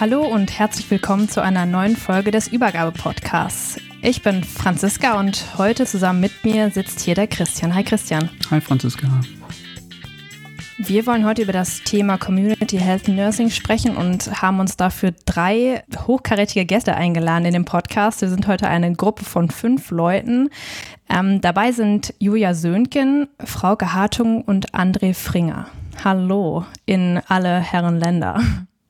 Hallo 0.00 0.22
und 0.22 0.58
herzlich 0.58 0.90
willkommen 0.90 1.28
zu 1.28 1.40
einer 1.40 1.66
neuen 1.66 1.96
Folge 1.96 2.32
des 2.32 2.48
Übergabe-Podcasts. 2.48 3.78
Ich 4.02 4.22
bin 4.22 4.42
Franziska 4.42 5.20
und 5.20 5.56
heute 5.56 5.86
zusammen 5.86 6.18
mit 6.18 6.44
mir 6.44 6.70
sitzt 6.70 6.98
hier 6.98 7.14
der 7.14 7.28
Christian. 7.28 7.72
Hi 7.76 7.84
Christian. 7.84 8.28
Hi 8.50 8.60
Franziska. 8.60 9.06
Wir 10.78 11.06
wollen 11.06 11.24
heute 11.24 11.42
über 11.42 11.52
das 11.52 11.84
Thema 11.84 12.18
Community 12.18 12.76
Health 12.76 13.06
Nursing 13.06 13.50
sprechen 13.50 13.96
und 13.96 14.42
haben 14.42 14.58
uns 14.58 14.76
dafür 14.76 15.14
drei 15.26 15.84
hochkarätige 16.08 16.66
Gäste 16.66 16.96
eingeladen 16.96 17.44
in 17.44 17.52
dem 17.52 17.64
Podcast. 17.64 18.20
Wir 18.20 18.28
sind 18.28 18.48
heute 18.48 18.66
eine 18.66 18.92
Gruppe 18.94 19.24
von 19.24 19.48
fünf 19.48 19.92
Leuten. 19.92 20.50
Ähm, 21.08 21.40
dabei 21.40 21.70
sind 21.70 22.14
Julia 22.18 22.54
Söhnken, 22.54 23.28
Frauke 23.44 23.94
Hartung 23.94 24.42
und 24.42 24.74
André 24.74 25.14
Fringer. 25.14 25.68
Hallo 26.02 26.64
in 26.84 27.20
alle 27.28 27.60
Herren 27.60 28.00
Länder. 28.00 28.40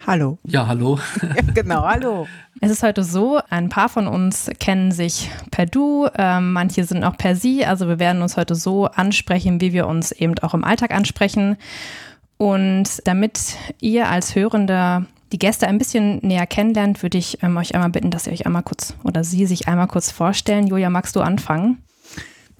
Hallo. 0.07 0.39
Ja, 0.45 0.67
hallo. 0.67 0.99
Ja, 1.23 1.43
genau, 1.55 1.83
hallo. 1.83 2.27
Es 2.61 2.71
ist 2.71 2.83
heute 2.83 3.03
so, 3.03 3.41
ein 3.49 3.71
paar 3.71 3.89
von 3.89 4.07
uns 4.07 4.51
kennen 4.61 4.93
sich 4.93 5.31
per 5.51 5.65
Du, 5.67 6.07
äh, 6.15 6.41
manche 6.41 6.85
sind 6.85 7.05
auch 7.05 7.17
per 7.17 7.37
Sie. 7.37 7.65
Also 7.65 7.89
wir 7.89 7.99
werden 7.99 8.21
uns 8.21 8.37
heute 8.37 8.55
so 8.55 8.87
ansprechen, 8.87 9.61
wie 9.61 9.73
wir 9.73 9.87
uns 9.87 10.13
eben 10.13 10.39
auch 10.41 10.53
im 10.53 10.65
Alltag 10.65 10.93
ansprechen. 10.93 11.57
Und 12.37 13.01
damit 13.05 13.57
ihr 13.81 14.09
als 14.09 14.35
Hörende 14.35 15.07
die 15.33 15.39
Gäste 15.39 15.67
ein 15.67 15.79
bisschen 15.79 16.19
näher 16.19 16.47
kennenlernt, 16.47 17.03
würde 17.03 17.19
ich 17.19 17.43
ähm, 17.43 17.57
euch 17.57 17.75
einmal 17.75 17.91
bitten, 17.91 18.11
dass 18.11 18.27
ihr 18.27 18.33
euch 18.35 18.45
einmal 18.45 18.63
kurz 18.63 18.95
oder 19.05 19.25
Sie 19.25 19.47
sich 19.47 19.69
einmal 19.69 19.89
kurz 19.89 20.11
vorstellen. 20.11 20.67
Julia, 20.67 20.91
magst 20.91 21.17
du 21.17 21.23
anfangen? 21.23 21.79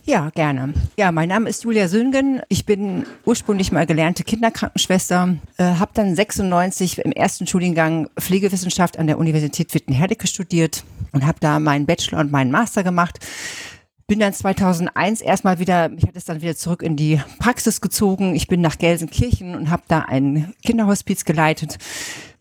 Ja, 0.07 0.29
gerne. 0.29 0.75
Ja, 0.99 1.13
mein 1.13 1.31
Name 1.31 1.49
ist 1.49 1.65
Julia 1.65 1.89
Söngen. 1.89 2.43
Ich 2.51 2.67
bin 2.67 3.07
ursprünglich 3.25 3.73
mal 3.73 3.87
gelernte 3.87 4.23
Kinderkrankenschwester, 4.23 5.37
äh, 5.57 5.65
habe 5.65 5.93
dann 5.95 6.15
96 6.15 6.99
im 6.99 7.11
ersten 7.11 7.47
Studiengang 7.47 8.11
Pflegewissenschaft 8.21 8.99
an 8.99 9.07
der 9.07 9.17
Universität 9.17 9.73
Wittenherdecke 9.73 10.27
studiert 10.27 10.85
und 11.13 11.25
habe 11.25 11.39
da 11.41 11.59
meinen 11.59 11.87
Bachelor 11.87 12.21
und 12.21 12.31
meinen 12.31 12.51
Master 12.51 12.85
gemacht. 12.85 13.19
Bin 14.07 14.19
dann 14.19 14.35
2001 14.35 15.23
erstmal 15.23 15.59
wieder, 15.59 15.89
mich 15.89 16.05
hat 16.05 16.17
es 16.17 16.27
dann 16.27 16.43
wieder 16.43 16.55
zurück 16.55 16.83
in 16.83 16.97
die 16.97 17.19
Praxis 17.39 17.81
gezogen. 17.81 18.35
Ich 18.35 18.47
bin 18.47 18.61
nach 18.61 18.77
Gelsenkirchen 18.77 19.55
und 19.55 19.71
habe 19.71 19.85
da 19.89 20.01
ein 20.01 20.53
Kinderhospiz 20.63 21.25
geleitet. 21.25 21.79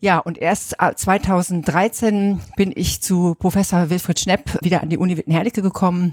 Ja, 0.00 0.18
und 0.18 0.36
erst 0.36 0.76
2013 0.96 2.40
bin 2.56 2.72
ich 2.76 3.00
zu 3.00 3.34
Professor 3.36 3.88
Wilfried 3.88 4.20
Schnepp 4.20 4.58
wieder 4.62 4.82
an 4.82 4.90
die 4.90 4.98
Uni 4.98 5.16
Wittenherdecke 5.16 5.62
gekommen 5.62 6.12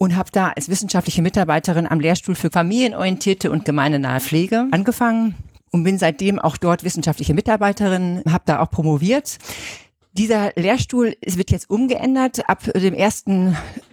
und 0.00 0.16
habe 0.16 0.30
da 0.32 0.48
als 0.48 0.70
wissenschaftliche 0.70 1.20
Mitarbeiterin 1.20 1.86
am 1.86 2.00
Lehrstuhl 2.00 2.34
für 2.34 2.48
familienorientierte 2.50 3.50
und 3.50 3.66
gemeindenahe 3.66 4.20
Pflege 4.20 4.66
angefangen 4.70 5.34
und 5.72 5.84
bin 5.84 5.98
seitdem 5.98 6.38
auch 6.38 6.56
dort 6.56 6.84
wissenschaftliche 6.84 7.34
Mitarbeiterin, 7.34 8.22
habe 8.26 8.44
da 8.46 8.60
auch 8.60 8.70
promoviert. 8.70 9.36
Dieser 10.14 10.52
Lehrstuhl 10.56 11.16
wird 11.24 11.50
jetzt 11.50 11.68
umgeändert. 11.68 12.48
Ab 12.48 12.64
dem 12.74 12.94
1. 12.98 13.24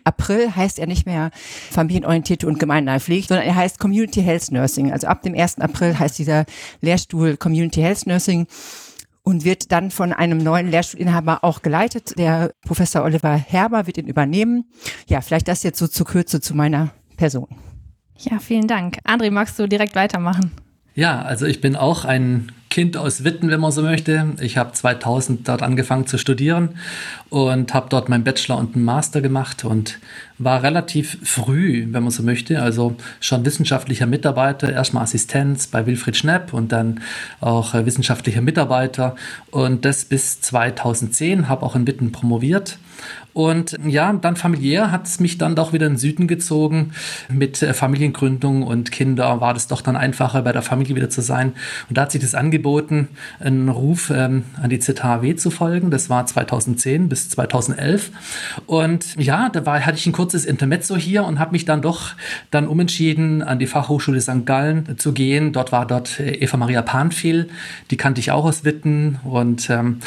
April 0.05 0.55
heißt 0.55 0.79
er 0.79 0.87
nicht 0.87 1.05
mehr 1.05 1.29
familienorientierte 1.71 2.47
und 2.47 2.57
gemeinnahe 2.57 3.01
Pflege, 3.01 3.27
sondern 3.27 3.45
er 3.45 3.55
heißt 3.55 3.77
Community 3.77 4.23
Health 4.23 4.49
Nursing. 4.51 4.93
Also 4.93 5.07
ab 5.07 5.23
dem 5.23 5.35
1. 5.35 5.59
April 5.59 5.99
heißt 5.99 6.17
dieser 6.17 6.45
Lehrstuhl 6.79 7.35
Community 7.35 7.81
Health 7.81 8.07
Nursing 8.07 8.47
und 9.27 9.43
wird 9.43 9.73
dann 9.73 9.91
von 9.91 10.13
einem 10.13 10.37
neuen 10.37 10.69
Lehrstuhlinhaber 10.71 11.43
auch 11.43 11.61
geleitet. 11.61 12.17
Der 12.17 12.53
Professor 12.61 13.03
Oliver 13.03 13.35
Herber 13.35 13.85
wird 13.85 13.97
ihn 13.97 14.07
übernehmen. 14.07 14.71
Ja, 15.05 15.19
vielleicht 15.19 15.49
das 15.49 15.63
jetzt 15.63 15.79
so 15.79 15.87
zur 15.87 16.05
Kürze 16.05 16.39
zu 16.39 16.55
meiner 16.55 16.91
Person. 17.17 17.49
Ja, 18.19 18.39
vielen 18.39 18.67
Dank. 18.67 18.99
André, 19.03 19.29
magst 19.29 19.59
du 19.59 19.67
direkt 19.67 19.95
weitermachen? 19.95 20.53
Ja, 20.97 21.21
also 21.21 21.45
ich 21.45 21.61
bin 21.61 21.75
auch 21.75 22.05
ein 22.05 22.51
Kind 22.71 22.97
aus 22.97 23.23
Witten, 23.23 23.51
wenn 23.51 23.59
man 23.59 23.71
so 23.71 23.83
möchte. 23.83 24.33
Ich 24.41 24.57
habe 24.57 24.71
2000 24.71 25.47
dort 25.47 25.61
angefangen 25.61 26.07
zu 26.07 26.17
studieren 26.17 26.69
und 27.29 27.75
habe 27.75 27.85
dort 27.87 28.09
meinen 28.09 28.23
Bachelor 28.23 28.57
und 28.57 28.75
einen 28.75 28.83
Master 28.83 29.21
gemacht 29.21 29.63
und 29.63 29.99
war 30.39 30.63
relativ 30.63 31.19
früh, 31.21 31.85
wenn 31.91 32.01
man 32.01 32.11
so 32.11 32.23
möchte, 32.23 32.63
also 32.63 32.95
schon 33.19 33.45
wissenschaftlicher 33.45 34.07
Mitarbeiter, 34.07 34.73
erstmal 34.73 35.03
Assistenz 35.03 35.67
bei 35.67 35.85
Wilfried 35.85 36.17
Schnepp 36.17 36.51
und 36.51 36.71
dann 36.71 37.01
auch 37.41 37.75
äh, 37.75 37.85
wissenschaftlicher 37.85 38.41
Mitarbeiter. 38.41 39.15
Und 39.51 39.85
das 39.85 40.03
bis 40.03 40.41
2010, 40.41 41.47
habe 41.47 41.63
auch 41.63 41.75
in 41.75 41.85
Witten 41.85 42.11
promoviert 42.11 42.79
und 43.37 43.77
ja, 43.85 44.11
dann 44.13 44.35
familiär 44.35 44.89
hat 44.89 45.05
es 45.05 45.19
mich 45.19 45.37
dann 45.37 45.55
doch 45.55 45.71
wieder 45.71 45.85
in 45.85 45.93
den 45.93 45.99
Süden 45.99 46.27
gezogen. 46.27 46.93
Mit 47.29 47.61
äh, 47.61 47.75
Familiengründung 47.75 48.63
und 48.63 48.91
Kinder 48.91 49.39
war 49.41 49.53
das 49.53 49.67
doch 49.67 49.81
dann 49.81 49.95
einfacher, 49.95 50.41
bei 50.41 50.51
der 50.51 50.63
Familie 50.63 50.95
wieder 50.95 51.11
zu 51.11 51.21
sein. 51.21 51.53
Und 51.87 51.99
da 51.99 52.01
hat 52.01 52.11
sich 52.11 52.21
das 52.21 52.33
angeboten, 52.33 53.09
einen 53.39 53.69
Ruf 53.69 54.09
ähm, 54.09 54.45
an 54.59 54.71
die 54.71 54.79
ZHW 54.79 55.35
zu 55.35 55.51
folgen. 55.51 55.91
Das 55.91 56.09
war 56.09 56.25
2010 56.25 57.09
bis 57.09 57.29
2011. 57.29 58.09
Und 58.65 59.15
ja, 59.19 59.49
da 59.49 59.67
war, 59.67 59.85
hatte 59.85 59.99
ich 59.99 60.07
ein 60.07 60.13
kurzes 60.13 60.43
Intermezzo 60.43 60.97
hier 60.97 61.23
und 61.23 61.37
habe 61.37 61.51
mich 61.51 61.65
dann 61.65 61.83
doch 61.83 62.15
dann 62.49 62.67
umentschieden, 62.67 63.43
an 63.43 63.59
die 63.59 63.67
Fachhochschule 63.67 64.19
St. 64.19 64.47
Gallen 64.47 64.97
zu 64.97 65.13
gehen. 65.13 65.53
Dort 65.53 65.71
war 65.71 65.85
dort 65.85 66.19
äh, 66.19 66.31
Eva 66.31 66.57
Maria 66.57 66.81
Panfil, 66.81 67.49
die 67.91 67.97
kannte 67.97 68.19
ich 68.19 68.31
auch 68.31 68.45
aus 68.45 68.63
Witten. 68.63 69.19
Und 69.23 69.69
ähm, 69.69 69.99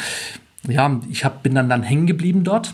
ja, 0.67 0.99
ich 1.09 1.23
hab, 1.23 1.43
bin 1.43 1.55
dann, 1.55 1.69
dann 1.69 1.81
hängen 1.81 2.07
geblieben 2.07 2.43
dort 2.43 2.73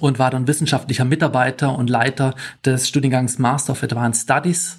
und 0.00 0.18
war 0.18 0.30
dann 0.30 0.46
wissenschaftlicher 0.46 1.04
Mitarbeiter 1.04 1.76
und 1.76 1.90
Leiter 1.90 2.34
des 2.64 2.88
Studiengangs 2.88 3.38
Master 3.38 3.72
of 3.72 3.82
Advanced 3.82 4.22
Studies. 4.22 4.78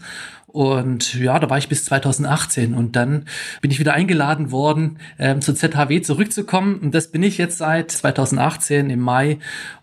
Und 0.52 1.13
ja, 1.13 1.38
da 1.38 1.47
war 1.50 1.59
ich 1.59 1.69
bis 1.69 1.85
2018 1.85 2.74
und 2.74 2.96
dann 2.96 3.25
bin 3.62 3.69
ich 3.69 3.80
wieder 3.80 3.94
eingeladen 3.94 4.52
worden, 4.52 4.97
ähm, 5.19 5.41
zur 5.41 5.53
ZHW 5.53 6.02
zurückzukommen. 6.02 6.80
Und 6.80 6.96
das 6.96 7.12
bin 7.12 7.22
ich 7.22 7.38
jetzt 7.38 7.59
seit 7.59 7.91
2018 7.91 8.90
im 8.90 9.00
Mai 9.00 9.38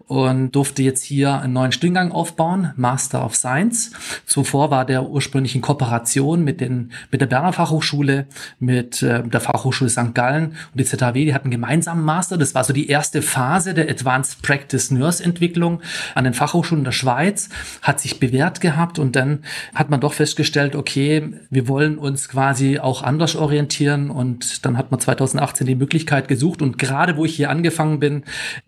und 0.07 0.53
durfte 0.53 0.83
jetzt 0.83 1.03
hier 1.03 1.41
einen 1.41 1.53
neuen 1.53 1.73
Studiengang 1.73 2.13
aufbauen, 2.13 2.73
Master 2.77 3.25
of 3.25 3.35
Science. 3.35 3.91
Zuvor 4.25 4.71
war 4.71 4.85
der 4.85 5.09
ursprünglich 5.09 5.57
in 5.57 5.63
Kooperation 5.63 6.45
mit, 6.45 6.61
den, 6.61 6.93
mit 7.11 7.21
der 7.21 7.27
Berner 7.27 7.53
Fachhochschule, 7.53 8.27
mit 8.61 9.03
äh, 9.03 9.25
der 9.25 9.41
Fachhochschule 9.41 9.91
St. 9.91 10.15
Gallen 10.15 10.57
und 10.73 10.81
die 10.81 10.85
ZHW, 10.85 11.25
die 11.25 11.35
hatten 11.35 11.51
gemeinsamen 11.51 12.05
Master. 12.05 12.39
Das 12.39 12.55
war 12.55 12.63
so 12.63 12.73
die 12.73 12.89
erste 12.89 13.21
Phase 13.21 13.75
der 13.75 13.91
Advanced 13.91 14.43
Practice 14.43 14.93
Nurse 14.93 15.23
Entwicklung 15.23 15.83
an 16.15 16.25
den 16.25 16.35
Fachhochschulen 16.35 16.85
der 16.85 16.93
Schweiz, 16.93 17.49
hat 17.83 17.99
sich 18.01 18.21
bewährt 18.21 18.61
gehabt 18.61 19.01
und 19.01 19.17
dann 19.17 19.41
hat 19.75 19.91
man 19.91 20.01
doch 20.01 20.13
festgestellt, 20.13 20.77
okay, 20.77 21.33
wir 21.51 21.67
wollen 21.67 21.99
uns 21.99 22.29
quasi 22.29 22.79
auch 22.79 23.03
anders 23.03 23.35
orientieren 23.35 24.11
und 24.11 24.65
dann 24.65 24.79
hat 24.79 24.93
man 24.93 25.01
2018 25.01 25.67
die 25.67 25.75
Möglichkeit 25.75 26.29
gesucht 26.29 26.63
und 26.63 26.79
gerade 26.79 27.17
wo 27.17 27.25
ich 27.25 27.35
hier 27.35 27.51
angefangen 27.51 27.99
bin, 27.99 28.23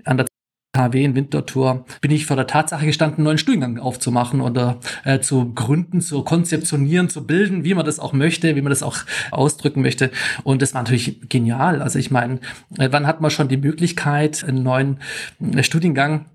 an 0.05 0.17
der 0.17 0.27
KW 0.73 1.03
in 1.03 1.15
Winterthur 1.15 1.87
bin 2.01 2.11
ich 2.11 2.27
vor 2.27 2.37
der 2.37 2.47
Tatsache 2.47 2.85
gestanden, 2.85 3.19
einen 3.19 3.25
neuen 3.25 3.39
Studiengang 3.39 3.79
aufzumachen 3.79 4.41
oder 4.41 4.79
äh, 5.05 5.19
zu 5.21 5.55
gründen, 5.55 6.01
zu 6.01 6.23
konzeptionieren, 6.23 7.09
zu 7.09 7.27
bilden, 7.27 7.65
wie 7.65 7.75
man 7.75 7.87
das 7.87 7.99
auch 7.99 8.13
möchte, 8.13 8.55
wie 8.55 8.61
man 8.61 8.71
das 8.71 8.83
auch 8.83 8.99
ausdrücken 9.31 9.81
möchte. 9.81 10.11
Und 10.45 10.61
das 10.61 10.75
war 10.75 10.83
natürlich 10.83 11.29
genial. 11.29 11.81
Also 11.81 11.99
ich 11.99 12.11
meine, 12.11 12.41
äh, 12.77 12.89
wann 12.91 13.07
hat 13.07 13.21
man 13.21 13.31
schon 13.31 13.49
die 13.49 13.57
Möglichkeit, 13.57 14.45
einen 14.45 14.63
neuen 14.63 14.99
äh, 15.41 15.63
Studiengang 15.63 16.27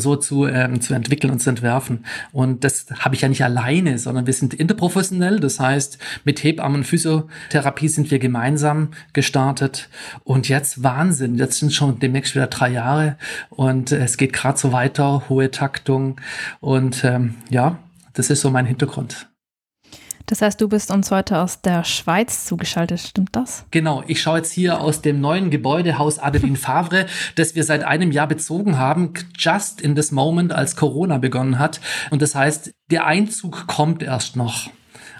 so 0.00 0.16
zu, 0.16 0.46
ähm, 0.46 0.80
zu 0.80 0.94
entwickeln 0.94 1.32
und 1.32 1.40
zu 1.40 1.50
entwerfen. 1.50 2.04
Und 2.32 2.64
das 2.64 2.86
habe 2.98 3.14
ich 3.14 3.20
ja 3.22 3.28
nicht 3.28 3.44
alleine, 3.44 3.98
sondern 3.98 4.26
wir 4.26 4.34
sind 4.34 4.54
interprofessionell. 4.54 5.40
Das 5.40 5.60
heißt, 5.60 5.98
mit 6.24 6.42
Hebammen 6.42 6.78
und 6.78 6.84
Physiotherapie 6.84 7.88
sind 7.88 8.10
wir 8.10 8.18
gemeinsam 8.18 8.88
gestartet. 9.12 9.88
Und 10.24 10.48
jetzt 10.48 10.82
Wahnsinn. 10.82 11.36
Jetzt 11.36 11.58
sind 11.58 11.72
schon 11.72 11.98
demnächst 11.98 12.34
wieder 12.34 12.46
drei 12.46 12.70
Jahre 12.70 13.16
und 13.50 13.92
es 13.92 14.16
geht 14.16 14.32
gerade 14.32 14.58
so 14.58 14.72
weiter, 14.72 15.24
hohe 15.28 15.50
Taktung. 15.50 16.20
Und 16.60 17.04
ähm, 17.04 17.34
ja, 17.50 17.78
das 18.14 18.30
ist 18.30 18.40
so 18.40 18.50
mein 18.50 18.66
Hintergrund. 18.66 19.31
Das 20.26 20.42
heißt, 20.42 20.60
du 20.60 20.68
bist 20.68 20.90
uns 20.90 21.10
heute 21.10 21.38
aus 21.38 21.60
der 21.60 21.84
Schweiz 21.84 22.44
zugeschaltet, 22.44 23.00
stimmt 23.00 23.34
das? 23.34 23.64
Genau, 23.70 24.02
ich 24.06 24.20
schaue 24.20 24.38
jetzt 24.38 24.52
hier 24.52 24.80
aus 24.80 25.02
dem 25.02 25.20
neuen 25.20 25.50
Gebäude 25.50 25.98
Haus 25.98 26.18
Adeline 26.18 26.56
Favre, 26.56 27.06
das 27.34 27.54
wir 27.54 27.64
seit 27.64 27.84
einem 27.84 28.12
Jahr 28.12 28.28
bezogen 28.28 28.78
haben, 28.78 29.12
just 29.36 29.80
in 29.80 29.94
this 29.94 30.12
moment, 30.12 30.52
als 30.52 30.76
Corona 30.76 31.18
begonnen 31.18 31.58
hat. 31.58 31.80
Und 32.10 32.22
das 32.22 32.34
heißt, 32.34 32.72
der 32.90 33.06
Einzug 33.06 33.66
kommt 33.66 34.02
erst 34.02 34.36
noch. 34.36 34.70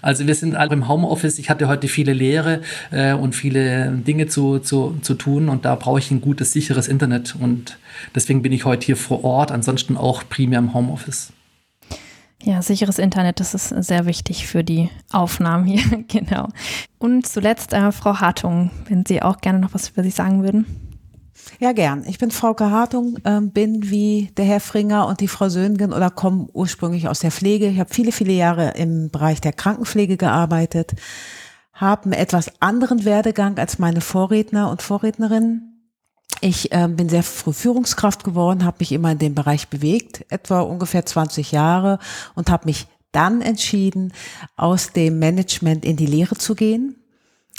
Also 0.02 0.26
wir 0.26 0.34
sind 0.34 0.56
alle 0.56 0.72
im 0.72 0.88
Homeoffice. 0.88 1.38
Ich 1.38 1.48
hatte 1.48 1.68
heute 1.68 1.86
viele 1.86 2.12
Lehre 2.12 2.60
äh, 2.90 3.12
und 3.12 3.34
viele 3.34 3.92
Dinge 3.92 4.26
zu, 4.26 4.58
zu, 4.58 4.98
zu 5.00 5.14
tun 5.14 5.48
und 5.48 5.64
da 5.64 5.76
brauche 5.76 6.00
ich 6.00 6.10
ein 6.10 6.20
gutes, 6.20 6.52
sicheres 6.52 6.88
Internet 6.88 7.36
und 7.38 7.78
deswegen 8.14 8.42
bin 8.42 8.52
ich 8.52 8.64
heute 8.64 8.84
hier 8.84 8.96
vor 8.96 9.22
Ort, 9.24 9.52
ansonsten 9.52 9.96
auch 9.96 10.24
primär 10.28 10.58
im 10.58 10.74
Homeoffice. 10.74 11.32
Ja, 12.44 12.60
sicheres 12.60 12.98
Internet, 12.98 13.38
das 13.38 13.54
ist 13.54 13.68
sehr 13.68 14.04
wichtig 14.04 14.48
für 14.48 14.64
die 14.64 14.90
Aufnahmen 15.12 15.64
hier, 15.64 16.04
genau. 16.08 16.48
Und 16.98 17.26
zuletzt 17.26 17.72
äh, 17.72 17.92
Frau 17.92 18.20
Hartung, 18.20 18.70
wenn 18.88 19.06
Sie 19.06 19.22
auch 19.22 19.38
gerne 19.38 19.60
noch 19.60 19.74
was 19.74 19.90
über 19.90 20.02
sich 20.02 20.14
sagen 20.14 20.42
würden. 20.42 20.66
Ja, 21.60 21.72
gern. 21.72 22.04
Ich 22.06 22.18
bin 22.18 22.32
Frauke 22.32 22.70
Hartung, 22.70 23.16
äh, 23.24 23.40
bin 23.40 23.90
wie 23.90 24.32
der 24.36 24.44
Herr 24.44 24.60
Fringer 24.60 25.06
und 25.06 25.20
die 25.20 25.28
Frau 25.28 25.48
Söhngen 25.48 25.92
oder 25.92 26.10
komme 26.10 26.48
ursprünglich 26.52 27.08
aus 27.08 27.20
der 27.20 27.30
Pflege. 27.30 27.68
Ich 27.68 27.78
habe 27.78 27.94
viele, 27.94 28.10
viele 28.10 28.32
Jahre 28.32 28.70
im 28.70 29.10
Bereich 29.10 29.40
der 29.40 29.52
Krankenpflege 29.52 30.16
gearbeitet, 30.16 30.92
habe 31.72 32.04
einen 32.04 32.12
etwas 32.12 32.50
anderen 32.60 33.04
Werdegang 33.04 33.58
als 33.58 33.78
meine 33.78 34.00
Vorredner 34.00 34.70
und 34.70 34.82
Vorrednerinnen 34.82 35.71
ich 36.42 36.72
äh, 36.72 36.88
bin 36.88 37.08
sehr 37.08 37.22
früh 37.22 37.52
Führungskraft 37.52 38.24
geworden, 38.24 38.64
habe 38.64 38.78
mich 38.80 38.92
immer 38.92 39.12
in 39.12 39.18
dem 39.18 39.34
Bereich 39.34 39.68
bewegt, 39.68 40.24
etwa 40.28 40.60
ungefähr 40.60 41.06
20 41.06 41.52
Jahre 41.52 41.98
und 42.34 42.50
habe 42.50 42.66
mich 42.66 42.86
dann 43.12 43.42
entschieden, 43.42 44.12
aus 44.56 44.92
dem 44.92 45.18
Management 45.18 45.84
in 45.84 45.96
die 45.96 46.06
Lehre 46.06 46.34
zu 46.34 46.54
gehen. 46.54 46.96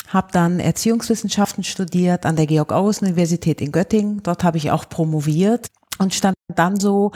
Habe 0.08 0.28
dann 0.32 0.60
Erziehungswissenschaften 0.60 1.64
studiert 1.64 2.26
an 2.26 2.36
der 2.36 2.46
Georg-August-Universität 2.46 3.62
in 3.62 3.72
Göttingen. 3.72 4.22
Dort 4.22 4.44
habe 4.44 4.58
ich 4.58 4.70
auch 4.72 4.90
promoviert 4.90 5.68
und 6.00 6.14
stand 6.14 6.36
dann 6.48 6.80
so 6.80 7.12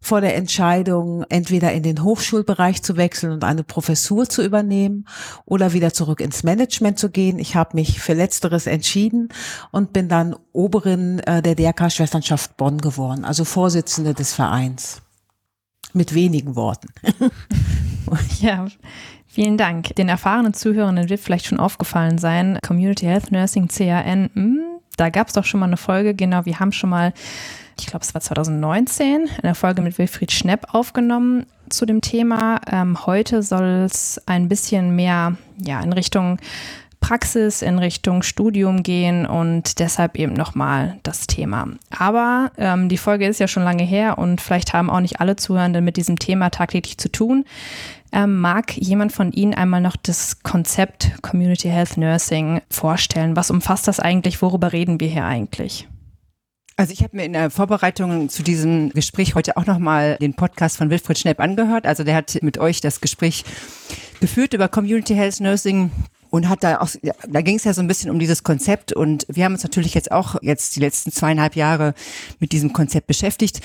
vor 0.00 0.20
der 0.20 0.36
Entscheidung, 0.36 1.24
entweder 1.28 1.72
in 1.72 1.82
den 1.82 2.02
Hochschulbereich 2.02 2.82
zu 2.82 2.96
wechseln 2.96 3.32
und 3.32 3.44
eine 3.44 3.64
Professur 3.64 4.28
zu 4.28 4.42
übernehmen 4.42 5.06
oder 5.44 5.72
wieder 5.72 5.92
zurück 5.92 6.20
ins 6.20 6.42
Management 6.42 6.98
zu 6.98 7.10
gehen. 7.10 7.38
Ich 7.38 7.56
habe 7.56 7.76
mich 7.76 8.00
für 8.00 8.14
letzteres 8.14 8.66
entschieden 8.66 9.28
und 9.70 9.92
bin 9.92 10.08
dann 10.08 10.36
Oberin 10.52 11.20
äh, 11.20 11.42
der 11.42 11.54
DRK-Schwesternschaft 11.54 12.56
Bonn 12.56 12.78
geworden, 12.78 13.24
also 13.24 13.44
Vorsitzende 13.44 14.14
des 14.14 14.32
Vereins. 14.32 15.00
Mit 15.92 16.12
wenigen 16.12 16.56
Worten. 16.56 16.88
ja, 18.40 18.66
Vielen 19.34 19.58
Dank. 19.58 19.96
Den 19.96 20.08
erfahrenen 20.08 20.54
Zuhörenden 20.54 21.08
wird 21.08 21.18
vielleicht 21.18 21.46
schon 21.46 21.58
aufgefallen 21.58 22.18
sein, 22.18 22.56
Community 22.64 23.06
Health 23.06 23.32
Nursing, 23.32 23.66
CAN, 23.66 24.30
mh, 24.32 24.34
hm, 24.34 24.60
da 24.96 25.10
gab 25.10 25.26
es 25.26 25.32
doch 25.32 25.44
schon 25.44 25.58
mal 25.58 25.66
eine 25.66 25.76
Folge, 25.76 26.14
genau, 26.14 26.44
wir 26.44 26.60
haben 26.60 26.70
schon 26.70 26.90
mal 26.90 27.12
ich 27.78 27.86
glaube, 27.86 28.04
es 28.04 28.14
war 28.14 28.20
2019, 28.20 29.28
eine 29.42 29.54
Folge 29.54 29.82
mit 29.82 29.98
Wilfried 29.98 30.32
Schnepp 30.32 30.74
aufgenommen 30.74 31.46
zu 31.68 31.86
dem 31.86 32.00
Thema. 32.00 32.60
Ähm, 32.70 33.06
heute 33.06 33.42
soll 33.42 33.84
es 33.84 34.20
ein 34.26 34.48
bisschen 34.48 34.94
mehr 34.96 35.36
ja, 35.58 35.80
in 35.80 35.92
Richtung 35.92 36.38
Praxis, 37.00 37.60
in 37.60 37.78
Richtung 37.78 38.22
Studium 38.22 38.82
gehen 38.82 39.26
und 39.26 39.78
deshalb 39.78 40.16
eben 40.16 40.32
nochmal 40.32 40.98
das 41.02 41.26
Thema. 41.26 41.68
Aber 41.90 42.50
ähm, 42.56 42.88
die 42.88 42.96
Folge 42.96 43.26
ist 43.26 43.40
ja 43.40 43.46
schon 43.46 43.62
lange 43.62 43.82
her 43.82 44.16
und 44.16 44.40
vielleicht 44.40 44.72
haben 44.72 44.88
auch 44.88 45.00
nicht 45.00 45.20
alle 45.20 45.36
Zuhörenden 45.36 45.84
mit 45.84 45.98
diesem 45.98 46.18
Thema 46.18 46.48
tagtäglich 46.48 46.96
zu 46.96 47.12
tun. 47.12 47.44
Ähm, 48.10 48.40
mag 48.40 48.74
jemand 48.78 49.12
von 49.12 49.32
Ihnen 49.32 49.52
einmal 49.52 49.82
noch 49.82 49.96
das 49.96 50.42
Konzept 50.44 51.20
Community 51.20 51.68
Health 51.68 51.98
Nursing 51.98 52.62
vorstellen? 52.70 53.36
Was 53.36 53.50
umfasst 53.50 53.86
das 53.86 54.00
eigentlich? 54.00 54.40
Worüber 54.40 54.72
reden 54.72 54.98
wir 54.98 55.08
hier 55.08 55.26
eigentlich? 55.26 55.86
Also 56.76 56.92
ich 56.92 57.04
habe 57.04 57.16
mir 57.16 57.24
in 57.24 57.34
der 57.34 57.50
Vorbereitung 57.50 58.28
zu 58.28 58.42
diesem 58.42 58.90
Gespräch 58.90 59.36
heute 59.36 59.56
auch 59.56 59.66
nochmal 59.66 60.16
den 60.20 60.34
Podcast 60.34 60.76
von 60.76 60.90
Wilfried 60.90 61.18
Schnepp 61.18 61.38
angehört. 61.38 61.86
Also 61.86 62.02
der 62.02 62.16
hat 62.16 62.38
mit 62.42 62.58
euch 62.58 62.80
das 62.80 63.00
Gespräch 63.00 63.44
geführt 64.20 64.54
über 64.54 64.66
Community 64.68 65.14
Health 65.14 65.38
Nursing 65.38 65.92
und 66.30 66.48
hat 66.48 66.64
da 66.64 66.80
auch, 66.80 66.88
da 67.28 67.42
ging 67.42 67.56
es 67.56 67.64
ja 67.64 67.72
so 67.72 67.80
ein 67.80 67.86
bisschen 67.86 68.10
um 68.10 68.18
dieses 68.18 68.42
Konzept 68.42 68.92
und 68.92 69.24
wir 69.28 69.44
haben 69.44 69.52
uns 69.52 69.62
natürlich 69.62 69.94
jetzt 69.94 70.10
auch 70.10 70.34
jetzt 70.42 70.74
die 70.74 70.80
letzten 70.80 71.12
zweieinhalb 71.12 71.54
Jahre 71.54 71.94
mit 72.40 72.50
diesem 72.50 72.72
Konzept 72.72 73.06
beschäftigt. 73.06 73.60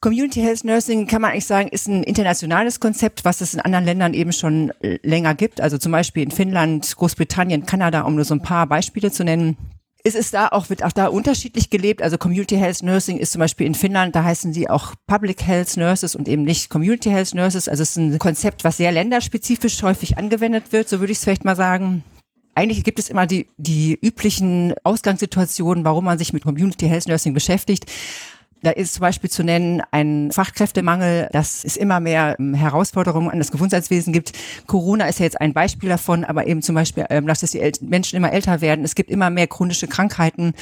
Community 0.00 0.40
Health 0.40 0.64
Nursing 0.64 1.06
kann 1.06 1.20
man 1.20 1.32
eigentlich 1.32 1.46
sagen, 1.46 1.68
ist 1.68 1.86
ein 1.86 2.02
internationales 2.02 2.80
Konzept, 2.80 3.26
was 3.26 3.42
es 3.42 3.52
in 3.52 3.60
anderen 3.60 3.84
Ländern 3.84 4.14
eben 4.14 4.32
schon 4.32 4.72
länger 5.02 5.34
gibt. 5.34 5.60
Also 5.60 5.76
zum 5.76 5.92
Beispiel 5.92 6.22
in 6.22 6.30
Finnland, 6.30 6.96
Großbritannien, 6.96 7.66
Kanada, 7.66 8.02
um 8.02 8.14
nur 8.14 8.24
so 8.24 8.34
ein 8.34 8.42
paar 8.42 8.66
Beispiele 8.66 9.12
zu 9.12 9.22
nennen 9.22 9.58
ist 10.06 10.16
es 10.16 10.30
da 10.30 10.48
auch, 10.48 10.68
wird 10.68 10.84
auch 10.84 10.92
da 10.92 11.06
unterschiedlich 11.06 11.70
gelebt. 11.70 12.02
Also 12.02 12.18
Community 12.18 12.56
Health 12.56 12.82
Nursing 12.82 13.16
ist 13.16 13.32
zum 13.32 13.38
Beispiel 13.38 13.66
in 13.66 13.74
Finnland, 13.74 14.14
da 14.14 14.22
heißen 14.22 14.52
sie 14.52 14.68
auch 14.68 14.94
Public 15.06 15.42
Health 15.46 15.78
Nurses 15.78 16.14
und 16.14 16.28
eben 16.28 16.44
nicht 16.44 16.68
Community 16.68 17.08
Health 17.08 17.34
Nurses. 17.34 17.68
Also 17.68 17.82
es 17.82 17.90
ist 17.90 17.96
ein 17.96 18.18
Konzept, 18.18 18.64
was 18.64 18.76
sehr 18.76 18.92
länderspezifisch 18.92 19.82
häufig 19.82 20.18
angewendet 20.18 20.72
wird, 20.72 20.90
so 20.90 21.00
würde 21.00 21.12
ich 21.12 21.18
es 21.18 21.24
vielleicht 21.24 21.46
mal 21.46 21.56
sagen. 21.56 22.04
Eigentlich 22.54 22.84
gibt 22.84 22.98
es 22.98 23.08
immer 23.08 23.26
die, 23.26 23.48
die 23.56 23.98
üblichen 24.00 24.74
Ausgangssituationen, 24.84 25.84
warum 25.84 26.04
man 26.04 26.18
sich 26.18 26.34
mit 26.34 26.44
Community 26.44 26.86
Health 26.86 27.08
Nursing 27.08 27.32
beschäftigt. 27.32 27.90
Da 28.64 28.70
ist 28.70 28.94
zum 28.94 29.02
Beispiel 29.02 29.28
zu 29.28 29.44
nennen 29.44 29.82
ein 29.90 30.30
Fachkräftemangel, 30.32 31.28
dass 31.32 31.64
es 31.64 31.76
immer 31.76 32.00
mehr 32.00 32.36
ähm, 32.38 32.54
Herausforderungen 32.54 33.30
an 33.30 33.38
das 33.38 33.52
Gesundheitswesen 33.52 34.12
gibt. 34.12 34.32
Corona 34.66 35.06
ist 35.06 35.18
ja 35.18 35.24
jetzt 35.24 35.40
ein 35.40 35.52
Beispiel 35.52 35.90
davon, 35.90 36.24
aber 36.24 36.46
eben 36.46 36.62
zum 36.62 36.74
Beispiel, 36.74 37.04
ähm, 37.10 37.26
dass 37.26 37.40
die 37.40 37.72
Menschen 37.82 38.16
immer 38.16 38.32
älter 38.32 38.62
werden. 38.62 38.84
Es 38.84 38.94
gibt 38.94 39.10
immer 39.10 39.28
mehr 39.28 39.46
chronische 39.46 39.86
Krankheiten. 39.86 40.54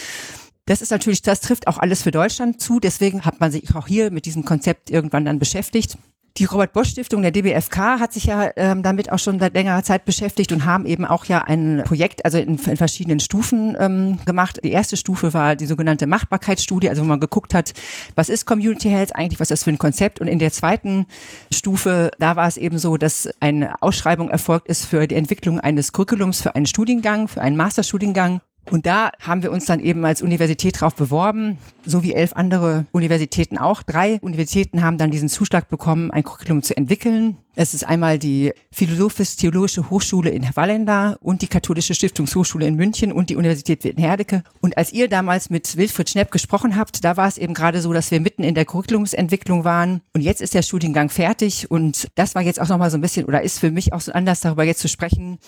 Das 0.66 0.82
ist 0.82 0.90
natürlich, 0.90 1.22
das 1.22 1.40
trifft 1.40 1.68
auch 1.68 1.78
alles 1.78 2.02
für 2.02 2.10
Deutschland 2.10 2.60
zu. 2.60 2.80
Deswegen 2.80 3.24
hat 3.24 3.38
man 3.38 3.52
sich 3.52 3.74
auch 3.74 3.86
hier 3.86 4.10
mit 4.10 4.26
diesem 4.26 4.44
Konzept 4.44 4.90
irgendwann 4.90 5.24
dann 5.24 5.38
beschäftigt. 5.38 5.96
Die 6.38 6.44
Robert 6.46 6.72
Bosch 6.72 6.88
Stiftung, 6.88 7.20
der 7.20 7.30
DBFK, 7.30 8.00
hat 8.00 8.14
sich 8.14 8.24
ja 8.24 8.50
ähm, 8.56 8.82
damit 8.82 9.12
auch 9.12 9.18
schon 9.18 9.38
seit 9.38 9.52
längerer 9.52 9.82
Zeit 9.82 10.06
beschäftigt 10.06 10.50
und 10.52 10.64
haben 10.64 10.86
eben 10.86 11.04
auch 11.04 11.26
ja 11.26 11.42
ein 11.42 11.82
Projekt, 11.84 12.24
also 12.24 12.38
in, 12.38 12.58
in 12.58 12.76
verschiedenen 12.76 13.20
Stufen 13.20 13.76
ähm, 13.78 14.18
gemacht. 14.24 14.58
Die 14.64 14.72
erste 14.72 14.96
Stufe 14.96 15.34
war 15.34 15.56
die 15.56 15.66
sogenannte 15.66 16.06
Machbarkeitsstudie, 16.06 16.88
also 16.88 17.02
wo 17.02 17.06
man 17.06 17.20
geguckt 17.20 17.52
hat, 17.52 17.74
was 18.14 18.30
ist 18.30 18.46
Community 18.46 18.88
Health 18.88 19.14
eigentlich, 19.14 19.40
was 19.40 19.50
ist 19.50 19.60
das 19.60 19.64
für 19.64 19.70
ein 19.70 19.78
Konzept? 19.78 20.22
Und 20.22 20.28
in 20.28 20.38
der 20.38 20.52
zweiten 20.52 21.06
Stufe, 21.52 22.10
da 22.18 22.34
war 22.34 22.48
es 22.48 22.56
eben 22.56 22.78
so, 22.78 22.96
dass 22.96 23.28
eine 23.40 23.82
Ausschreibung 23.82 24.30
erfolgt 24.30 24.68
ist 24.68 24.86
für 24.86 25.06
die 25.06 25.16
Entwicklung 25.16 25.60
eines 25.60 25.92
Curriculums 25.92 26.40
für 26.40 26.54
einen 26.54 26.66
Studiengang, 26.66 27.28
für 27.28 27.42
einen 27.42 27.56
Masterstudiengang. 27.56 28.40
Und 28.70 28.86
da 28.86 29.10
haben 29.20 29.42
wir 29.42 29.50
uns 29.50 29.66
dann 29.66 29.80
eben 29.80 30.04
als 30.04 30.22
Universität 30.22 30.80
drauf 30.80 30.94
beworben, 30.94 31.58
so 31.84 32.02
wie 32.02 32.14
elf 32.14 32.32
andere 32.34 32.86
Universitäten 32.92 33.58
auch. 33.58 33.82
Drei 33.82 34.18
Universitäten 34.22 34.82
haben 34.82 34.98
dann 34.98 35.10
diesen 35.10 35.28
Zuschlag 35.28 35.68
bekommen, 35.68 36.10
ein 36.10 36.22
Curriculum 36.22 36.62
zu 36.62 36.76
entwickeln. 36.76 37.36
Es 37.54 37.74
ist 37.74 37.84
einmal 37.84 38.18
die 38.18 38.54
Philosophisch-Theologische 38.70 39.90
Hochschule 39.90 40.30
in 40.30 40.48
Wallenda 40.54 41.18
und 41.20 41.42
die 41.42 41.48
Katholische 41.48 41.92
Stiftungshochschule 41.94 42.66
in 42.66 42.76
München 42.76 43.12
und 43.12 43.28
die 43.28 43.36
Universität 43.36 43.84
Wittenherdecke. 43.84 44.42
Und 44.62 44.78
als 44.78 44.90
ihr 44.90 45.06
damals 45.06 45.50
mit 45.50 45.76
Wilfried 45.76 46.08
Schnepp 46.08 46.30
gesprochen 46.30 46.76
habt, 46.76 47.04
da 47.04 47.18
war 47.18 47.28
es 47.28 47.36
eben 47.36 47.52
gerade 47.52 47.82
so, 47.82 47.92
dass 47.92 48.10
wir 48.10 48.20
mitten 48.20 48.42
in 48.42 48.54
der 48.54 48.64
Curriculumsentwicklung 48.64 49.64
waren. 49.64 50.00
Und 50.14 50.22
jetzt 50.22 50.40
ist 50.40 50.54
der 50.54 50.62
Studiengang 50.62 51.10
fertig. 51.10 51.70
Und 51.70 52.08
das 52.14 52.34
war 52.34 52.40
jetzt 52.40 52.58
auch 52.58 52.68
nochmal 52.68 52.90
so 52.90 52.96
ein 52.96 53.02
bisschen, 53.02 53.26
oder 53.26 53.42
ist 53.42 53.58
für 53.58 53.70
mich 53.70 53.92
auch 53.92 54.00
so 54.00 54.12
anders, 54.12 54.40
darüber 54.40 54.64
jetzt 54.64 54.80
zu 54.80 54.88
sprechen. 54.88 55.38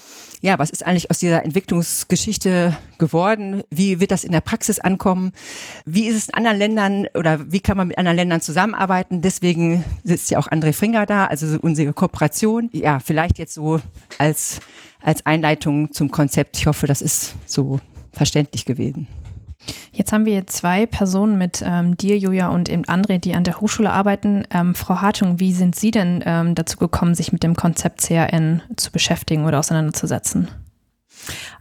Ja, 0.42 0.58
was 0.58 0.68
ist 0.68 0.84
eigentlich 0.84 1.10
aus 1.10 1.20
dieser 1.20 1.42
Entwicklungsgeschichte 1.42 2.76
geworden? 2.98 3.62
Wie 3.70 3.98
wird 4.00 4.10
das 4.10 4.24
in 4.24 4.32
der 4.32 4.42
Praxis 4.42 4.78
ankommen? 4.78 5.32
Wie 5.86 6.06
ist 6.06 6.16
es 6.16 6.28
in 6.28 6.34
anderen 6.34 6.58
Ländern 6.58 7.06
oder 7.14 7.50
wie 7.50 7.60
kann 7.60 7.78
man 7.78 7.88
mit 7.88 7.96
anderen 7.96 8.18
Ländern 8.18 8.42
zusammenarbeiten? 8.42 9.22
Deswegen 9.22 9.84
sitzt 10.02 10.30
ja 10.30 10.38
auch 10.38 10.48
André 10.48 10.74
Fringer 10.74 11.06
da, 11.06 11.24
also 11.24 11.58
unsere 11.62 11.93
Kooperation. 11.94 12.68
Ja, 12.72 12.98
vielleicht 12.98 13.38
jetzt 13.38 13.54
so 13.54 13.80
als, 14.18 14.60
als 15.02 15.24
Einleitung 15.26 15.92
zum 15.92 16.10
Konzept. 16.10 16.58
Ich 16.58 16.66
hoffe, 16.66 16.86
das 16.86 17.02
ist 17.02 17.34
so 17.46 17.80
verständlich 18.12 18.64
gewesen. 18.64 19.08
Jetzt 19.92 20.12
haben 20.12 20.26
wir 20.26 20.46
zwei 20.46 20.86
Personen 20.86 21.38
mit 21.38 21.62
ähm, 21.64 21.96
dir, 21.96 22.18
Julia, 22.18 22.48
und 22.48 22.68
eben 22.68 22.84
André, 22.84 23.18
die 23.18 23.34
an 23.34 23.44
der 23.44 23.60
Hochschule 23.60 23.90
arbeiten. 23.90 24.44
Ähm, 24.50 24.74
Frau 24.74 25.00
Hartung, 25.00 25.40
wie 25.40 25.52
sind 25.52 25.74
Sie 25.74 25.90
denn 25.90 26.22
ähm, 26.26 26.54
dazu 26.54 26.76
gekommen, 26.76 27.14
sich 27.14 27.32
mit 27.32 27.42
dem 27.42 27.54
Konzept 27.54 28.02
CRN 28.02 28.62
zu 28.76 28.92
beschäftigen 28.92 29.44
oder 29.44 29.58
auseinanderzusetzen? 29.58 30.48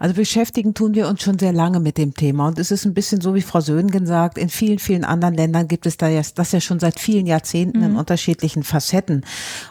Also 0.03 0.15
beschäftigen 0.15 0.74
tun 0.74 0.95
wir 0.95 1.07
uns 1.07 1.24
schon 1.24 1.39
sehr 1.39 1.53
lange 1.53 1.79
mit 1.79 1.98
dem 1.98 2.13
Thema. 2.13 2.50
Und 2.50 2.60
es 2.60 2.72
ist 2.72 2.83
ein 2.83 2.93
bisschen 2.93 3.22
so, 3.22 3.36
wie 3.36 3.41
Frau 3.41 3.62
Söhngen 3.62 4.05
sagt, 4.05 4.38
in 4.38 4.50
vielen, 4.50 4.79
vielen 4.79 5.05
anderen 5.05 5.33
Ländern 5.33 5.69
gibt 5.69 5.86
es 5.86 5.95
da 5.95 6.10
ja, 6.10 6.22
das 6.36 6.51
ja 6.51 6.60
schon 6.60 6.81
seit 6.81 7.00
vielen 7.00 7.25
Jahrzehnten 7.25 7.77
mhm. 7.77 7.86
in 7.86 7.95
unterschiedlichen 7.95 8.63
Facetten. 8.63 9.24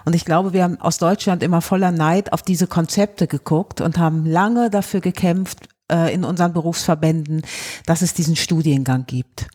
Und 0.06 0.14
ich 0.14 0.24
glaube, 0.24 0.54
wir 0.54 0.62
haben 0.62 0.80
aus 0.80 0.96
Deutschland 0.96 1.42
immer 1.42 1.60
voller 1.60 1.90
Neid 1.90 2.32
auf 2.32 2.40
diese 2.40 2.66
Konzepte 2.66 3.26
geguckt 3.26 3.82
und 3.82 3.98
haben 3.98 4.24
lange 4.24 4.70
dafür 4.70 5.02
gekämpft, 5.02 5.68
äh, 5.92 6.14
in 6.14 6.24
unseren 6.24 6.54
Berufsverbänden, 6.54 7.42
dass 7.84 8.00
es 8.00 8.14
diesen 8.14 8.34
Studiengang 8.34 9.04
gibt. 9.04 9.48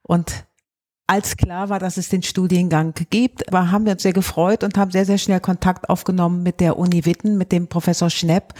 Und 0.00 0.46
als 1.12 1.36
klar 1.36 1.68
war, 1.68 1.78
dass 1.78 1.98
es 1.98 2.08
den 2.08 2.22
Studiengang 2.22 2.94
gibt, 3.10 3.42
war, 3.52 3.70
haben 3.70 3.84
wir 3.84 3.92
uns 3.92 4.02
sehr 4.02 4.14
gefreut 4.14 4.64
und 4.64 4.78
haben 4.78 4.90
sehr, 4.90 5.04
sehr 5.04 5.18
schnell 5.18 5.40
Kontakt 5.40 5.90
aufgenommen 5.90 6.42
mit 6.42 6.58
der 6.58 6.78
Uni 6.78 7.04
Witten, 7.04 7.36
mit 7.36 7.52
dem 7.52 7.68
Professor 7.68 8.08
Schnepp, 8.08 8.54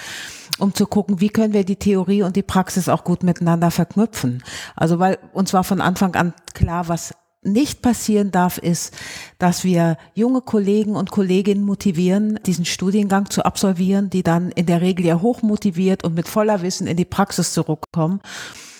um 0.58 0.74
zu 0.74 0.86
gucken, 0.86 1.18
wie 1.22 1.30
können 1.30 1.54
wir 1.54 1.64
die 1.64 1.76
Theorie 1.76 2.22
und 2.22 2.36
die 2.36 2.42
Praxis 2.42 2.90
auch 2.90 3.04
gut 3.04 3.22
miteinander 3.22 3.70
verknüpfen. 3.70 4.42
Also 4.76 4.98
weil 4.98 5.18
uns 5.32 5.54
war 5.54 5.64
von 5.64 5.80
Anfang 5.80 6.14
an 6.14 6.34
klar, 6.52 6.88
was 6.88 7.14
nicht 7.40 7.80
passieren 7.80 8.32
darf, 8.32 8.58
ist, 8.58 8.94
dass 9.38 9.64
wir 9.64 9.96
junge 10.12 10.42
Kollegen 10.42 10.94
und 10.94 11.10
Kolleginnen 11.10 11.64
motivieren, 11.64 12.38
diesen 12.44 12.66
Studiengang 12.66 13.30
zu 13.30 13.46
absolvieren, 13.46 14.10
die 14.10 14.22
dann 14.22 14.50
in 14.50 14.66
der 14.66 14.82
Regel 14.82 15.06
ja 15.06 15.22
hoch 15.22 15.40
motiviert 15.40 16.04
und 16.04 16.12
mit 16.12 16.28
voller 16.28 16.60
Wissen 16.60 16.86
in 16.86 16.98
die 16.98 17.06
Praxis 17.06 17.54
zurückkommen 17.54 18.20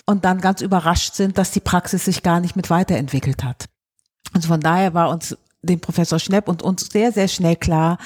und 0.06 0.24
dann 0.24 0.40
ganz 0.40 0.60
überrascht 0.60 1.14
sind, 1.14 1.38
dass 1.38 1.50
die 1.50 1.60
Praxis 1.60 2.04
sich 2.04 2.22
gar 2.22 2.40
nicht 2.40 2.56
mit 2.56 2.70
weiterentwickelt 2.70 3.44
hat. 3.44 3.66
Also 4.32 4.48
von 4.48 4.60
daher 4.60 4.94
war 4.94 5.10
uns 5.10 5.36
dem 5.62 5.80
Professor 5.80 6.18
Schnepp 6.18 6.48
und 6.48 6.62
uns 6.62 6.88
sehr, 6.90 7.12
sehr 7.12 7.28
schnell 7.28 7.54
klar, 7.54 7.98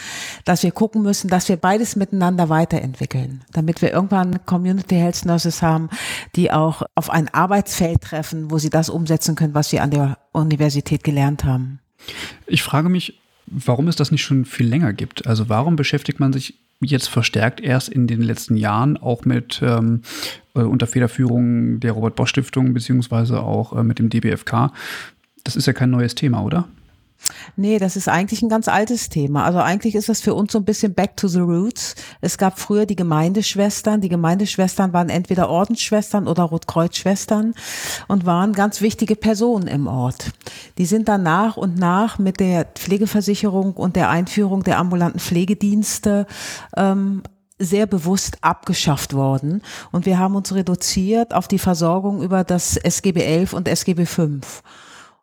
dass 0.45 0.62
wir 0.62 0.73
gucken 0.73 1.03
müssen, 1.03 1.29
dass 1.29 1.49
wir 1.49 1.57
beides 1.57 1.97
miteinander 1.97 2.50
weiterentwickeln, 2.50 3.45
damit 3.53 3.81
wir 3.81 3.93
irgendwann 3.93 4.45
Community 4.45 4.97
Health 4.97 5.25
Nurses 5.25 5.62
haben, 5.62 5.88
die 6.35 6.53
auch 6.53 6.83
auf 6.95 7.09
ein 7.09 7.33
Arbeitsfeld 7.33 8.03
treffen, 8.03 8.50
wo 8.50 8.59
sie 8.59 8.71
das 8.71 8.91
umsetzen 8.91 9.37
können, 9.37 9.55
was 9.55 9.71
sie 9.71 9.81
an 9.81 9.91
der 9.91 10.19
Universität 10.33 11.03
gelernt 11.03 11.45
haben. 11.45 11.81
Ich 12.47 12.62
frage 12.62 12.91
mich, 12.91 13.19
warum 13.47 13.88
es 13.88 13.97
das 13.97 14.11
nicht 14.11 14.23
schon 14.23 14.45
viel 14.45 14.67
länger 14.67 14.93
gibt. 14.93 15.26
Also 15.26 15.49
warum 15.49 15.76
beschäftigt 15.76 16.21
man 16.21 16.33
sich 16.33 16.55
jetzt 16.81 17.09
verstärkt 17.09 17.61
erst 17.61 17.88
in 17.88 18.07
den 18.07 18.21
letzten 18.21 18.57
Jahren 18.57 18.97
auch 18.97 19.25
mit 19.25 19.61
ähm, 19.62 20.03
äh, 20.55 20.61
unter 20.61 20.87
Federführung 20.87 21.81
der 21.81 21.93
Robert 21.93 22.17
Bosch 22.17 22.31
Stiftung 22.31 22.75
beziehungsweise 22.75 23.43
auch 23.43 23.73
äh, 23.75 23.83
mit 23.83 23.99
dem 23.99 24.11
DBFK. 24.11 24.73
Das 25.45 25.57
ist 25.57 25.67
ja 25.67 25.73
kein 25.73 25.91
neues 25.91 26.15
Thema, 26.15 26.43
oder? 26.43 26.69
Nee, 27.56 27.78
das 27.78 27.97
ist 27.97 28.09
eigentlich 28.09 28.42
ein 28.42 28.49
ganz 28.49 28.68
altes 28.68 29.09
Thema. 29.09 29.45
Also 29.45 29.59
eigentlich 29.59 29.95
ist 29.95 30.09
das 30.09 30.21
für 30.21 30.35
uns 30.35 30.52
so 30.52 30.59
ein 30.59 30.64
bisschen 30.64 30.95
back 30.95 31.16
to 31.16 31.28
the 31.28 31.40
roots. 31.40 31.95
Es 32.21 32.38
gab 32.38 32.59
früher 32.59 32.87
die 32.87 32.97
Gemeindeschwestern. 32.97 34.00
Die 34.00 34.09
Gemeindeschwestern 34.09 34.92
waren 34.92 35.09
entweder 35.09 35.49
Ordensschwestern 35.49 36.28
oder 36.28 36.45
Rotkreuzschwestern 36.45 37.54
und 38.09 38.26
waren 38.26 38.52
ganz 38.52 38.80
wichtige 38.80 39.16
Personen 39.16 39.66
im 39.66 39.87
Ort. 39.87 40.33
Die 40.78 40.87
sind 40.87 41.09
dann 41.09 41.23
nach 41.23 41.56
und 41.56 41.78
nach 41.78 42.18
mit 42.18 42.40
der 42.40 42.64
Pflegeversicherung 42.64 43.75
und 43.75 43.97
der 43.97 44.11
Einführung 44.11 44.62
der 44.62 44.78
ambulanten 44.78 45.21
Pflegedienste 45.21 46.26
ähm, 46.76 47.23
sehr 47.59 47.87
bewusst 47.87 48.37
abgeschafft 48.42 49.14
worden 49.14 49.62
und 49.90 50.04
wir 50.04 50.18
haben 50.18 50.37
uns 50.37 50.54
reduziert 50.54 51.33
auf 51.33 51.49
die 51.49 51.59
Versorgung 51.59 52.23
über 52.23 52.45
das 52.45 52.76
SGB 52.76 53.23
11 53.23 53.54
und 53.54 53.66
SGB 53.66 54.04
5. 54.04 54.62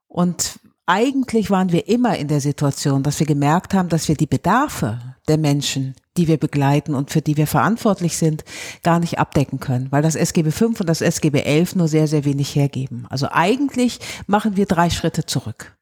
Und 0.08 0.60
eigentlich 0.86 1.50
waren 1.50 1.72
wir 1.72 1.88
immer 1.88 2.18
in 2.18 2.28
der 2.28 2.42
Situation, 2.42 3.04
dass 3.04 3.20
wir 3.20 3.28
gemerkt 3.28 3.74
haben, 3.74 3.90
dass 3.90 4.08
wir 4.08 4.16
die 4.16 4.28
Bedarfe 4.28 5.00
der 5.28 5.38
Menschen, 5.38 5.96
die 6.18 6.28
wir 6.28 6.38
begleiten 6.38 6.94
und 6.94 7.10
für 7.10 7.22
die 7.22 7.38
wir 7.38 7.48
verantwortlich 7.48 8.18
sind, 8.18 8.44
gar 8.84 9.00
nicht 9.00 9.18
abdecken 9.18 9.60
können, 9.60 9.92
weil 9.92 10.02
das 10.02 10.16
SGB 10.16 10.52
5 10.52 10.82
und 10.82 10.88
das 10.88 11.02
SGB 11.02 11.42
11 11.42 11.76
nur 11.76 11.88
sehr, 11.88 12.08
sehr 12.08 12.26
wenig 12.26 12.56
hergeben. 12.56 13.08
Also 13.10 13.28
eigentlich 13.32 14.00
machen 14.28 14.58
wir 14.58 14.66
drei 14.66 14.90
Schritte 14.90 15.26
zurück. 15.26 15.76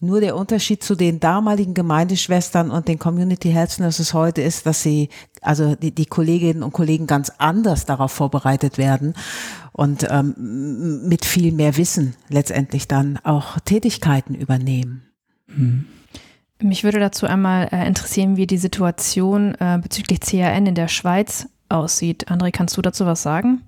Nur 0.00 0.20
der 0.20 0.36
Unterschied 0.36 0.82
zu 0.82 0.96
den 0.96 1.20
damaligen 1.20 1.74
Gemeindeschwestern 1.74 2.70
und 2.70 2.88
den 2.88 2.98
Community 2.98 3.50
Health 3.50 3.78
Nurses 3.78 4.12
heute 4.12 4.42
ist, 4.42 4.66
dass 4.66 4.82
sie, 4.82 5.08
also 5.40 5.76
die, 5.76 5.94
die 5.94 6.06
Kolleginnen 6.06 6.62
und 6.62 6.72
Kollegen 6.72 7.06
ganz 7.06 7.30
anders 7.38 7.86
darauf 7.86 8.12
vorbereitet 8.12 8.76
werden 8.76 9.14
und 9.72 10.06
ähm, 10.10 11.06
mit 11.08 11.24
viel 11.24 11.52
mehr 11.52 11.76
Wissen 11.76 12.14
letztendlich 12.28 12.88
dann 12.88 13.18
auch 13.22 13.58
Tätigkeiten 13.60 14.34
übernehmen. 14.34 15.02
Hm. 15.48 15.86
Mich 16.60 16.84
würde 16.84 17.00
dazu 17.00 17.26
einmal 17.26 17.68
äh, 17.72 17.86
interessieren, 17.86 18.36
wie 18.36 18.46
die 18.46 18.58
Situation 18.58 19.54
äh, 19.56 19.78
bezüglich 19.82 20.20
CAN 20.20 20.66
in 20.66 20.74
der 20.74 20.88
Schweiz 20.88 21.48
aussieht. 21.68 22.30
André, 22.30 22.52
kannst 22.52 22.76
du 22.76 22.82
dazu 22.82 23.06
was 23.06 23.22
sagen? 23.22 23.62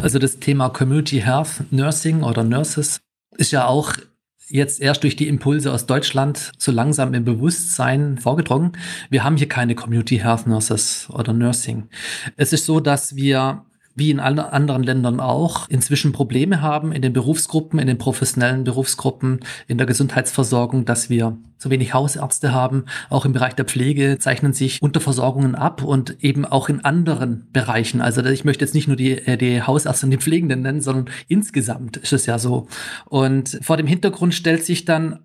Also 0.00 0.18
das 0.18 0.38
Thema 0.40 0.68
Community 0.68 1.20
Health 1.20 1.64
Nursing 1.70 2.22
oder 2.22 2.42
Nurses 2.42 3.00
ist 3.36 3.52
ja 3.52 3.66
auch 3.66 3.92
jetzt 4.48 4.80
erst 4.80 5.02
durch 5.02 5.16
die 5.16 5.28
Impulse 5.28 5.72
aus 5.72 5.86
Deutschland 5.86 6.52
so 6.58 6.72
langsam 6.72 7.14
im 7.14 7.24
Bewusstsein 7.24 8.18
vorgedrungen. 8.18 8.72
Wir 9.10 9.24
haben 9.24 9.36
hier 9.36 9.48
keine 9.48 9.74
Community 9.74 10.18
Health 10.18 10.46
Nurses 10.46 11.08
oder 11.10 11.32
Nursing. 11.32 11.88
Es 12.36 12.52
ist 12.52 12.66
so, 12.66 12.80
dass 12.80 13.16
wir 13.16 13.64
wie 13.94 14.10
in 14.10 14.20
allen 14.20 14.38
anderen 14.38 14.82
Ländern 14.82 15.20
auch, 15.20 15.68
inzwischen 15.68 16.12
Probleme 16.12 16.60
haben 16.60 16.92
in 16.92 17.02
den 17.02 17.12
Berufsgruppen, 17.12 17.78
in 17.78 17.86
den 17.86 17.98
professionellen 17.98 18.64
Berufsgruppen, 18.64 19.40
in 19.68 19.78
der 19.78 19.86
Gesundheitsversorgung, 19.86 20.84
dass 20.84 21.10
wir 21.10 21.38
zu 21.58 21.70
wenig 21.70 21.94
Hausärzte 21.94 22.52
haben. 22.52 22.84
Auch 23.08 23.24
im 23.24 23.32
Bereich 23.32 23.54
der 23.54 23.64
Pflege 23.64 24.18
zeichnen 24.18 24.52
sich 24.52 24.82
Unterversorgungen 24.82 25.54
ab 25.54 25.82
und 25.82 26.22
eben 26.22 26.44
auch 26.44 26.68
in 26.68 26.84
anderen 26.84 27.46
Bereichen. 27.52 28.00
Also 28.00 28.22
ich 28.24 28.44
möchte 28.44 28.64
jetzt 28.64 28.74
nicht 28.74 28.88
nur 28.88 28.96
die, 28.96 29.12
äh, 29.12 29.36
die 29.36 29.62
Hausärzte 29.62 30.06
und 30.06 30.10
die 30.10 30.18
Pflegenden 30.18 30.62
nennen, 30.62 30.80
sondern 30.80 31.14
insgesamt 31.28 31.96
ist 31.96 32.12
es 32.12 32.26
ja 32.26 32.38
so. 32.38 32.66
Und 33.06 33.58
vor 33.62 33.76
dem 33.76 33.86
Hintergrund 33.86 34.34
stellt 34.34 34.64
sich 34.64 34.84
dann 34.84 35.20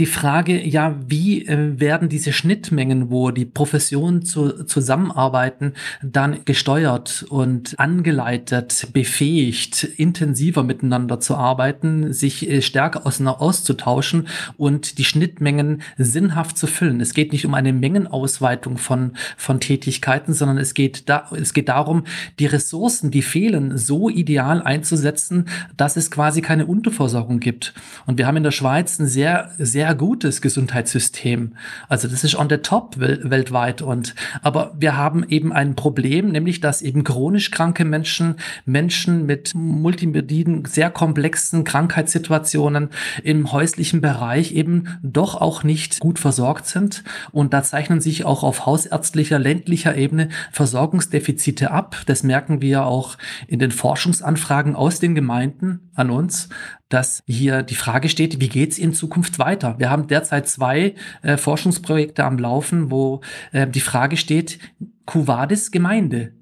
die 0.00 0.06
Frage, 0.06 0.66
ja, 0.66 0.96
wie 1.06 1.46
äh, 1.46 1.78
werden 1.78 2.08
diese 2.08 2.32
Schnittmengen, 2.32 3.10
wo 3.10 3.30
die 3.30 3.44
Professionen 3.44 4.22
zu, 4.24 4.64
zusammenarbeiten, 4.64 5.74
dann 6.02 6.38
gesteuert 6.46 7.26
und 7.28 7.78
angeleitet, 7.78 8.88
befähigt, 8.94 9.84
intensiver 9.84 10.62
miteinander 10.62 11.20
zu 11.20 11.36
arbeiten, 11.36 12.14
sich 12.14 12.48
äh, 12.48 12.62
stärker 12.62 13.02
auszutauschen 13.04 14.26
und 14.56 14.96
die 14.96 15.04
Schnittmengen 15.04 15.82
sinnhaft 15.98 16.56
zu 16.56 16.66
füllen. 16.66 17.02
Es 17.02 17.12
geht 17.12 17.32
nicht 17.32 17.44
um 17.44 17.52
eine 17.52 17.74
Mengenausweitung 17.74 18.78
von, 18.78 19.12
von 19.36 19.60
Tätigkeiten, 19.60 20.32
sondern 20.32 20.56
es 20.56 20.72
geht, 20.72 21.10
da, 21.10 21.30
es 21.38 21.52
geht 21.52 21.68
darum, 21.68 22.04
die 22.38 22.46
Ressourcen, 22.46 23.10
die 23.10 23.20
fehlen, 23.20 23.76
so 23.76 24.08
ideal 24.08 24.62
einzusetzen, 24.62 25.44
dass 25.76 25.98
es 25.98 26.10
quasi 26.10 26.40
keine 26.40 26.64
Unterversorgung 26.64 27.38
gibt. 27.38 27.74
Und 28.06 28.16
wir 28.16 28.26
haben 28.26 28.38
in 28.38 28.44
der 28.44 28.50
Schweiz 28.50 28.98
ein 28.98 29.06
sehr, 29.06 29.50
sehr 29.58 29.89
sehr 29.90 29.96
gutes 29.96 30.40
Gesundheitssystem. 30.40 31.56
Also 31.88 32.06
das 32.06 32.22
ist 32.22 32.36
on 32.36 32.48
the 32.48 32.58
top 32.58 32.96
weltweit. 33.00 33.82
Und 33.82 34.14
aber 34.40 34.72
wir 34.78 34.96
haben 34.96 35.24
eben 35.28 35.52
ein 35.52 35.74
Problem, 35.74 36.30
nämlich 36.30 36.60
dass 36.60 36.80
eben 36.80 37.02
chronisch 37.02 37.50
kranke 37.50 37.84
Menschen, 37.84 38.36
Menschen 38.64 39.26
mit 39.26 39.52
multimedien, 39.56 40.64
sehr 40.64 40.90
komplexen 40.90 41.64
Krankheitssituationen 41.64 42.90
im 43.24 43.50
häuslichen 43.50 44.00
Bereich 44.00 44.52
eben 44.52 44.84
doch 45.02 45.34
auch 45.34 45.64
nicht 45.64 45.98
gut 45.98 46.20
versorgt 46.20 46.66
sind. 46.66 47.02
Und 47.32 47.52
da 47.52 47.64
zeichnen 47.64 48.00
sich 48.00 48.24
auch 48.24 48.44
auf 48.44 48.66
hausärztlicher, 48.66 49.40
ländlicher 49.40 49.96
Ebene 49.96 50.28
Versorgungsdefizite 50.52 51.72
ab. 51.72 51.96
Das 52.06 52.22
merken 52.22 52.60
wir 52.60 52.86
auch 52.86 53.18
in 53.48 53.58
den 53.58 53.72
Forschungsanfragen 53.72 54.76
aus 54.76 55.00
den 55.00 55.16
Gemeinden 55.16 55.90
an 55.96 56.10
uns 56.10 56.48
dass 56.90 57.22
hier 57.26 57.62
die 57.62 57.74
Frage 57.74 58.10
steht, 58.10 58.40
wie 58.40 58.48
geht 58.48 58.72
es 58.72 58.78
in 58.78 58.92
Zukunft 58.92 59.38
weiter? 59.38 59.76
Wir 59.78 59.90
haben 59.90 60.08
derzeit 60.08 60.48
zwei 60.48 60.94
äh, 61.22 61.38
Forschungsprojekte 61.38 62.24
am 62.24 62.38
Laufen, 62.38 62.90
wo 62.90 63.22
äh, 63.52 63.66
die 63.66 63.80
Frage 63.80 64.18
steht, 64.18 64.58
Cuvadis 65.06 65.70
Gemeinde. 65.70 66.32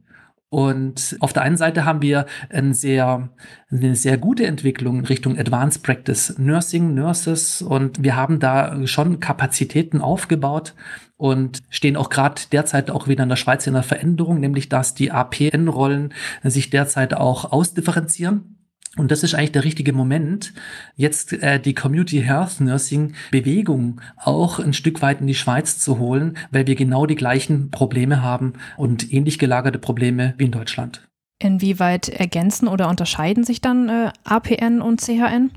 Und 0.50 1.18
auf 1.20 1.34
der 1.34 1.42
einen 1.42 1.58
Seite 1.58 1.84
haben 1.84 2.00
wir 2.00 2.24
ein 2.48 2.72
sehr, 2.72 3.28
eine 3.70 3.94
sehr 3.94 4.16
gute 4.16 4.46
Entwicklung 4.46 5.00
in 5.00 5.04
Richtung 5.04 5.38
Advanced 5.38 5.82
Practice 5.82 6.38
Nursing, 6.38 6.94
Nurses 6.94 7.60
und 7.60 8.02
wir 8.02 8.16
haben 8.16 8.40
da 8.40 8.86
schon 8.86 9.20
Kapazitäten 9.20 10.00
aufgebaut 10.00 10.74
und 11.18 11.62
stehen 11.68 11.98
auch 11.98 12.08
gerade 12.08 12.40
derzeit 12.50 12.90
auch 12.90 13.08
wieder 13.08 13.24
in 13.24 13.28
der 13.28 13.36
Schweiz 13.36 13.66
in 13.66 13.74
einer 13.74 13.82
Veränderung, 13.82 14.40
nämlich 14.40 14.70
dass 14.70 14.94
die 14.94 15.10
APN-Rollen 15.10 16.14
sich 16.44 16.70
derzeit 16.70 17.12
auch 17.12 17.52
ausdifferenzieren. 17.52 18.57
Und 18.98 19.10
das 19.12 19.22
ist 19.22 19.34
eigentlich 19.34 19.52
der 19.52 19.64
richtige 19.64 19.92
Moment, 19.92 20.52
jetzt 20.96 21.32
äh, 21.32 21.60
die 21.60 21.74
Community 21.74 22.20
Health 22.20 22.60
Nursing 22.60 23.14
Bewegung 23.30 24.00
auch 24.16 24.58
ein 24.58 24.72
Stück 24.72 25.00
weit 25.00 25.20
in 25.20 25.26
die 25.26 25.34
Schweiz 25.34 25.78
zu 25.78 25.98
holen, 25.98 26.36
weil 26.50 26.66
wir 26.66 26.74
genau 26.74 27.06
die 27.06 27.14
gleichen 27.14 27.70
Probleme 27.70 28.22
haben 28.22 28.54
und 28.76 29.12
ähnlich 29.12 29.38
gelagerte 29.38 29.78
Probleme 29.78 30.34
wie 30.36 30.44
in 30.44 30.50
Deutschland. 30.50 31.08
Inwieweit 31.40 32.08
ergänzen 32.08 32.66
oder 32.66 32.88
unterscheiden 32.88 33.44
sich 33.44 33.60
dann 33.60 33.88
äh, 33.88 34.10
APN 34.24 34.82
und 34.82 35.00
CHN? 35.00 35.52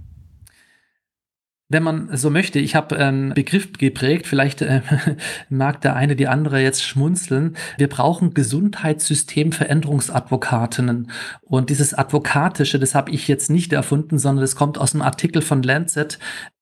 Wenn 1.72 1.84
man 1.84 2.18
so 2.18 2.30
möchte, 2.30 2.60
ich 2.60 2.76
habe 2.76 2.98
einen 2.98 3.34
Begriff 3.34 3.72
geprägt, 3.74 4.28
vielleicht 4.28 4.62
äh, 4.62 4.82
mag 5.50 5.80
der 5.82 5.96
eine 5.96 6.18
die 6.18 6.28
andere 6.28 6.62
jetzt 6.62 6.84
schmunzeln. 6.84 7.56
Wir 7.78 7.88
brauchen 7.88 8.34
Gesundheitssystemveränderungsadvokatinnen. 8.34 11.12
Und 11.42 11.70
dieses 11.70 11.94
Advokatische, 11.94 12.80
das 12.80 12.94
habe 12.94 13.12
ich 13.12 13.28
jetzt 13.28 13.50
nicht 13.50 13.72
erfunden, 13.72 14.20
sondern 14.20 14.42
das 14.42 14.56
kommt 14.56 14.78
aus 14.78 14.94
einem 14.94 15.02
Artikel 15.02 15.42
von 15.42 15.64
Lancet, 15.64 16.20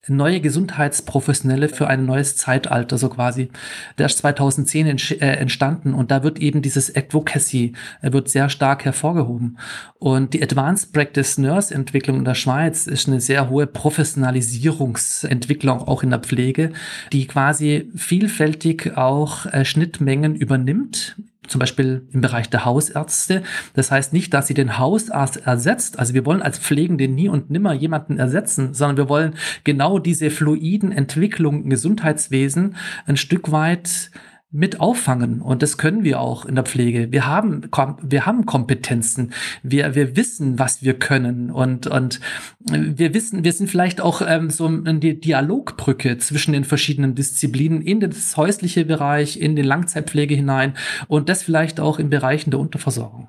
neue 0.09 0.41
Gesundheitsprofessionelle 0.41 1.69
für 1.69 1.87
ein 1.87 2.05
neues 2.05 2.35
Zeitalter, 2.35 2.97
so 2.97 3.07
quasi. 3.09 3.49
Der 3.97 4.07
ist 4.07 4.17
2010 4.19 4.87
äh, 4.87 5.35
entstanden 5.35 5.93
und 5.93 6.11
da 6.11 6.23
wird 6.23 6.39
eben 6.39 6.61
dieses 6.61 6.93
Advocacy 6.95 7.73
äh, 8.01 8.11
wird 8.11 8.27
sehr 8.29 8.49
stark 8.49 8.83
hervorgehoben. 8.85 9.57
Und 9.97 10.33
die 10.33 10.43
Advanced 10.43 10.91
Practice 10.93 11.37
Nurse 11.37 11.73
Entwicklung 11.73 12.17
in 12.17 12.25
der 12.25 12.35
Schweiz 12.35 12.87
ist 12.87 13.07
eine 13.07 13.21
sehr 13.21 13.49
hohe 13.49 13.67
Professionalisierungsentwicklung 13.67 15.81
auch 15.81 16.03
in 16.03 16.09
der 16.09 16.19
Pflege, 16.19 16.73
die 17.11 17.27
quasi 17.27 17.89
vielfältig 17.95 18.97
auch 18.97 19.45
äh, 19.47 19.65
Schnittmengen 19.65 20.35
übernimmt 20.35 21.15
zum 21.49 21.59
Beispiel 21.59 22.07
im 22.11 22.21
Bereich 22.21 22.49
der 22.49 22.63
Hausärzte. 22.63 23.43
Das 23.73 23.91
heißt 23.91 24.13
nicht, 24.13 24.33
dass 24.33 24.47
sie 24.47 24.53
den 24.53 24.77
Hausarzt 24.77 25.45
ersetzt. 25.45 25.99
Also 25.99 26.13
wir 26.13 26.25
wollen 26.25 26.41
als 26.41 26.59
Pflegende 26.59 27.07
nie 27.07 27.27
und 27.27 27.49
nimmer 27.49 27.73
jemanden 27.73 28.17
ersetzen, 28.17 28.73
sondern 28.73 28.97
wir 28.97 29.09
wollen 29.09 29.35
genau 29.63 29.99
diese 29.99 30.29
fluiden 30.29 30.91
Entwicklungen 30.91 31.63
im 31.63 31.69
Gesundheitswesen 31.69 32.75
ein 33.05 33.17
Stück 33.17 33.51
weit 33.51 34.11
mit 34.51 34.79
auffangen. 34.79 35.41
Und 35.41 35.61
das 35.61 35.77
können 35.77 36.03
wir 36.03 36.19
auch 36.19 36.45
in 36.45 36.55
der 36.55 36.63
Pflege. 36.63 37.11
Wir 37.11 37.27
haben, 37.27 37.69
wir 38.01 38.25
haben 38.25 38.45
Kompetenzen. 38.47 39.31
Wir, 39.61 39.93
wir 39.93 40.15
wissen, 40.15 40.57
was 40.57 40.81
wir 40.81 40.95
können. 40.95 41.51
Und, 41.51 41.85
und 41.85 42.19
wir 42.59 43.13
wissen, 43.13 43.43
wir 43.43 43.53
sind 43.53 43.69
vielleicht 43.69 44.01
auch 44.01 44.23
ähm, 44.25 44.49
so 44.49 44.65
eine 44.65 44.99
Dialogbrücke 44.99 46.17
zwischen 46.17 46.53
den 46.53 46.63
verschiedenen 46.63 47.13
Disziplinen 47.13 47.81
in 47.81 47.99
das 47.99 48.37
häusliche 48.37 48.85
Bereich, 48.85 49.39
in 49.39 49.55
den 49.55 49.65
Langzeitpflege 49.65 50.33
hinein 50.33 50.73
und 51.07 51.29
das 51.29 51.43
vielleicht 51.43 51.79
auch 51.79 51.99
in 51.99 52.09
Bereichen 52.09 52.49
der 52.49 52.59
Unterversorgung. 52.59 53.27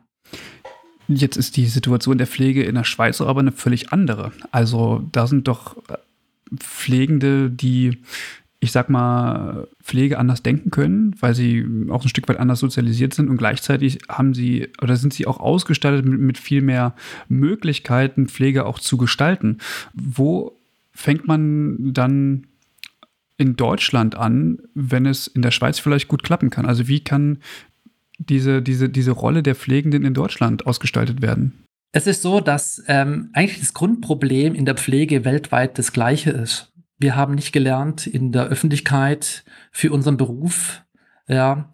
Jetzt 1.07 1.37
ist 1.37 1.57
die 1.57 1.67
Situation 1.67 2.19
der 2.19 2.29
Pflege 2.29 2.63
in 2.63 2.77
der 2.77 2.85
Schweiz 2.85 3.21
aber 3.21 3.41
eine 3.41 3.53
völlig 3.53 3.93
andere. 3.93 4.33
Also 4.53 5.03
da 5.13 5.27
sind 5.27 5.49
doch 5.49 5.77
Pflegende, 6.57 7.51
die 7.51 7.99
ich 8.63 8.73
sag 8.73 8.91
mal, 8.91 9.69
Pflege 9.83 10.19
anders 10.19 10.43
denken 10.43 10.71
können, 10.71 11.17
weil 11.19 11.35
sie 11.35 11.65
auch 11.89 12.05
ein 12.05 12.11
Stück 12.11 12.29
weit 12.29 12.39
anders 12.39 12.61
sozialisiert 12.61 13.15
sind 13.15 13.31
und 13.31 13.39
gleichzeitig 13.39 14.01
haben 14.09 14.35
sie 14.35 14.69
oder 14.83 14.97
sind 14.97 15.15
sie 15.15 15.27
auch 15.27 15.41
ausgestattet 15.41 16.05
mit, 16.05 16.21
mit 16.21 16.39
viel 16.39 16.61
mehr 16.61 16.95
Möglichkeiten, 17.29 18.29
Pflege 18.29 18.67
auch 18.67 18.79
zu 18.79 18.99
gestalten. 18.99 19.59
Wo 19.95 20.57
fängt 20.93 21.27
man 21.27 21.95
dann 21.95 22.47
in 23.39 23.57
Deutschland 23.57 24.15
an, 24.15 24.59
wenn 24.75 25.07
es 25.07 25.27
in 25.27 25.41
der 25.41 25.53
Schweiz 25.53 25.79
vielleicht 25.79 26.09
gut 26.09 26.23
klappen 26.23 26.51
kann? 26.51 26.67
Also 26.67 26.87
wie 26.87 27.01
kann 27.01 27.39
diese, 28.19 28.61
diese, 28.61 28.91
diese 28.91 29.13
Rolle 29.13 29.43
der 29.43 29.55
Pflegenden 29.55 30.05
in 30.05 30.13
Deutschland 30.13 30.67
ausgestaltet 30.67 31.23
werden? 31.23 31.65
Es 31.93 32.07
ist 32.07 32.21
so, 32.21 32.41
dass 32.41 32.85
ähm, 32.87 33.31
eigentlich 33.33 33.59
das 33.59 33.73
Grundproblem 33.73 34.55
in 34.55 34.67
der 34.67 34.77
Pflege 34.77 35.25
weltweit 35.25 35.79
das 35.79 35.93
gleiche 35.93 36.31
ist 36.31 36.70
wir 37.01 37.17
haben 37.17 37.35
nicht 37.35 37.53
gelernt, 37.53 38.07
in 38.07 38.31
der 38.31 38.47
Öffentlichkeit 38.47 39.45
für 39.73 39.91
unseren 39.91 40.17
Beruf 40.17 40.85
ja, 41.31 41.71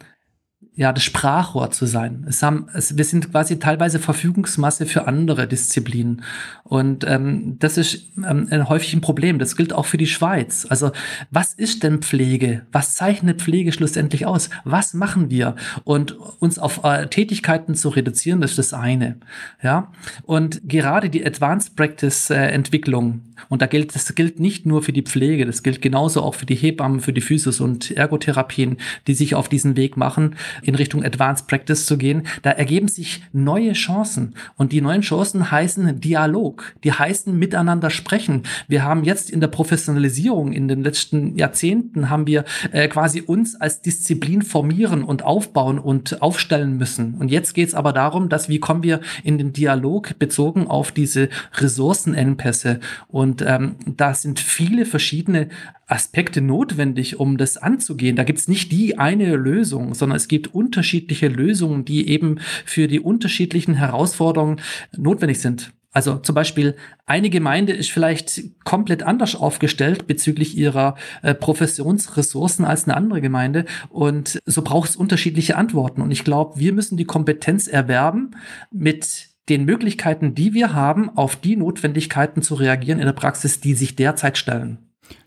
ja, 0.77 0.93
das 0.93 1.05
Sprachrohr 1.05 1.71
zu 1.71 1.87
sein. 1.87 2.27
Es 2.29 2.43
haben, 2.43 2.69
es, 2.75 2.99
wir 2.99 3.05
sind 3.05 3.31
quasi 3.31 3.59
teilweise 3.59 3.99
Verfügungsmasse 3.99 4.85
für 4.85 5.07
andere 5.09 5.49
Disziplinen. 5.49 6.23
Und 6.65 7.03
ähm, 7.09 7.57
das 7.59 7.79
ist 7.79 8.13
ähm, 8.19 8.49
häufig 8.69 8.93
ein 8.93 9.01
Problem. 9.01 9.39
Das 9.39 9.57
gilt 9.57 9.73
auch 9.73 9.87
für 9.87 9.97
die 9.97 10.07
Schweiz. 10.07 10.67
Also 10.69 10.93
was 11.31 11.55
ist 11.55 11.83
denn 11.83 12.03
Pflege? 12.03 12.67
Was 12.73 12.95
zeichnet 12.95 13.41
Pflege 13.41 13.73
schlussendlich 13.73 14.27
aus? 14.27 14.51
Was 14.65 14.93
machen 14.93 15.31
wir? 15.31 15.57
Und 15.85 16.15
uns 16.41 16.59
auf 16.59 16.85
äh, 16.85 17.07
Tätigkeiten 17.07 17.75
zu 17.75 17.89
reduzieren, 17.89 18.43
das 18.43 18.51
ist 18.51 18.59
das 18.59 18.75
eine. 18.75 19.17
Ja. 19.63 19.93
Und 20.25 20.61
gerade 20.69 21.09
die 21.09 21.25
Advanced 21.25 21.75
Practice 21.75 22.29
äh, 22.29 22.37
Entwicklung, 22.37 23.23
und 23.49 23.63
da 23.63 23.67
gilt, 23.67 23.95
das 23.95 24.15
gilt 24.15 24.41
nicht 24.41 24.67
nur 24.67 24.83
für 24.83 24.93
die 24.93 25.03
Pflege, 25.03 25.47
das 25.47 25.63
gilt 25.63 25.81
genauso 25.83 26.23
auch 26.23 26.35
für 26.35 26.47
die 26.47 26.55
Hebammen, 26.55 27.01
für 27.01 27.13
die 27.13 27.21
Physios 27.21 27.61
und 27.61 27.91
Ergotherapien, 27.91 28.79
die 29.07 29.15
sich 29.15 29.35
auf 29.35 29.49
diesen 29.49 29.77
Weg 29.77 29.97
machen 29.97 30.37
in 30.67 30.75
Richtung 30.75 31.05
Advanced 31.05 31.47
Practice 31.47 31.87
zu 31.87 31.97
gehen, 31.97 32.27
da 32.43 32.51
ergeben 32.51 32.89
sich 32.89 33.23
neue 33.33 33.73
Chancen. 33.73 34.35
Und 34.57 34.73
die 34.73 34.81
neuen 34.81 35.03
Chancen 35.03 35.51
heißen 35.51 36.01
Dialog, 36.01 36.75
die 36.85 36.93
heißen 36.93 37.37
miteinander 37.37 37.91
sprechen. 37.91 38.43
Wir 38.69 38.85
haben 38.85 39.05
jetzt 39.05 39.31
in 39.31 39.41
der 39.41 39.49
Professionalisierung 39.49 40.53
in 40.53 40.69
den 40.69 40.83
letzten 40.83 41.37
Jahrzehnten 41.37 42.11
haben 42.11 42.27
wir 42.27 42.45
äh, 42.73 42.89
quasi 42.89 43.21
uns 43.21 43.55
als 43.61 43.83
Disziplin 43.83 44.43
formieren 44.43 45.03
und 45.03 45.25
aufbauen 45.25 45.79
und 45.79 46.23
aufstellen 46.23 46.77
müssen. 46.77 47.15
Und 47.15 47.31
jetzt 47.31 47.55
geht 47.55 47.69
es 47.69 47.75
aber 47.75 47.93
darum, 47.93 48.29
dass 48.29 48.49
wie 48.49 48.61
kommen 48.61 48.83
wir 48.83 49.01
in 49.23 49.39
den 49.39 49.53
Dialog 49.53 50.19
bezogen 50.19 50.67
auf 50.67 50.93
diese 50.93 51.29
Ressourcenengpässe. 51.55 52.81
Und 53.09 53.43
ähm, 53.47 53.77
da 53.87 54.15
sind 54.15 54.41
viele 54.41 54.87
verschiedene 54.87 55.49
Aspekte 55.89 56.41
notwendig, 56.41 57.21
um 57.21 57.37
das 57.37 57.57
anzugehen. 57.57 58.17
Da 58.17 58.25
gibt 58.25 58.41
es 58.41 58.49
nicht 58.49 58.73
die 58.73 58.99
eine 58.99 59.37
Lösung, 59.37 59.95
sondern 59.95 60.17
es 60.17 60.27
gibt 60.27 60.53
unterschiedliche 60.57 61.29
Lösungen, 61.29 61.85
die 61.85 62.09
eben 62.09 62.41
für 62.65 62.89
die 62.89 63.01
unterschiedlichen 63.01 63.75
Herausforderungen 63.75 64.61
notwendig 64.97 65.41
sind. 65.41 65.73
Also 65.97 66.17
zum 66.19 66.35
Beispiel 66.35 66.77
eine 67.07 67.31
Gemeinde 67.31 67.73
ist 67.73 67.91
vielleicht 67.91 68.43
komplett 68.65 69.03
anders 69.03 69.35
aufgestellt 69.35 70.07
bezüglich 70.07 70.55
ihrer 70.55 70.97
äh, 71.23 71.35
Professionsressourcen 71.35 72.67
als 72.67 72.85
eine 72.85 72.99
andere 72.99 73.23
Gemeinde 73.23 73.65
und 73.89 74.39
so 74.45 74.61
braucht 74.61 74.91
es 74.91 74.97
unterschiedliche 74.97 75.57
Antworten. 75.57 76.03
Und 76.03 76.11
ich 76.11 76.23
glaube, 76.23 76.61
wir 76.61 76.75
müssen 76.75 76.99
die 76.99 77.07
Kompetenz 77.07 77.67
erwerben, 77.67 78.33
mit 78.71 79.29
den 79.49 79.65
Möglichkeiten, 79.65 80.35
die 80.35 80.53
wir 80.53 80.75
haben, 80.75 81.09
auf 81.17 81.37
die 81.37 81.57
Notwendigkeiten 81.57 82.43
zu 82.43 82.57
reagieren 82.57 82.99
in 82.99 83.07
der 83.07 83.15
Praxis, 83.15 83.61
die 83.61 83.73
sich 83.73 83.97
derzeit 83.97 84.37
stellen. 84.37 84.77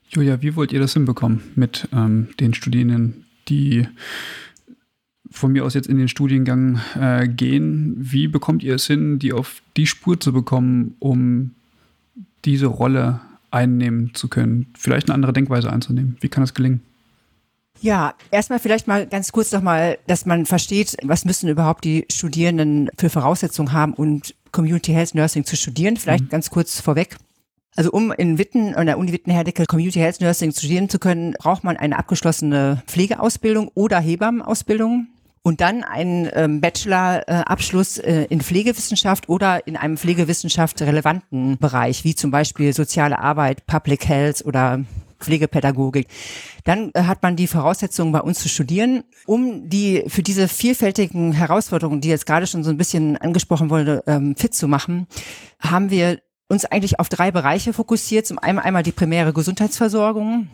Julia, 0.09 0.41
wie 0.43 0.55
wollt 0.55 0.71
ihr 0.71 0.79
das 0.79 0.93
hinbekommen 0.93 1.41
mit 1.55 1.87
ähm, 1.93 2.29
den 2.39 2.53
Studierenden, 2.53 3.25
die 3.47 3.87
von 5.31 5.51
mir 5.51 5.65
aus 5.65 5.73
jetzt 5.73 5.87
in 5.87 5.97
den 5.97 6.07
Studiengang 6.07 6.79
äh, 6.99 7.27
gehen? 7.27 7.95
Wie 7.97 8.27
bekommt 8.27 8.63
ihr 8.63 8.75
es 8.75 8.87
hin, 8.87 9.19
die 9.19 9.33
auf 9.33 9.61
die 9.77 9.85
Spur 9.85 10.19
zu 10.19 10.33
bekommen, 10.33 10.95
um 10.99 11.51
diese 12.45 12.67
Rolle 12.67 13.21
einnehmen 13.51 14.13
zu 14.13 14.27
können? 14.27 14.67
Vielleicht 14.77 15.07
eine 15.07 15.15
andere 15.15 15.33
Denkweise 15.33 15.71
einzunehmen. 15.71 16.17
Wie 16.21 16.29
kann 16.29 16.41
das 16.41 16.53
gelingen? 16.53 16.81
Ja, 17.81 18.13
erstmal 18.29 18.59
vielleicht 18.59 18.87
mal 18.87 19.07
ganz 19.07 19.31
kurz 19.31 19.51
nochmal, 19.51 19.99
dass 20.07 20.25
man 20.25 20.45
versteht, 20.45 20.97
was 21.03 21.23
müssen 21.23 21.47
überhaupt 21.47 21.85
die 21.85 22.05
Studierenden 22.11 22.89
für 22.97 23.09
Voraussetzungen 23.09 23.71
haben, 23.71 23.93
um 23.93 24.21
Community 24.51 24.91
Health 24.91 25.15
Nursing 25.15 25.45
zu 25.45 25.55
studieren. 25.55 25.95
Vielleicht 25.95 26.25
mhm. 26.25 26.29
ganz 26.29 26.49
kurz 26.49 26.81
vorweg. 26.81 27.15
Also 27.75 27.91
um 27.91 28.11
in 28.11 28.37
Witten, 28.37 28.75
an 28.75 28.87
der 28.87 28.97
Uni 28.97 29.13
Witten-Herdecke 29.13 29.65
Community 29.65 29.99
Health 29.99 30.19
Nursing 30.19 30.51
studieren 30.51 30.89
zu 30.89 30.99
können, 30.99 31.33
braucht 31.39 31.63
man 31.63 31.77
eine 31.77 31.97
abgeschlossene 31.97 32.83
Pflegeausbildung 32.87 33.69
oder 33.75 33.99
Hebammenausbildung 33.99 35.07
und 35.41 35.62
dann 35.62 35.84
einen 35.84 36.30
ähm, 36.34 36.62
Bachelor-Abschluss 36.62 37.97
äh, 37.97 38.25
in 38.30 38.41
Pflegewissenschaft 38.41 39.30
oder 39.30 39.65
in 39.67 39.78
einem 39.78 39.97
Pflegewissenschaft 39.97 40.82
relevanten 40.82 41.58
Bereich, 41.58 42.04
wie 42.04 42.15
zum 42.15 42.32
Beispiel 42.32 42.73
soziale 42.73 43.19
Arbeit, 43.19 43.65
Public 43.65 44.08
Health 44.08 44.45
oder 44.45 44.84
Pflegepädagogik. 45.19 46.08
Dann 46.63 46.91
äh, 46.93 47.04
hat 47.04 47.21
man 47.23 47.36
die 47.36 47.47
Voraussetzungen 47.47 48.12
bei 48.12 48.21
uns 48.21 48.39
zu 48.39 48.49
studieren, 48.49 49.04
um 49.25 49.69
die 49.69 50.04
für 50.08 50.23
diese 50.23 50.47
vielfältigen 50.47 51.34
Herausforderungen, 51.34 52.02
die 52.02 52.10
jetzt 52.10 52.25
gerade 52.25 52.47
schon 52.47 52.63
so 52.63 52.69
ein 52.69 52.78
bisschen 52.78 53.17
angesprochen 53.17 53.69
wurde, 53.69 54.04
ähm, 54.08 54.36
fit 54.36 54.54
zu 54.54 54.67
machen, 54.67 55.08
haben 55.60 55.89
wir 55.89 56.19
uns 56.47 56.65
eigentlich 56.65 56.99
auf 56.99 57.10
drei 57.10 57.32
Bereiche 57.32 57.73
fokussiert. 57.73 58.25
Zum 58.25 58.39
einen 58.39 58.60
einmal 58.60 58.84
die 58.84 58.91
primäre 58.91 59.34
Gesundheitsversorgung, 59.34 60.47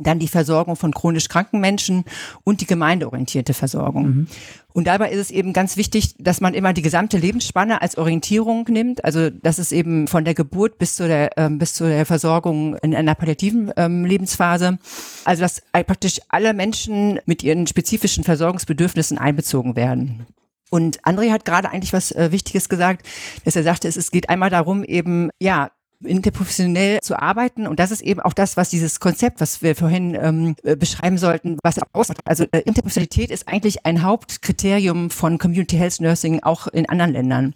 dann 0.00 0.18
die 0.18 0.28
Versorgung 0.28 0.76
von 0.76 0.92
chronisch 0.92 1.28
kranken 1.28 1.60
Menschen 1.60 2.04
und 2.44 2.60
die 2.60 2.66
gemeindeorientierte 2.66 3.54
Versorgung. 3.54 4.06
Mhm. 4.06 4.26
Und 4.72 4.86
dabei 4.86 5.10
ist 5.10 5.18
es 5.18 5.30
eben 5.30 5.52
ganz 5.52 5.76
wichtig, 5.76 6.14
dass 6.18 6.40
man 6.40 6.54
immer 6.54 6.72
die 6.72 6.82
gesamte 6.82 7.18
Lebensspanne 7.18 7.82
als 7.82 7.98
Orientierung 7.98 8.66
nimmt. 8.68 9.04
Also 9.04 9.30
dass 9.30 9.58
es 9.58 9.72
eben 9.72 10.06
von 10.06 10.24
der 10.24 10.34
Geburt 10.34 10.78
bis 10.78 10.96
zu 10.96 11.08
der 11.08 11.36
ähm, 11.36 11.58
bis 11.58 11.74
zu 11.74 11.84
der 11.84 12.06
Versorgung 12.06 12.76
in 12.76 12.94
einer 12.94 13.14
palliativen 13.14 13.72
ähm, 13.76 14.04
Lebensphase, 14.04 14.78
also 15.24 15.42
dass 15.42 15.62
praktisch 15.72 16.20
alle 16.28 16.54
Menschen 16.54 17.20
mit 17.26 17.42
ihren 17.42 17.66
spezifischen 17.66 18.24
Versorgungsbedürfnissen 18.24 19.18
einbezogen 19.18 19.76
werden. 19.76 20.26
Und 20.70 21.02
André 21.02 21.32
hat 21.32 21.44
gerade 21.44 21.70
eigentlich 21.70 21.92
was 21.92 22.12
äh, 22.12 22.30
Wichtiges 22.30 22.68
gesagt, 22.68 23.06
dass 23.44 23.56
er 23.56 23.64
sagte, 23.64 23.88
es, 23.88 23.96
es 23.96 24.12
geht 24.12 24.28
einmal 24.28 24.50
darum, 24.50 24.84
eben, 24.84 25.30
ja, 25.40 25.70
interprofessionell 26.04 27.00
zu 27.00 27.20
arbeiten. 27.20 27.66
Und 27.66 27.78
das 27.78 27.90
ist 27.90 28.00
eben 28.02 28.20
auch 28.20 28.32
das, 28.32 28.56
was 28.56 28.70
dieses 28.70 29.00
Konzept, 29.00 29.40
was 29.40 29.62
wir 29.62 29.76
vorhin 29.76 30.14
ähm, 30.14 30.56
äh, 30.62 30.76
beschreiben 30.76 31.18
sollten, 31.18 31.58
was 31.62 31.78
ausmacht. 31.92 32.20
Also 32.24 32.44
äh, 32.52 32.60
Interprofessionalität 32.60 33.30
ist 33.30 33.48
eigentlich 33.48 33.84
ein 33.86 34.02
Hauptkriterium 34.02 35.10
von 35.10 35.38
Community 35.38 35.76
Health 35.76 36.00
Nursing 36.00 36.42
auch 36.42 36.66
in 36.68 36.88
anderen 36.88 37.12
Ländern. 37.12 37.54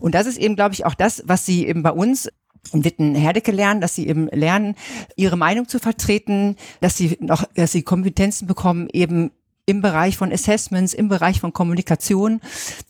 Und 0.00 0.14
das 0.14 0.26
ist 0.26 0.38
eben, 0.38 0.56
glaube 0.56 0.74
ich, 0.74 0.86
auch 0.86 0.94
das, 0.94 1.22
was 1.26 1.44
sie 1.44 1.66
eben 1.66 1.82
bei 1.82 1.92
uns 1.92 2.28
in 2.72 2.84
Witten-Herdecke 2.84 3.50
lernen, 3.50 3.80
dass 3.80 3.94
sie 3.94 4.06
eben 4.06 4.28
lernen, 4.28 4.76
ihre 5.16 5.36
Meinung 5.36 5.66
zu 5.66 5.78
vertreten, 5.78 6.56
dass 6.80 6.96
sie 6.96 7.16
noch, 7.20 7.44
dass 7.54 7.72
sie 7.72 7.82
Kompetenzen 7.82 8.46
bekommen, 8.46 8.88
eben 8.92 9.32
im 9.66 9.80
Bereich 9.80 10.16
von 10.16 10.32
Assessments, 10.32 10.92
im 10.92 11.08
Bereich 11.08 11.40
von 11.40 11.52
Kommunikation, 11.52 12.40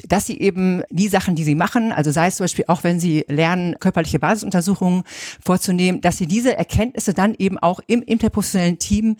dass 0.08 0.26
sie 0.26 0.40
eben 0.40 0.82
die 0.90 1.08
Sachen, 1.08 1.34
die 1.34 1.44
sie 1.44 1.54
machen, 1.54 1.92
also 1.92 2.10
sei 2.10 2.28
es 2.28 2.36
zum 2.36 2.44
Beispiel 2.44 2.64
auch, 2.68 2.82
wenn 2.82 2.98
sie 2.98 3.24
lernen, 3.28 3.76
körperliche 3.78 4.18
Basisuntersuchungen 4.18 5.02
vorzunehmen, 5.44 6.00
dass 6.00 6.16
sie 6.16 6.26
diese 6.26 6.56
Erkenntnisse 6.56 7.12
dann 7.12 7.34
eben 7.34 7.58
auch 7.58 7.80
im 7.86 8.02
interprofessionellen 8.02 8.78
Team 8.78 9.16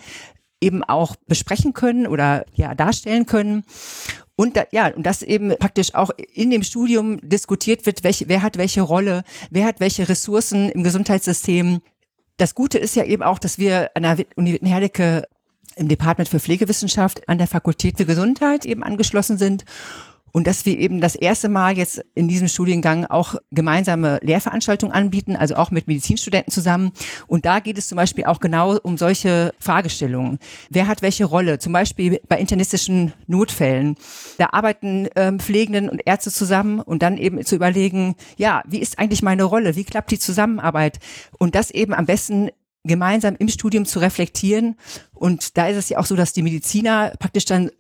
eben 0.63 0.83
auch 0.85 1.17
besprechen 1.27 1.75
können 1.75 2.07
oder 2.07 2.47
ja 2.55 2.75
darstellen 2.75 3.27
können. 3.27 3.65
Und 4.37 4.57
da, 4.57 4.65
ja, 4.73 4.89
und 4.89 5.05
das 5.05 5.23
eben 5.23 5.51
praktisch 5.59 5.95
auch 5.95 6.11
in 6.33 6.51
dem 6.51 6.63
Studium 6.63 7.19
diskutiert 7.23 7.85
wird, 7.85 8.03
welche, 8.03 8.29
wer 8.29 8.43
hat 8.43 8.57
welche 8.57 8.81
Rolle, 8.81 9.25
wer 9.51 9.67
hat 9.67 9.81
welche 9.81 10.09
Ressourcen 10.09 10.71
im 10.71 10.85
Gesundheitssystem. 10.85 11.81
Das 12.39 12.55
Gute 12.55 12.79
ist 12.79 12.97
ja 12.97 13.05
eben 13.05 13.23
auch, 13.23 13.39
dass 13.39 13.59
wir 13.59 13.91
an 13.95 14.05
der 14.05 14.17
Uni 14.37 14.55
Wittenherdecke 14.55 15.25
im 15.77 15.89
Department 15.89 16.29
für 16.29 16.41
Pflegewissenschaft 16.41 17.29
an 17.29 17.39
der 17.39 17.47
Fakultät 17.47 17.97
für 17.97 18.07
Gesundheit 18.07 18.65
eben 18.65 18.83
angeschlossen 18.83 19.39
sind 19.39 19.65
und 20.33 20.47
dass 20.47 20.67
wir 20.67 20.79
eben 20.79 21.01
das 21.01 21.15
erste 21.15 21.49
Mal 21.49 21.77
jetzt 21.77 22.05
in 22.15 22.27
diesem 22.27 22.49
Studiengang 22.49 23.05
auch 23.05 23.37
gemeinsame 23.51 24.19
Lehrveranstaltungen 24.23 24.95
anbieten, 24.95 25.37
also 25.37 25.55
auch 25.57 25.71
mit 25.71 25.87
Medizinstudenten 25.87 26.53
zusammen. 26.53 26.93
Und 27.27 27.45
da 27.45 27.61
geht 27.61 27.79
es 27.79 27.89
zum 27.89 27.97
Beispiel 27.97 28.25
auch 28.25 28.41
genau 28.41 28.79
um 28.79 28.97
solche 28.97 29.53
Fragestellungen. 29.59 30.39
Wer 30.71 30.89
hat 30.89 31.03
welche 31.03 31.27
Rolle? 31.27 31.59
Zum 31.59 31.73
Beispiel 31.73 32.21
bei 32.29 32.39
internistischen 32.39 33.13
Notfällen. 33.27 33.97
Da 34.39 34.49
arbeiten 34.53 35.09
ähm, 35.17 35.39
Pflegenden 35.39 35.89
und 35.89 36.01
Ärzte 36.07 36.31
zusammen 36.31 36.81
und 36.81 37.03
dann 37.03 37.19
eben 37.19 37.45
zu 37.45 37.55
überlegen, 37.55 38.17
ja, 38.37 38.63
wie 38.67 38.79
ist 38.79 38.99
eigentlich 38.99 39.23
meine 39.23 39.45
Rolle? 39.45 39.77
Wie 39.77 39.85
klappt 39.85 40.11
die 40.11 40.19
Zusammenarbeit? 40.19 40.99
Und 41.39 41.55
das 41.55 41.71
eben 41.71 41.93
am 41.93 42.07
besten 42.07 42.51
gemeinsam 42.85 43.37
im 43.39 43.49
Studium 43.49 43.87
zu 43.87 43.99
reflektieren. 43.99 44.77
Und 45.15 45.57
da 45.57 45.69
ist 45.69 45.77
es 45.77 45.89
ja 45.89 45.99
auch 45.99 46.07
so, 46.07 46.17
dass 46.17 46.33
die 46.33 46.43
Mediziner 46.43 47.13
praktisch 47.19 47.45
dann 47.45 47.71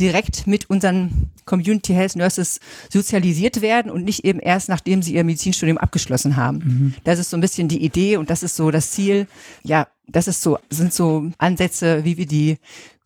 direkt 0.00 0.46
mit 0.46 0.70
unseren 0.70 1.30
Community 1.44 1.92
Health 1.92 2.16
Nurses 2.16 2.60
sozialisiert 2.88 3.62
werden 3.62 3.90
und 3.90 4.04
nicht 4.04 4.24
eben 4.24 4.38
erst 4.38 4.68
nachdem 4.68 5.02
sie 5.02 5.14
ihr 5.14 5.24
Medizinstudium 5.24 5.78
abgeschlossen 5.78 6.36
haben. 6.36 6.58
Mhm. 6.58 6.94
Das 7.04 7.18
ist 7.18 7.30
so 7.30 7.36
ein 7.36 7.40
bisschen 7.40 7.68
die 7.68 7.82
Idee 7.84 8.16
und 8.16 8.30
das 8.30 8.42
ist 8.42 8.56
so 8.56 8.70
das 8.70 8.92
Ziel. 8.92 9.26
Ja, 9.64 9.88
das 10.06 10.28
ist 10.28 10.42
so, 10.42 10.58
sind 10.70 10.92
so 10.92 11.30
Ansätze, 11.38 12.04
wie 12.04 12.16
wir 12.16 12.26
die 12.26 12.58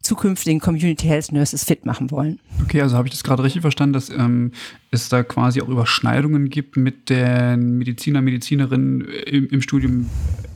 zukünftigen 0.02 0.61
Community 0.61 1.07
Health 1.07 1.33
Nurses 1.33 1.64
fit 1.64 1.87
machen 1.87 2.11
wollen. 2.11 2.40
Okay, 2.62 2.83
also 2.83 2.96
habe 2.96 3.07
ich 3.07 3.14
das 3.14 3.22
gerade 3.22 3.44
richtig 3.44 3.62
verstanden, 3.62 3.92
dass 3.92 4.11
ähm, 4.11 4.50
es 4.90 5.09
da 5.09 5.22
quasi 5.22 5.62
auch 5.62 5.68
Überschneidungen 5.68 6.50
gibt 6.50 6.76
mit 6.76 7.09
den 7.09 7.78
Mediziner, 7.78 8.20
Medizinerinnen 8.20 9.02
im, 9.26 9.48
im 9.48 9.62
Studium 9.62 10.11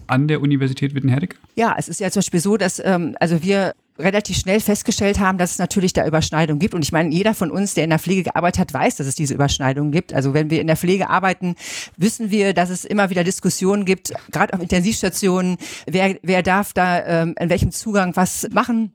an 0.07 0.29
der 0.29 0.41
Universität 0.41 0.95
Wittenherdecke? 0.95 1.37
Ja, 1.55 1.75
es 1.79 1.89
ist 1.89 2.01
ja 2.01 2.11
zum 2.11 2.21
Beispiel 2.21 2.41
so, 2.41 2.57
dass 2.57 2.81
ähm, 2.85 3.17
also 3.21 3.43
wir 3.43 3.75
relativ 3.99 4.37
schnell 4.37 4.61
festgestellt 4.61 5.19
haben, 5.19 5.39
dass 5.39 5.53
es 5.53 5.59
natürlich 5.59 5.93
da 5.93 6.07
Überschneidungen 6.07 6.59
gibt. 6.59 6.75
Und 6.75 6.83
ich 6.83 6.93
meine, 6.93 7.11
jeder 7.11 7.35
von 7.35 7.51
uns, 7.51 7.75
der 7.75 7.85
in 7.85 7.91
der 7.91 7.99
Pflege 7.99 8.25
gearbeitet 8.25 8.61
hat, 8.61 8.75
weiß, 8.75 8.97
dass 8.97 9.07
es 9.07 9.15
diese 9.15 9.35
Überschneidungen 9.35 9.93
gibt. 9.93 10.13
Also 10.13 10.35
wenn 10.35 10.51
wir 10.51 10.61
in 10.61 10.67
der 10.67 10.77
Pflege 10.77 11.09
arbeiten, 11.09 11.57
wissen 11.97 12.31
wir, 12.31 12.53
dass 12.53 12.71
es 12.71 12.85
immer 12.85 13.11
wieder 13.11 13.25
Diskussionen 13.25 13.85
gibt, 13.85 14.13
gerade 14.31 14.53
auf 14.53 14.61
Intensivstationen, 14.61 15.57
wer, 15.87 16.17
wer 16.23 16.43
darf 16.43 16.73
da 16.73 17.05
ähm, 17.05 17.35
in 17.41 17.49
welchem 17.49 17.71
Zugang 17.71 18.15
was 18.17 18.47
machen. 18.53 18.93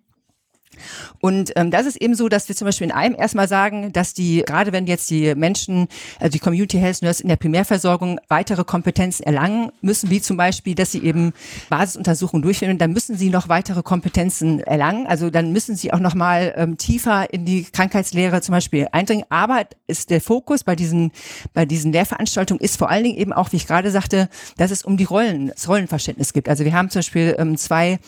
Und 1.19 1.51
ähm, 1.55 1.71
das 1.71 1.85
ist 1.85 1.97
eben 1.97 2.15
so, 2.15 2.29
dass 2.29 2.47
wir 2.47 2.55
zum 2.55 2.65
Beispiel 2.65 2.85
in 2.85 2.91
einem 2.91 3.15
erstmal 3.15 3.47
sagen, 3.47 3.91
dass 3.93 4.13
die, 4.13 4.43
gerade 4.45 4.71
wenn 4.71 4.87
jetzt 4.87 5.09
die 5.09 5.35
Menschen, 5.35 5.87
also 6.19 6.31
die 6.31 6.39
Community 6.39 6.77
Health 6.79 7.01
Nurse 7.01 7.21
in 7.21 7.29
der 7.29 7.35
Primärversorgung 7.35 8.19
weitere 8.27 8.63
Kompetenzen 8.63 9.23
erlangen 9.23 9.71
müssen, 9.81 10.09
wie 10.09 10.21
zum 10.21 10.37
Beispiel, 10.37 10.75
dass 10.75 10.91
sie 10.91 11.03
eben 11.03 11.33
Basisuntersuchungen 11.69 12.41
durchführen, 12.41 12.77
dann 12.77 12.93
müssen 12.93 13.17
sie 13.17 13.29
noch 13.29 13.49
weitere 13.49 13.83
Kompetenzen 13.83 14.59
erlangen. 14.61 15.07
Also 15.07 15.29
dann 15.29 15.51
müssen 15.51 15.75
sie 15.75 15.93
auch 15.93 15.99
nochmal 15.99 16.53
ähm, 16.57 16.77
tiefer 16.77 17.31
in 17.33 17.45
die 17.45 17.63
Krankheitslehre 17.63 18.41
zum 18.41 18.53
Beispiel 18.53 18.87
eindringen. 18.91 19.25
Aber 19.29 19.65
ist 19.87 20.09
der 20.09 20.21
Fokus 20.21 20.63
bei 20.63 20.75
diesen, 20.75 21.11
bei 21.53 21.65
diesen 21.65 21.91
Lehrveranstaltungen 21.91 22.61
ist 22.61 22.77
vor 22.77 22.89
allen 22.89 23.03
Dingen 23.03 23.17
eben 23.17 23.33
auch, 23.33 23.51
wie 23.51 23.57
ich 23.57 23.67
gerade 23.67 23.91
sagte, 23.91 24.29
dass 24.57 24.71
es 24.71 24.83
um 24.83 24.97
die 24.97 25.03
Rollen, 25.03 25.49
das 25.49 25.67
Rollenverständnis 25.67 26.33
gibt. 26.33 26.49
Also 26.49 26.65
wir 26.65 26.73
haben 26.73 26.89
zum 26.89 26.99
Beispiel 26.99 27.35
ähm, 27.37 27.57
zwei, 27.57 27.99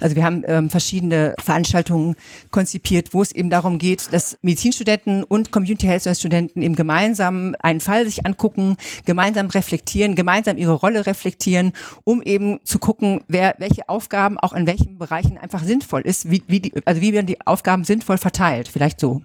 also 0.00 0.16
wir 0.16 0.24
haben 0.24 0.44
ähm, 0.46 0.70
verschiedene 0.70 1.34
Veranstaltungen 1.38 2.16
konzipiert, 2.50 3.14
wo 3.14 3.22
es 3.22 3.32
eben 3.32 3.50
darum 3.50 3.78
geht, 3.78 4.12
dass 4.12 4.38
Medizinstudenten 4.42 5.24
und 5.24 5.50
Community 5.50 5.86
Health 5.86 6.08
Studenten 6.16 6.62
eben 6.62 6.74
gemeinsam 6.74 7.54
einen 7.60 7.80
Fall 7.80 8.04
sich 8.04 8.24
angucken, 8.24 8.76
gemeinsam 9.04 9.48
reflektieren, 9.48 10.14
gemeinsam 10.14 10.56
ihre 10.56 10.72
Rolle 10.72 11.06
reflektieren, 11.06 11.72
um 12.04 12.22
eben 12.22 12.60
zu 12.64 12.78
gucken, 12.78 13.22
wer 13.28 13.54
welche 13.58 13.88
Aufgaben 13.88 14.38
auch 14.38 14.52
in 14.52 14.66
welchen 14.66 14.98
Bereichen 14.98 15.38
einfach 15.38 15.62
sinnvoll 15.64 16.02
ist, 16.02 16.30
wie, 16.30 16.42
wie 16.46 16.60
die, 16.60 16.72
also 16.84 17.00
wie 17.00 17.12
werden 17.12 17.26
die 17.26 17.40
Aufgaben 17.46 17.84
sinnvoll 17.84 18.18
verteilt, 18.18 18.68
vielleicht 18.68 19.00
so. 19.00 19.22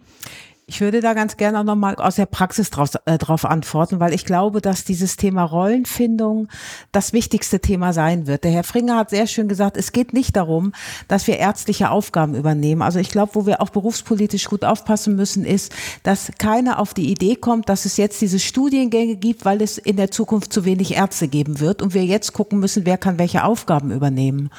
Ich 0.73 0.81
würde 0.81 1.01
da 1.01 1.13
ganz 1.13 1.37
gerne 1.37 1.59
auch 1.59 1.63
nochmal 1.63 1.93
aus 1.97 2.15
der 2.15 2.25
Praxis 2.25 2.71
drauf, 2.71 2.89
äh, 3.05 3.19
drauf 3.19 3.45
antworten, 3.45 3.99
weil 3.99 4.11
ich 4.11 4.25
glaube, 4.25 4.59
dass 4.59 4.85
dieses 4.85 5.17
Thema 5.17 5.43
Rollenfindung 5.43 6.47
das 6.91 7.13
wichtigste 7.13 7.59
Thema 7.59 7.93
sein 7.93 8.25
wird. 8.25 8.43
Der 8.43 8.49
Herr 8.49 8.63
Fringer 8.63 8.97
hat 8.97 9.11
sehr 9.11 9.27
schön 9.27 9.47
gesagt, 9.47 9.77
es 9.77 9.91
geht 9.91 10.13
nicht 10.13 10.35
darum, 10.35 10.73
dass 11.07 11.27
wir 11.27 11.37
ärztliche 11.37 11.91
Aufgaben 11.91 12.33
übernehmen. 12.33 12.81
Also 12.81 12.97
ich 12.97 13.11
glaube, 13.11 13.35
wo 13.35 13.45
wir 13.45 13.61
auch 13.61 13.69
berufspolitisch 13.69 14.45
gut 14.45 14.65
aufpassen 14.65 15.15
müssen, 15.15 15.45
ist, 15.45 15.71
dass 16.01 16.31
keiner 16.39 16.79
auf 16.79 16.95
die 16.95 17.11
Idee 17.11 17.35
kommt, 17.35 17.69
dass 17.69 17.85
es 17.85 17.97
jetzt 17.97 18.19
diese 18.19 18.39
Studiengänge 18.39 19.15
gibt, 19.17 19.45
weil 19.45 19.61
es 19.61 19.77
in 19.77 19.95
der 19.95 20.09
Zukunft 20.09 20.51
zu 20.51 20.65
wenig 20.65 20.95
Ärzte 20.95 21.27
geben 21.27 21.59
wird 21.59 21.83
und 21.83 21.93
wir 21.93 22.03
jetzt 22.03 22.33
gucken 22.33 22.59
müssen, 22.59 22.87
wer 22.87 22.97
kann 22.97 23.19
welche 23.19 23.43
Aufgaben 23.43 23.91
übernehmen. 23.91 24.49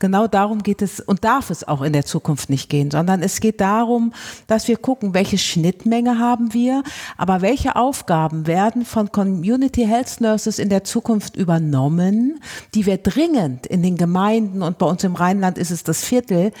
Genau 0.00 0.26
darum 0.26 0.64
geht 0.64 0.82
es 0.82 0.98
und 0.98 1.22
darf 1.22 1.48
es 1.48 1.62
auch 1.68 1.82
in 1.82 1.92
der 1.92 2.04
Zukunft 2.04 2.50
nicht 2.50 2.68
gehen, 2.68 2.90
sondern 2.90 3.22
es 3.22 3.38
geht 3.38 3.60
darum, 3.60 4.12
dass 4.48 4.66
wir 4.66 4.76
gucken, 4.76 5.14
welche 5.14 5.38
Schnittmenge 5.60 6.18
haben 6.18 6.54
wir, 6.54 6.82
aber 7.18 7.42
welche 7.42 7.76
Aufgaben 7.76 8.46
werden 8.46 8.86
von 8.86 9.12
Community 9.12 9.84
Health 9.84 10.20
Nurses 10.20 10.58
in 10.58 10.70
der 10.70 10.84
Zukunft 10.84 11.36
übernommen, 11.36 12.40
die 12.74 12.86
wir 12.86 12.96
dringend 12.96 13.66
in 13.66 13.82
den 13.82 13.98
Gemeinden 13.98 14.62
und 14.62 14.78
bei 14.78 14.86
uns 14.86 15.04
im 15.04 15.14
Rheinland 15.14 15.58
ist 15.58 15.70
es 15.70 15.84
das 15.84 16.02
Viertel 16.02 16.52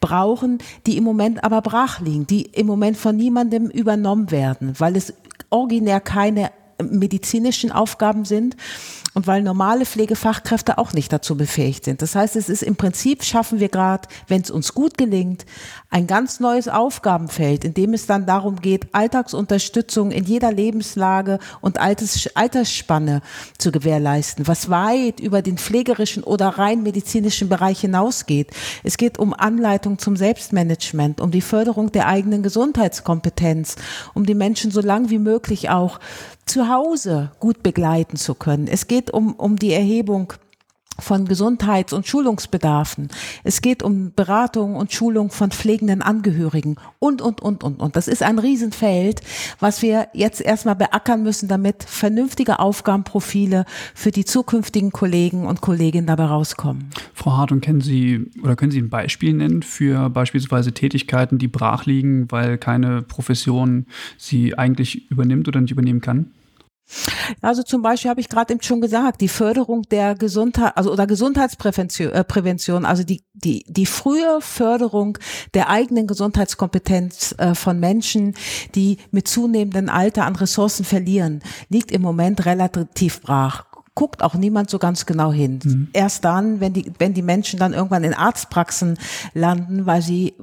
brauchen, 0.00 0.58
die 0.86 0.96
im 0.96 1.04
Moment 1.04 1.44
aber 1.44 1.62
brach 1.62 2.00
liegen, 2.00 2.26
die 2.26 2.42
im 2.42 2.66
Moment 2.66 2.96
von 2.96 3.16
niemandem 3.16 3.70
übernommen 3.70 4.32
werden, 4.32 4.74
weil 4.78 4.96
es 4.96 5.14
originär 5.50 6.00
keine 6.00 6.50
medizinischen 6.82 7.70
Aufgaben 7.70 8.24
sind 8.24 8.56
und 9.14 9.26
weil 9.26 9.42
normale 9.42 9.86
Pflegefachkräfte 9.86 10.78
auch 10.78 10.92
nicht 10.92 11.12
dazu 11.12 11.36
befähigt 11.36 11.84
sind. 11.84 12.02
Das 12.02 12.14
heißt, 12.14 12.36
es 12.36 12.48
ist 12.48 12.62
im 12.62 12.76
Prinzip 12.76 13.24
schaffen 13.24 13.58
wir 13.58 13.68
gerade, 13.68 14.08
wenn 14.26 14.42
es 14.42 14.50
uns 14.50 14.74
gut 14.74 14.98
gelingt, 14.98 15.46
ein 15.90 16.06
ganz 16.06 16.40
neues 16.40 16.68
Aufgabenfeld, 16.68 17.64
in 17.64 17.74
dem 17.74 17.94
es 17.94 18.06
dann 18.06 18.26
darum 18.26 18.56
geht, 18.56 18.94
Alltagsunterstützung 18.94 20.10
in 20.10 20.24
jeder 20.24 20.52
Lebenslage 20.52 21.38
und 21.60 21.78
Alters, 21.78 22.28
Altersspanne 22.34 23.22
zu 23.56 23.72
gewährleisten, 23.72 24.46
was 24.46 24.68
weit 24.68 25.20
über 25.20 25.40
den 25.42 25.56
pflegerischen 25.56 26.22
oder 26.22 26.48
rein 26.48 26.82
medizinischen 26.82 27.48
Bereich 27.48 27.80
hinausgeht. 27.80 28.50
Es 28.84 28.98
geht 28.98 29.18
um 29.18 29.32
Anleitung 29.32 29.98
zum 29.98 30.16
Selbstmanagement, 30.16 31.20
um 31.20 31.30
die 31.30 31.40
Förderung 31.40 31.90
der 31.92 32.06
eigenen 32.06 32.42
Gesundheitskompetenz, 32.42 33.76
um 34.14 34.26
die 34.26 34.34
Menschen 34.34 34.70
so 34.70 34.80
lang 34.80 35.08
wie 35.08 35.18
möglich 35.18 35.70
auch 35.70 35.98
zu 36.48 36.68
Hause 36.68 37.32
gut 37.40 37.62
begleiten 37.62 38.16
zu 38.16 38.34
können. 38.34 38.66
Es 38.66 38.86
geht 38.86 39.10
um, 39.10 39.34
um 39.34 39.56
die 39.56 39.72
Erhebung 39.72 40.32
von 40.98 41.26
Gesundheits- 41.26 41.92
und 41.92 42.06
Schulungsbedarfen. 42.06 43.08
Es 43.44 43.62
geht 43.62 43.82
um 43.82 44.12
Beratung 44.14 44.76
und 44.76 44.92
Schulung 44.92 45.30
von 45.30 45.50
pflegenden 45.50 46.02
Angehörigen 46.02 46.76
und, 46.98 47.22
und, 47.22 47.40
und, 47.40 47.62
und, 47.62 47.80
und. 47.80 47.96
Das 47.96 48.08
ist 48.08 48.22
ein 48.22 48.38
Riesenfeld, 48.38 49.20
was 49.60 49.80
wir 49.82 50.08
jetzt 50.12 50.40
erstmal 50.40 50.74
beackern 50.74 51.22
müssen, 51.22 51.48
damit 51.48 51.84
vernünftige 51.84 52.58
Aufgabenprofile 52.58 53.64
für 53.94 54.10
die 54.10 54.24
zukünftigen 54.24 54.90
Kollegen 54.90 55.46
und 55.46 55.60
Kolleginnen 55.60 56.06
dabei 56.06 56.24
rauskommen. 56.24 56.90
Frau 57.14 57.36
Hartung, 57.36 57.60
kennen 57.60 57.80
Sie 57.80 58.26
oder 58.42 58.56
können 58.56 58.72
Sie 58.72 58.80
ein 58.80 58.90
Beispiel 58.90 59.34
nennen 59.34 59.62
für 59.62 60.10
beispielsweise 60.10 60.72
Tätigkeiten, 60.72 61.38
die 61.38 61.48
brach 61.48 61.86
liegen, 61.86 62.30
weil 62.30 62.58
keine 62.58 63.02
Profession 63.02 63.86
sie 64.16 64.58
eigentlich 64.58 65.10
übernimmt 65.10 65.46
oder 65.46 65.60
nicht 65.60 65.70
übernehmen 65.70 66.00
kann? 66.00 66.32
Also 67.40 67.62
zum 67.62 67.82
Beispiel 67.82 68.10
habe 68.10 68.20
ich 68.20 68.28
gerade 68.28 68.52
eben 68.52 68.62
schon 68.62 68.80
gesagt, 68.80 69.20
die 69.20 69.28
Förderung 69.28 69.82
der 69.82 70.14
Gesundheit, 70.14 70.76
also 70.76 70.92
oder 70.92 71.06
Gesundheitsprävention, 71.06 72.12
äh, 72.12 72.24
Prävention, 72.24 72.84
also 72.84 73.04
die 73.04 73.22
die 73.34 73.64
die 73.68 73.86
frühe 73.86 74.40
Förderung 74.40 75.18
der 75.54 75.68
eigenen 75.68 76.06
Gesundheitskompetenz 76.06 77.34
äh, 77.38 77.54
von 77.54 77.78
Menschen, 77.78 78.34
die 78.74 78.98
mit 79.10 79.28
zunehmendem 79.28 79.88
Alter 79.88 80.24
an 80.26 80.36
Ressourcen 80.36 80.84
verlieren, 80.84 81.42
liegt 81.68 81.92
im 81.92 82.02
Moment 82.02 82.46
relativ 82.46 83.20
brach 83.20 83.68
guckt 83.98 84.22
auch 84.22 84.36
niemand 84.36 84.70
so 84.70 84.78
ganz 84.78 85.06
genau 85.06 85.32
hin. 85.32 85.58
Mhm. 85.64 85.88
Erst 85.92 86.24
dann, 86.24 86.60
wenn 86.60 86.72
die, 86.72 86.92
wenn 87.00 87.14
die 87.14 87.22
Menschen 87.22 87.58
dann 87.58 87.72
irgendwann 87.72 88.04
in 88.04 88.14
Arztpraxen 88.14 88.96
landen, 89.34 89.86
weil 89.86 90.02
sie 90.02 90.34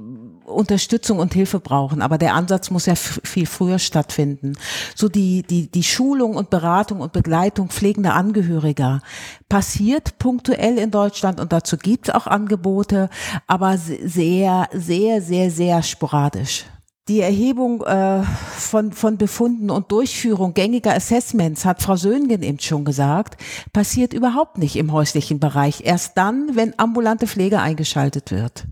Unterstützung 0.45 1.19
und 1.19 1.34
Hilfe 1.34 1.60
brauchen. 1.60 2.01
Aber 2.01 2.17
der 2.17 2.34
Ansatz 2.34 2.69
muss 2.71 2.86
ja 2.86 2.95
viel 2.95 3.45
früher 3.45 3.79
stattfinden. 3.79 4.53
So 4.95 5.10
die, 5.10 5.43
die, 5.43 5.69
die 5.69 5.84
Schulung 5.84 6.36
und 6.36 6.49
Beratung 6.49 7.01
und 7.01 7.13
Begleitung 7.13 7.69
pflegender 7.69 8.13
Angehöriger 8.13 9.01
passiert 9.49 10.17
punktuell 10.19 10.77
in 10.77 10.91
Deutschland 10.91 11.39
und 11.39 11.51
dazu 11.51 11.77
gibt 11.77 12.10
es 12.10 12.15
auch 12.15 12.27
Angebote, 12.27 13.10
aber 13.47 13.77
sehr, 13.77 14.69
sehr, 14.73 15.21
sehr, 15.21 15.51
sehr 15.51 15.84
sporadisch. 15.84 16.65
Die 17.08 17.21
Erhebung 17.21 17.84
äh, 17.84 18.23
von, 18.58 18.91
von 18.91 19.17
Befunden 19.17 19.69
und 19.69 19.91
Durchführung 19.91 20.55
gängiger 20.55 20.95
Assessments, 20.95 21.63
hat 21.63 21.84
Frau 21.84 21.95
Söhngen 21.97 22.41
eben 22.41 22.60
schon 22.60 22.84
gesagt, 22.84 23.39
passiert 23.73 24.12
überhaupt 24.12 24.58
nicht 24.58 24.75
im 24.75 24.91
häuslichen 24.91 25.39
Bereich. 25.39 25.81
Erst 25.84 26.17
dann, 26.17 26.55
wenn 26.55 26.79
ambulante 26.79 27.27
Pflege 27.27 27.60
eingeschaltet 27.60 28.31
wird. 28.31 28.65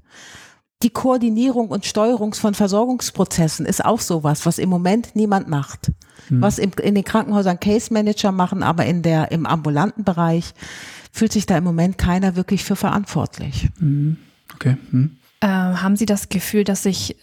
Die 0.83 0.89
Koordinierung 0.89 1.69
und 1.69 1.85
Steuerung 1.85 2.33
von 2.33 2.53
Versorgungsprozessen 2.53 3.65
ist 3.65 3.83
auch 3.83 4.01
sowas, 4.01 4.45
was 4.45 4.57
im 4.57 4.69
Moment 4.69 5.15
niemand 5.15 5.47
macht. 5.47 5.91
Hm. 6.27 6.41
Was 6.41 6.59
im, 6.59 6.71
in 6.81 6.95
den 6.95 7.05
Krankenhäusern 7.05 7.59
Case 7.59 7.93
Manager 7.93 8.31
machen, 8.31 8.63
aber 8.63 8.85
in 8.85 9.01
der, 9.01 9.31
im 9.31 9.45
ambulanten 9.45 10.03
Bereich 10.03 10.53
fühlt 11.11 11.31
sich 11.31 11.45
da 11.45 11.57
im 11.57 11.63
Moment 11.63 11.97
keiner 11.97 12.35
wirklich 12.35 12.63
für 12.63 12.75
verantwortlich. 12.75 13.69
Hm. 13.79 14.17
Okay. 14.55 14.77
Hm. 14.91 15.17
Äh, 15.39 15.47
haben 15.47 15.95
Sie 15.95 16.05
das 16.05 16.29
Gefühl, 16.29 16.65
dass 16.65 16.83
sich 16.83 17.15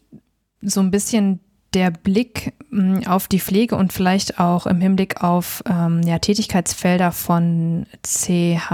so 0.62 0.80
ein 0.80 0.90
bisschen 0.90 1.40
der 1.74 1.90
Blick 1.90 2.52
hm, 2.70 3.06
auf 3.06 3.28
die 3.28 3.38
Pflege 3.40 3.76
und 3.76 3.92
vielleicht 3.92 4.40
auch 4.40 4.66
im 4.66 4.80
Hinblick 4.80 5.22
auf 5.22 5.62
ähm, 5.68 6.02
ja, 6.02 6.18
Tätigkeitsfelder 6.18 7.12
von 7.12 7.86
CHN-Nurses 8.02 8.66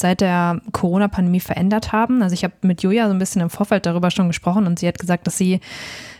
seit 0.00 0.22
der 0.22 0.62
Corona-Pandemie 0.72 1.40
verändert 1.40 1.92
haben. 1.92 2.22
Also 2.22 2.32
ich 2.34 2.44
habe 2.44 2.54
mit 2.62 2.82
Julia 2.82 3.06
so 3.06 3.12
ein 3.12 3.18
bisschen 3.18 3.42
im 3.42 3.50
Vorfeld 3.50 3.84
darüber 3.86 4.10
schon 4.10 4.28
gesprochen 4.28 4.66
und 4.66 4.78
sie 4.78 4.88
hat 4.88 4.98
gesagt, 4.98 5.26
dass 5.26 5.36
sie, 5.36 5.60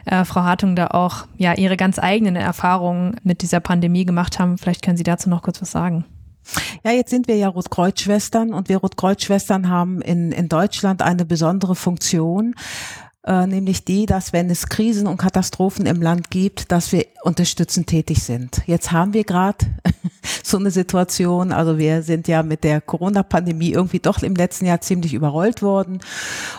äh, 0.05 0.25
Frau 0.25 0.43
Hartung, 0.43 0.77
da 0.77 0.89
auch 0.89 1.27
ja 1.39 1.55
ihre 1.55 1.77
ganz 1.79 1.99
eigenen 1.99 2.37
Erfahrungen 2.37 3.17
mit 3.23 3.41
dieser 3.43 3.61
Pandemie 3.61 4.05
gemacht 4.05 4.39
haben. 4.39 4.59
Vielleicht 4.59 4.83
können 4.83 4.99
Sie 4.99 5.05
dazu 5.05 5.31
noch 5.31 5.43
kurz 5.43 5.63
was 5.63 5.71
sagen. 5.71 6.05
Ja, 6.85 6.93
jetzt 6.93 7.11
sind 7.11 7.27
wir 7.27 7.37
ja 7.37 7.49
Rotkreuz-Schwestern 7.49 8.53
und 8.53 8.69
wir 8.69 8.77
Rotkreuz-Schwestern 8.79 9.69
haben 9.71 10.03
in, 10.03 10.31
in 10.33 10.49
Deutschland 10.49 11.01
eine 11.01 11.25
besondere 11.25 11.75
Funktion 11.75 12.55
äh, 13.27 13.47
nämlich 13.47 13.85
die, 13.85 14.07
dass 14.07 14.33
wenn 14.33 14.51
es 14.51 14.69
Krisen 14.69 15.07
und 15.07 15.17
Katastrophen 15.17 15.87
im 15.87 16.03
Land 16.03 16.31
gibt, 16.31 16.71
dass 16.71 16.93
wir 16.93 17.07
unterstützend 17.23 17.87
tätig 17.87 18.23
sind. 18.23 18.61
Jetzt 18.67 18.93
haben 18.93 19.15
wir 19.15 19.25
gerade 19.25 19.65
so 20.43 20.59
eine 20.59 20.71
Situation, 20.71 21.51
also 21.51 21.79
wir 21.79 22.03
sind 22.03 22.29
ja 22.29 22.43
mit 22.43 22.65
der 22.65 22.83
Corona-Pandemie 22.83 23.73
irgendwie 23.73 23.99
doch 23.99 24.23
im 24.23 24.35
letzten 24.35 24.67
Jahr 24.67 24.83
ziemlich 24.83 25.15
überrollt 25.15 25.63
worden 25.63 26.01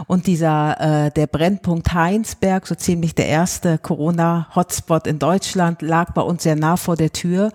und 0.08 0.26
dieser 0.26 1.06
äh, 1.06 1.12
der 1.12 1.28
Brennpunkt 1.28 1.94
Heinsberg, 1.94 2.66
so 2.66 2.74
ziemlich 2.74 3.14
der 3.14 3.28
erste 3.28 3.78
Corona-Hotspot 3.78 5.06
in 5.06 5.20
Deutschland, 5.20 5.84
lag 5.84 6.14
bei 6.14 6.22
uns 6.22 6.44
sehr 6.44 6.56
nah 6.56 6.78
vor 6.78 6.96
der 6.96 7.14
Tür 7.14 7.52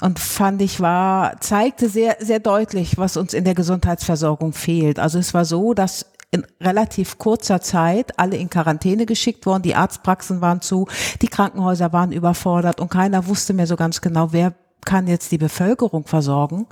und 0.00 0.20
fand 0.20 0.62
ich 0.62 0.78
war 0.80 1.40
zeigte 1.40 1.88
sehr 1.88 2.16
sehr 2.20 2.38
deutlich, 2.38 2.96
was 2.96 3.16
uns 3.16 3.34
in 3.34 3.42
der 3.42 3.54
Gesundheitsversorgung 3.54 4.52
fehlt. 4.52 5.00
Also 5.00 5.18
es 5.18 5.34
war 5.34 5.44
so, 5.44 5.74
dass 5.74 6.06
in 6.30 6.46
relativ 6.60 7.18
kurzer 7.18 7.60
Zeit 7.60 8.18
alle 8.18 8.36
in 8.36 8.50
Quarantäne 8.50 9.06
geschickt 9.06 9.46
worden, 9.46 9.62
die 9.62 9.74
Arztpraxen 9.74 10.40
waren 10.40 10.60
zu, 10.60 10.86
die 11.22 11.28
Krankenhäuser 11.28 11.92
waren 11.92 12.12
überfordert 12.12 12.80
und 12.80 12.90
keiner 12.90 13.26
wusste 13.26 13.52
mehr 13.54 13.66
so 13.66 13.76
ganz 13.76 14.00
genau, 14.00 14.32
wer 14.32 14.54
kann 14.84 15.06
jetzt 15.06 15.32
die 15.32 15.38
Bevölkerung 15.38 16.06
versorgen. 16.06 16.66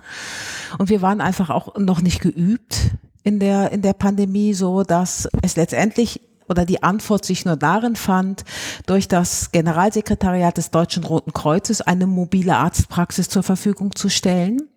Und 0.79 0.89
wir 0.89 1.03
waren 1.03 1.21
einfach 1.21 1.51
auch 1.51 1.77
noch 1.77 2.01
nicht 2.01 2.21
geübt 2.21 2.93
in 3.23 3.41
der, 3.41 3.73
in 3.73 3.83
der 3.83 3.93
Pandemie, 3.93 4.55
so 4.55 4.83
dass 4.83 5.29
es 5.43 5.57
letztendlich 5.57 6.21
oder 6.49 6.67
die 6.67 6.83
Antwort 6.83 7.25
sich 7.25 7.47
nur 7.47 7.57
darin 7.57 7.97
fand, 7.97 8.45
durch 8.87 9.09
das 9.09 9.51
Generalsekretariat 9.51 10.57
des 10.57 10.71
Deutschen 10.71 11.03
Roten 11.03 11.33
Kreuzes 11.33 11.81
eine 11.81 12.07
mobile 12.07 12.57
Arztpraxis 12.57 13.31
zur 13.31 13.43
Verfügung 13.43 13.97
zu 13.97 14.11
stellen 14.11 14.69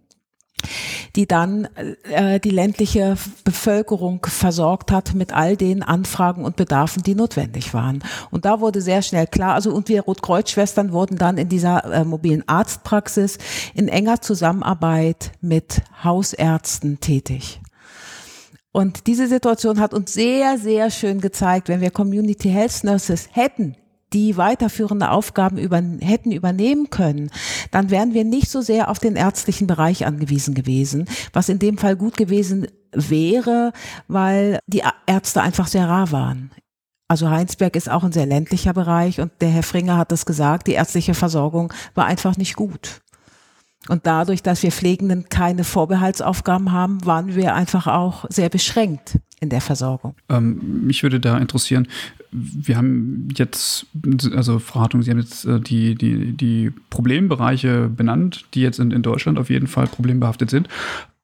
die 1.16 1.28
dann 1.28 1.68
äh, 2.04 2.40
die 2.40 2.50
ländliche 2.50 3.18
Bevölkerung 3.44 4.26
versorgt 4.26 4.92
hat 4.92 5.14
mit 5.14 5.34
all 5.34 5.56
den 5.58 5.84
Anfragen 5.84 6.46
und 6.46 6.56
Bedarfen, 6.56 7.04
die 7.04 7.16
notwendig 7.16 7.74
waren. 7.74 8.04
Und 8.32 8.46
da 8.46 8.60
wurde 8.60 8.82
sehr 8.82 9.02
schnell 9.02 9.28
klar, 9.28 9.54
also 9.54 9.74
und 9.74 9.90
wir 9.90 10.02
Rotkreuzschwestern 10.02 10.92
wurden 10.92 11.18
dann 11.18 11.38
in 11.38 11.50
dieser 11.50 11.84
äh, 11.86 12.04
mobilen 12.04 12.44
Arztpraxis 12.48 13.38
in 13.74 13.88
enger 13.88 14.22
Zusammenarbeit 14.22 15.32
mit 15.42 15.82
Hausärzten 16.04 17.00
tätig. 17.00 17.62
Und 18.72 19.08
diese 19.08 19.28
Situation 19.28 19.80
hat 19.80 19.94
uns 19.94 20.14
sehr, 20.14 20.58
sehr 20.60 20.92
schön 20.92 21.20
gezeigt, 21.20 21.68
wenn 21.68 21.82
wir 21.82 21.90
Community 21.90 22.50
Health 22.50 22.84
Nurses 22.84 23.30
hätten 23.32 23.76
die 24.14 24.38
weiterführende 24.38 25.12
Aufgaben 25.12 25.58
über, 25.58 25.82
hätten 26.00 26.32
übernehmen 26.32 26.90
können, 26.90 27.30
dann 27.72 27.90
wären 27.90 28.14
wir 28.14 28.24
nicht 28.24 28.50
so 28.50 28.62
sehr 28.62 28.90
auf 28.90 29.00
den 29.00 29.16
ärztlichen 29.16 29.68
Bereich 29.68 30.06
angewiesen 30.06 30.54
gewesen, 30.54 31.06
was 31.34 31.50
in 31.50 31.60
dem 31.60 31.78
Fall 31.78 31.96
gut 31.96 32.18
gewesen 32.18 32.68
wäre, 32.92 33.74
weil 34.08 34.60
die 34.68 34.84
Ärzte 35.06 35.42
einfach 35.42 35.68
sehr 35.68 35.88
rar 35.88 36.12
waren. 36.12 36.52
Also 37.10 37.30
Heinsberg 37.30 37.76
ist 37.76 37.90
auch 37.90 38.04
ein 38.04 38.12
sehr 38.12 38.26
ländlicher 38.26 38.74
Bereich 38.74 39.22
und 39.22 39.32
der 39.40 39.50
Herr 39.50 39.64
Fringer 39.64 39.98
hat 39.98 40.12
das 40.12 40.26
gesagt, 40.26 40.68
die 40.68 40.74
ärztliche 40.74 41.14
Versorgung 41.14 41.74
war 41.96 42.06
einfach 42.06 42.36
nicht 42.38 42.56
gut. 42.56 43.02
Und 43.88 44.06
dadurch, 44.06 44.44
dass 44.44 44.64
wir 44.64 44.72
Pflegenden 44.72 45.30
keine 45.30 45.64
Vorbehaltsaufgaben 45.64 46.72
haben, 46.72 47.06
waren 47.06 47.36
wir 47.36 47.56
einfach 47.56 47.88
auch 47.88 48.26
sehr 48.30 48.50
beschränkt 48.50 49.20
in 49.40 49.50
der 49.50 49.62
Versorgung. 49.62 50.16
Ähm, 50.30 50.86
mich 50.86 51.04
würde 51.04 51.20
da 51.20 51.38
interessieren, 51.38 51.88
wir 52.32 52.76
haben 52.76 53.30
jetzt, 53.36 53.86
also 54.36 54.60
Frau 54.60 54.82
Hartung, 54.82 55.02
Sie 55.04 55.12
haben 55.12 55.20
jetzt 55.20 55.46
äh, 55.46 55.60
die, 55.60 55.96
die, 55.96 56.34
die 56.34 56.72
Problembereiche 56.90 57.88
benannt, 57.88 58.46
die 58.54 58.62
jetzt 58.62 58.80
in, 58.80 58.92
in 58.92 59.04
Deutschland 59.04 59.38
auf 59.38 59.50
jeden 59.50 59.68
Fall 59.68 59.88
problembehaftet 59.88 60.50
sind 60.50 60.68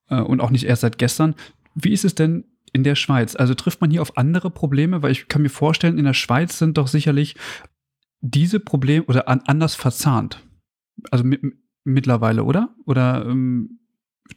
äh, 0.10 0.22
und 0.22 0.40
auch 0.40 0.52
nicht 0.52 0.66
erst 0.66 0.82
seit 0.82 0.98
gestern. 0.98 1.36
Wie 1.76 1.92
ist 1.92 2.06
es 2.06 2.16
denn 2.16 2.46
in 2.72 2.84
der 2.84 2.96
Schweiz? 2.96 3.36
Also 3.36 3.56
trifft 3.56 3.82
man 3.82 3.92
hier 3.92 4.02
auf 4.02 4.18
andere 4.18 4.52
Probleme? 4.52 5.02
Weil 5.02 5.12
ich 5.12 5.28
kann 5.28 5.42
mir 5.42 5.50
vorstellen, 5.50 5.98
in 5.98 6.06
der 6.06 6.14
Schweiz 6.14 6.60
sind 6.60 6.78
doch 6.78 6.88
sicherlich 6.88 7.36
diese 8.22 8.60
Probleme 8.60 9.04
oder 9.06 9.28
an, 9.28 9.42
anders 9.46 9.76
verzahnt. 9.76 10.40
Also 11.12 11.24
mit, 11.24 11.42
mittlerweile, 11.84 12.44
oder? 12.44 12.70
Oder 12.86 13.26
ähm, 13.26 13.80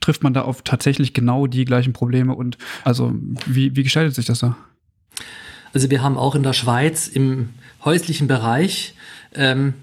trifft 0.00 0.22
man 0.22 0.34
da 0.34 0.42
auf 0.42 0.62
tatsächlich 0.62 1.14
genau 1.14 1.46
die 1.46 1.64
gleichen 1.64 1.92
Probleme 1.92 2.34
und 2.34 2.58
also 2.84 3.14
wie, 3.46 3.76
wie 3.76 3.82
gestaltet 3.82 4.14
sich 4.14 4.26
das 4.26 4.40
da? 4.40 4.56
Also 5.72 5.90
wir 5.90 6.02
haben 6.02 6.16
auch 6.16 6.34
in 6.34 6.42
der 6.42 6.52
Schweiz 6.52 7.08
im 7.08 7.50
häuslichen 7.84 8.26
Bereich 8.28 8.94
ähm, 9.34 9.74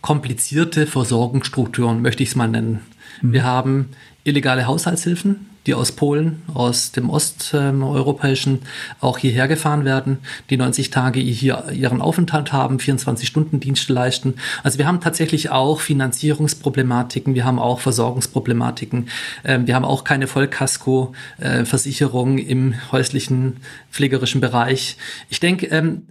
komplizierte 0.00 0.86
Versorgungsstrukturen, 0.86 2.02
möchte 2.02 2.22
ich 2.22 2.30
es 2.30 2.36
mal 2.36 2.48
nennen. 2.48 2.80
Mhm. 3.22 3.32
Wir 3.32 3.44
haben 3.44 3.88
illegale 4.24 4.66
Haushaltshilfen, 4.66 5.46
die 5.66 5.74
aus 5.74 5.92
Polen, 5.92 6.42
aus 6.52 6.92
dem 6.92 7.10
osteuropäischen 7.10 8.60
auch 9.00 9.18
hierher 9.18 9.48
gefahren 9.48 9.84
werden, 9.84 10.18
die 10.50 10.56
90 10.56 10.90
Tage 10.90 11.20
hier 11.20 11.66
ihren 11.72 12.00
Aufenthalt 12.00 12.52
haben, 12.52 12.78
24 12.78 13.28
Stunden 13.28 13.60
Dienste 13.60 13.92
leisten. 13.92 14.34
Also 14.62 14.78
wir 14.78 14.86
haben 14.86 15.00
tatsächlich 15.00 15.50
auch 15.50 15.80
Finanzierungsproblematiken, 15.80 17.34
wir 17.34 17.44
haben 17.44 17.58
auch 17.58 17.80
Versorgungsproblematiken, 17.80 19.08
ähm, 19.44 19.66
wir 19.66 19.74
haben 19.74 19.84
auch 19.84 20.04
keine 20.04 20.26
Vollkasko-Versicherung 20.26 22.38
im 22.38 22.74
häuslichen 22.92 23.58
pflegerischen 23.90 24.40
Bereich. 24.40 24.96
Ich 25.28 25.40
denke, 25.40 25.66
ähm, 25.66 26.08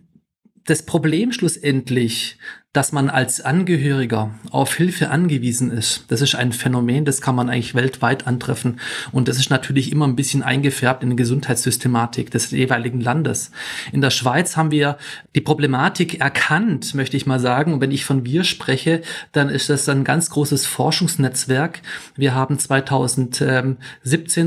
das 0.65 0.83
Problem 0.83 1.31
schlussendlich, 1.31 2.37
dass 2.75 2.91
man 2.91 3.09
als 3.09 3.39
Angehöriger 3.39 4.31
auf 4.51 4.75
Hilfe 4.75 5.09
angewiesen 5.09 5.71
ist. 5.71 6.03
Das 6.09 6.19
ist 6.19 6.35
ein 6.35 6.51
Phänomen, 6.51 7.05
das 7.05 7.21
kann 7.21 7.33
man 7.33 7.49
eigentlich 7.49 7.73
weltweit 7.73 8.27
antreffen. 8.27 8.81
Und 9.13 9.29
das 9.29 9.37
ist 9.37 9.49
natürlich 9.49 9.93
immer 9.93 10.05
ein 10.05 10.17
bisschen 10.17 10.43
eingefärbt 10.43 11.01
in 11.01 11.11
die 11.11 11.15
Gesundheitssystematik 11.15 12.31
des 12.31 12.51
jeweiligen 12.51 12.99
Landes. 12.99 13.51
In 13.93 14.01
der 14.01 14.09
Schweiz 14.09 14.57
haben 14.57 14.71
wir 14.71 14.97
die 15.35 15.41
Problematik 15.41 16.19
erkannt, 16.19 16.93
möchte 16.95 17.15
ich 17.15 17.25
mal 17.25 17.39
sagen. 17.39 17.73
Und 17.73 17.79
wenn 17.79 17.91
ich 17.91 18.03
von 18.03 18.25
wir 18.25 18.43
spreche, 18.43 19.01
dann 19.31 19.47
ist 19.47 19.69
das 19.69 19.87
ein 19.87 20.03
ganz 20.03 20.29
großes 20.29 20.65
Forschungsnetzwerk. 20.65 21.81
Wir 22.17 22.35
haben 22.35 22.59
2017, 22.59 23.77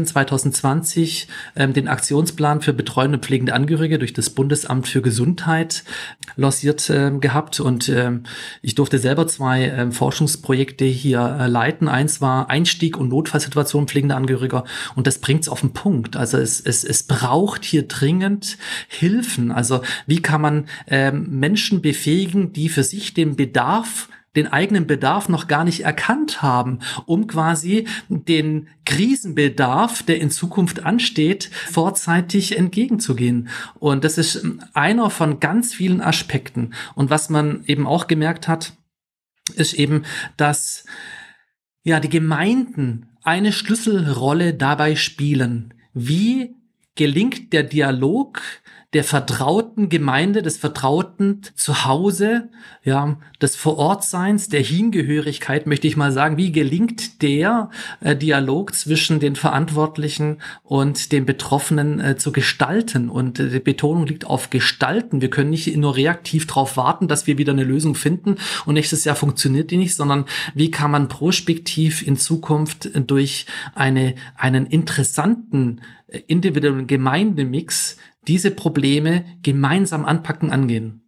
2020 0.05 1.29
ähm, 1.57 1.73
den 1.73 1.89
Aktionsplan 1.89 2.61
für 2.61 2.75
betreuende 2.75 3.17
und 3.17 3.25
pflegende 3.25 3.55
Angehörige 3.55 3.99
durch 3.99 4.13
das 4.13 4.29
Bundesamt 4.29 4.87
für 4.87 5.01
Gesundheit 5.01 5.83
lanciert 6.37 6.91
äh, 6.91 7.11
gehabt 7.19 7.61
und 7.61 7.89
ähm, 7.89 8.18
ich 8.63 8.75
durfte 8.75 8.99
selber 8.99 9.27
zwei 9.27 9.65
äh, 9.67 9.91
Forschungsprojekte 9.91 10.85
hier 10.85 11.39
äh, 11.41 11.47
leiten. 11.47 11.89
Eins 11.89 12.21
war 12.21 12.51
Einstieg 12.51 12.97
und 12.97 13.09
Notfallsituation 13.09 13.89
pflegender 13.89 14.17
Angehöriger 14.17 14.65
und 14.95 15.07
das 15.07 15.19
bringt 15.19 15.43
es 15.43 15.49
auf 15.49 15.61
den 15.61 15.73
Punkt. 15.73 16.17
Also 16.17 16.39
es, 16.39 16.61
es, 16.61 16.85
es 16.85 17.03
braucht 17.03 17.65
hier 17.65 17.87
dringend 17.87 18.59
Hilfen. 18.89 19.53
Also 19.53 19.81
wie 20.07 20.23
kann 20.23 20.41
man 20.41 20.69
ähm, 20.87 21.27
Menschen 21.39 21.83
befähigen, 21.83 22.53
die 22.53 22.69
für 22.69 22.83
sich 22.83 23.15
den 23.15 23.37
Bedarf 23.37 24.09
den 24.37 24.47
eigenen 24.47 24.87
Bedarf 24.87 25.29
noch 25.29 25.49
gar 25.49 25.65
nicht 25.65 25.81
erkannt 25.81 26.43
haben, 26.43 26.81
um 27.07 27.27
quasi 27.27 27.87
den 28.09 28.69
Krisenbedarf, 28.85 30.03
der 30.03 30.21
in 30.21 30.31
Zukunft 30.31 30.85
ansteht, 30.85 31.51
vorzeitig 31.71 32.57
entgegenzugehen. 32.57 33.49
Und 33.79 34.05
das 34.05 34.19
ist 34.19 34.45
einer 34.75 35.11
von 35.11 35.41
ganz 35.41 35.75
vielen 35.75 36.01
Aspekten. 36.01 36.75
Und 36.95 37.11
was 37.11 37.31
man 37.31 37.65
eben 37.67 37.87
auch 37.87 38.07
gemerkt 38.07 38.49
hat, 38.49 38.75
ist 39.55 39.75
eben, 39.75 40.05
dass 40.37 40.85
ja 41.83 42.01
die 42.01 42.11
Gemeinden 42.11 43.07
eine 43.23 43.53
Schlüsselrolle 43.53 44.55
dabei 44.55 44.95
spielen. 44.95 45.75
Wie 45.95 46.55
gelingt 46.95 47.53
der 47.53 47.63
Dialog 47.63 48.41
der 48.95 49.05
vertrauten 49.05 49.91
Gemeinde, 49.91 50.41
des 50.41 50.57
vertrauten 50.57 51.43
Zuhause, 51.55 52.49
ja, 52.85 53.19
des 53.43 53.55
Vorortseins, 53.55 54.49
der 54.49 54.63
Hingehörigkeit, 54.63 55.67
möchte 55.67 55.87
ich 55.87 55.99
mal 55.99 56.11
sagen. 56.11 56.39
Wie 56.39 56.53
gelingt 56.53 57.21
der 57.21 57.69
äh, 58.01 58.17
Dialog 58.17 58.75
zwischen 58.75 59.21
den 59.21 59.37
Verantwortlichen 59.37 60.39
und 60.63 61.13
den 61.13 61.27
Betroffenen 61.27 62.01
äh, 62.01 62.17
zu 62.17 62.33
gestalten? 62.33 63.11
Und 63.11 63.39
äh, 63.39 63.51
die 63.51 63.61
Betonung 63.61 64.07
liegt 64.07 64.25
auf 64.25 64.49
gestalten. 64.49 65.21
Wir 65.21 65.29
können 65.29 65.51
nicht 65.51 65.77
nur 65.77 65.95
reaktiv 65.95 66.47
darauf 66.47 66.79
warten, 66.79 67.09
dass 67.09 67.27
wir 67.27 67.37
wieder 67.37 67.53
eine 67.53 67.65
Lösung 67.65 67.95
finden 67.95 68.37
und 68.65 68.75
nächstes 68.75 69.05
Jahr 69.05 69.17
funktioniert 69.17 69.71
die 69.71 69.77
nicht, 69.77 69.97
sondern 69.97 70.25
wie 70.55 70.71
kann 70.71 70.91
man 70.91 71.09
prospektiv 71.09 72.07
in 72.07 72.17
Zukunft 72.17 72.89
durch 72.95 73.45
eine, 73.75 74.15
einen 74.35 74.65
interessanten 74.65 75.83
äh, 76.07 76.21
individuellen 76.27 76.87
Gemeindemix 76.87 77.99
diese 78.29 78.51
Probleme 78.51 79.25
gemeinsam 79.43 80.05
anpacken, 80.05 80.51
angehen. 80.51 81.01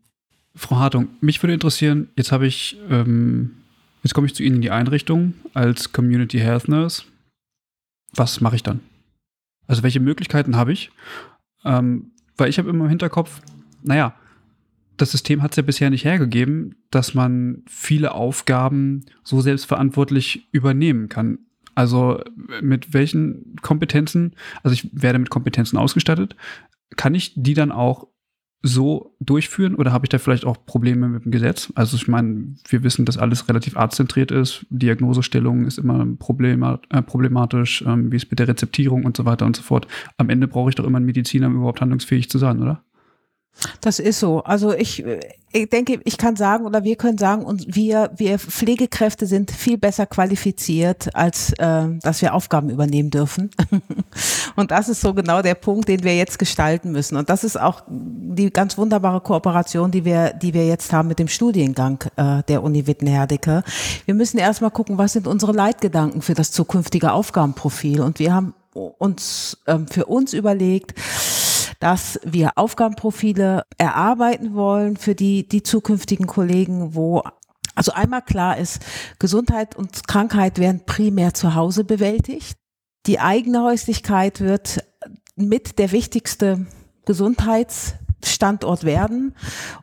Frau 0.54 0.76
Hartung, 0.76 1.08
mich 1.20 1.42
würde 1.42 1.54
interessieren, 1.54 2.08
jetzt 2.16 2.32
habe 2.32 2.46
ich, 2.46 2.76
ähm, 2.90 3.52
jetzt 4.02 4.14
komme 4.14 4.26
ich 4.26 4.34
zu 4.34 4.42
Ihnen 4.42 4.56
in 4.56 4.62
die 4.62 4.70
Einrichtung 4.70 5.34
als 5.54 5.92
Community 5.92 6.38
Health 6.38 6.68
Nurse. 6.68 7.04
Was 8.14 8.40
mache 8.40 8.56
ich 8.56 8.62
dann? 8.62 8.80
Also 9.68 9.82
welche 9.82 10.00
Möglichkeiten 10.00 10.56
habe 10.56 10.72
ich? 10.72 10.90
Ähm, 11.64 12.10
weil 12.36 12.48
ich 12.48 12.58
habe 12.58 12.70
immer 12.70 12.84
im 12.84 12.90
Hinterkopf, 12.90 13.40
naja, 13.82 14.14
das 14.96 15.12
System 15.12 15.42
hat 15.42 15.52
es 15.52 15.56
ja 15.56 15.62
bisher 15.62 15.90
nicht 15.90 16.04
hergegeben, 16.04 16.74
dass 16.90 17.14
man 17.14 17.62
viele 17.66 18.12
Aufgaben 18.12 19.06
so 19.22 19.40
selbstverantwortlich 19.40 20.48
übernehmen 20.52 21.08
kann. 21.08 21.38
Also 21.74 22.22
mit 22.60 22.92
welchen 22.92 23.56
Kompetenzen, 23.62 24.34
also 24.62 24.74
ich 24.74 24.90
werde 24.92 25.18
mit 25.18 25.30
Kompetenzen 25.30 25.78
ausgestattet, 25.78 26.36
kann 26.96 27.14
ich 27.14 27.32
die 27.36 27.54
dann 27.54 27.72
auch 27.72 28.08
so 28.62 29.16
durchführen 29.20 29.74
oder 29.74 29.90
habe 29.90 30.04
ich 30.04 30.10
da 30.10 30.18
vielleicht 30.18 30.44
auch 30.44 30.66
Probleme 30.66 31.08
mit 31.08 31.24
dem 31.24 31.32
Gesetz? 31.32 31.72
Also 31.74 31.96
ich 31.96 32.08
meine, 32.08 32.56
wir 32.68 32.82
wissen, 32.82 33.06
dass 33.06 33.16
alles 33.16 33.48
relativ 33.48 33.76
arztzentriert 33.76 34.30
ist. 34.30 34.66
Diagnosestellung 34.68 35.64
ist 35.64 35.78
immer 35.78 36.02
äh, 36.02 37.02
problematisch, 37.02 37.82
ähm, 37.86 38.12
wie 38.12 38.16
es 38.16 38.30
mit 38.30 38.38
der 38.38 38.48
Rezeptierung 38.48 39.04
und 39.04 39.16
so 39.16 39.24
weiter 39.24 39.46
und 39.46 39.56
so 39.56 39.62
fort. 39.62 39.86
Am 40.18 40.28
Ende 40.28 40.46
brauche 40.46 40.68
ich 40.68 40.74
doch 40.74 40.84
immer 40.84 40.98
einen 40.98 41.06
Mediziner, 41.06 41.46
um 41.46 41.56
überhaupt 41.56 41.80
handlungsfähig 41.80 42.28
zu 42.28 42.38
sein, 42.38 42.60
oder? 42.60 42.82
Das 43.80 43.98
ist 43.98 44.20
so. 44.20 44.42
Also 44.42 44.72
ich, 44.72 45.04
ich 45.52 45.68
denke, 45.68 46.00
ich 46.04 46.16
kann 46.16 46.36
sagen 46.36 46.64
oder 46.64 46.84
wir 46.84 46.96
können 46.96 47.18
sagen, 47.18 47.44
und 47.44 47.74
wir, 47.74 48.10
wir 48.16 48.38
Pflegekräfte 48.38 49.26
sind 49.26 49.50
viel 49.50 49.78
besser 49.78 50.06
qualifiziert, 50.06 51.14
als 51.14 51.52
äh, 51.58 51.86
dass 52.02 52.22
wir 52.22 52.34
Aufgaben 52.34 52.70
übernehmen 52.70 53.10
dürfen. 53.10 53.50
und 54.56 54.70
das 54.70 54.88
ist 54.88 55.00
so 55.00 55.12
genau 55.14 55.42
der 55.42 55.54
Punkt, 55.54 55.88
den 55.88 56.04
wir 56.04 56.16
jetzt 56.16 56.38
gestalten 56.38 56.92
müssen. 56.92 57.16
Und 57.16 57.28
das 57.28 57.44
ist 57.44 57.60
auch 57.60 57.82
die 57.88 58.50
ganz 58.50 58.78
wunderbare 58.78 59.20
Kooperation, 59.20 59.90
die 59.90 60.04
wir, 60.04 60.32
die 60.34 60.54
wir 60.54 60.66
jetzt 60.66 60.92
haben 60.92 61.08
mit 61.08 61.18
dem 61.18 61.28
Studiengang 61.28 62.04
äh, 62.16 62.42
der 62.44 62.62
Uni 62.62 62.86
Wittenherdecke. 62.86 63.62
Wir 64.04 64.14
müssen 64.14 64.38
erstmal 64.38 64.70
gucken, 64.70 64.98
was 64.98 65.12
sind 65.12 65.26
unsere 65.26 65.52
Leitgedanken 65.52 66.22
für 66.22 66.34
das 66.34 66.52
zukünftige 66.52 67.12
Aufgabenprofil. 67.12 68.00
Und 68.00 68.18
wir 68.18 68.32
haben 68.32 68.54
uns 68.72 69.58
ähm, 69.66 69.88
für 69.88 70.06
uns 70.06 70.32
überlegt, 70.32 70.94
dass 71.80 72.20
wir 72.24 72.52
Aufgabenprofile 72.56 73.64
erarbeiten 73.78 74.54
wollen 74.54 74.96
für 74.96 75.14
die, 75.14 75.48
die 75.48 75.62
zukünftigen 75.62 76.26
Kollegen, 76.26 76.94
wo 76.94 77.22
also 77.74 77.92
einmal 77.92 78.22
klar 78.22 78.58
ist, 78.58 78.82
Gesundheit 79.18 79.74
und 79.74 80.06
Krankheit 80.06 80.58
werden 80.58 80.82
primär 80.84 81.34
zu 81.34 81.54
Hause 81.54 81.82
bewältigt. 81.84 82.56
Die 83.06 83.18
eigene 83.18 83.62
Häuslichkeit 83.62 84.40
wird 84.40 84.84
mit 85.34 85.78
der 85.78 85.90
wichtigste 85.90 86.66
Gesundheits 87.06 87.94
Standort 88.24 88.84
werden 88.84 89.34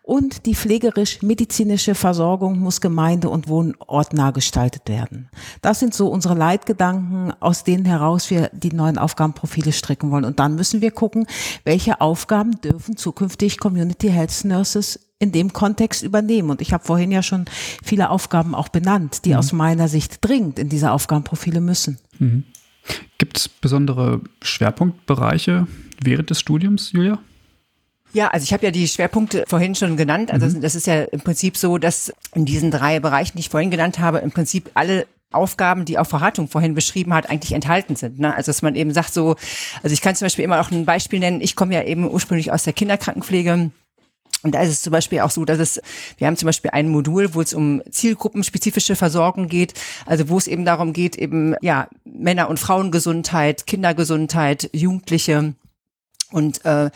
und 0.03 0.45
die 0.45 0.55
pflegerisch-medizinische 0.55 1.95
Versorgung 1.95 2.59
muss 2.59 2.81
gemeinde- 2.81 3.29
und 3.29 3.47
wohnortnah 3.47 4.31
gestaltet 4.31 4.83
werden. 4.87 5.29
Das 5.61 5.79
sind 5.79 5.93
so 5.93 6.07
unsere 6.07 6.35
Leitgedanken, 6.35 7.33
aus 7.39 7.63
denen 7.63 7.85
heraus 7.85 8.29
wir 8.29 8.49
die 8.53 8.73
neuen 8.73 8.97
Aufgabenprofile 8.97 9.71
stricken 9.71 10.11
wollen. 10.11 10.25
Und 10.25 10.39
dann 10.39 10.55
müssen 10.55 10.81
wir 10.81 10.91
gucken, 10.91 11.27
welche 11.63 12.01
Aufgaben 12.01 12.59
dürfen 12.61 12.97
zukünftig 12.97 13.59
Community 13.59 14.09
Health 14.09 14.45
Nurses 14.45 14.99
in 15.19 15.31
dem 15.31 15.53
Kontext 15.53 16.03
übernehmen. 16.03 16.49
Und 16.49 16.61
ich 16.61 16.73
habe 16.73 16.83
vorhin 16.83 17.11
ja 17.11 17.23
schon 17.23 17.45
viele 17.83 18.09
Aufgaben 18.09 18.53
auch 18.53 18.69
benannt, 18.69 19.25
die 19.25 19.31
mhm. 19.31 19.37
aus 19.37 19.51
meiner 19.51 19.87
Sicht 19.87 20.19
dringend 20.21 20.59
in 20.59 20.69
diese 20.69 20.91
Aufgabenprofile 20.91 21.61
müssen. 21.61 21.97
Mhm. 22.19 22.43
Gibt 23.17 23.37
es 23.37 23.49
besondere 23.49 24.21
Schwerpunktbereiche 24.41 25.67
während 26.03 26.29
des 26.29 26.39
Studiums, 26.39 26.91
Julia? 26.91 27.19
Ja, 28.13 28.29
also 28.29 28.43
ich 28.43 28.53
habe 28.53 28.65
ja 28.65 28.71
die 28.71 28.87
Schwerpunkte 28.87 29.43
vorhin 29.47 29.75
schon 29.75 29.97
genannt. 29.97 30.31
Also 30.31 30.47
mhm. 30.47 30.61
das 30.61 30.75
ist 30.75 30.87
ja 30.87 31.03
im 31.03 31.19
Prinzip 31.21 31.57
so, 31.57 31.77
dass 31.77 32.13
in 32.33 32.45
diesen 32.45 32.71
drei 32.71 32.99
Bereichen, 32.99 33.33
die 33.37 33.41
ich 33.41 33.49
vorhin 33.49 33.71
genannt 33.71 33.99
habe, 33.99 34.19
im 34.19 34.31
Prinzip 34.31 34.71
alle 34.73 35.05
Aufgaben, 35.31 35.83
die 35.83 35.99
auch 35.99 36.07
Frau 36.07 36.21
Hartung 36.21 36.47
vorhin 36.47 36.73
beschrieben 36.73 37.13
hat, 37.13 37.29
eigentlich 37.29 37.51
enthalten 37.51 37.95
sind. 37.95 38.19
Ne? 38.19 38.33
Also 38.33 38.49
dass 38.49 38.61
man 38.61 38.75
eben 38.75 38.93
sagt 38.93 39.13
so, 39.13 39.35
also 39.83 39.93
ich 39.93 40.01
kann 40.01 40.15
zum 40.15 40.25
Beispiel 40.25 40.45
immer 40.45 40.61
auch 40.61 40.71
ein 40.71 40.85
Beispiel 40.85 41.19
nennen. 41.19 41.41
Ich 41.41 41.55
komme 41.55 41.73
ja 41.73 41.83
eben 41.83 42.09
ursprünglich 42.09 42.51
aus 42.51 42.63
der 42.63 42.73
Kinderkrankenpflege. 42.73 43.71
Und 44.43 44.55
da 44.55 44.61
ist 44.61 44.69
es 44.69 44.81
zum 44.81 44.91
Beispiel 44.91 45.19
auch 45.19 45.31
so, 45.31 45.43
dass 45.43 45.59
es, 45.59 45.81
wir 46.17 46.27
haben 46.27 46.37
zum 46.37 46.45
Beispiel 46.45 46.71
ein 46.71 46.89
Modul, 46.89 47.33
wo 47.33 47.41
es 47.41 47.53
um 47.53 47.81
zielgruppenspezifische 47.89 48.95
Versorgung 48.95 49.47
geht, 49.47 49.73
also 50.05 50.29
wo 50.29 50.37
es 50.37 50.47
eben 50.47 50.63
darum 50.63 50.93
geht, 50.93 51.17
eben 51.17 51.55
ja 51.61 51.89
Männer- 52.05 52.49
und 52.49 52.59
Frauengesundheit, 52.59 53.65
Kindergesundheit, 53.67 54.69
Jugendliche 54.73 55.55
und 56.31 56.63
äh, 56.65 56.91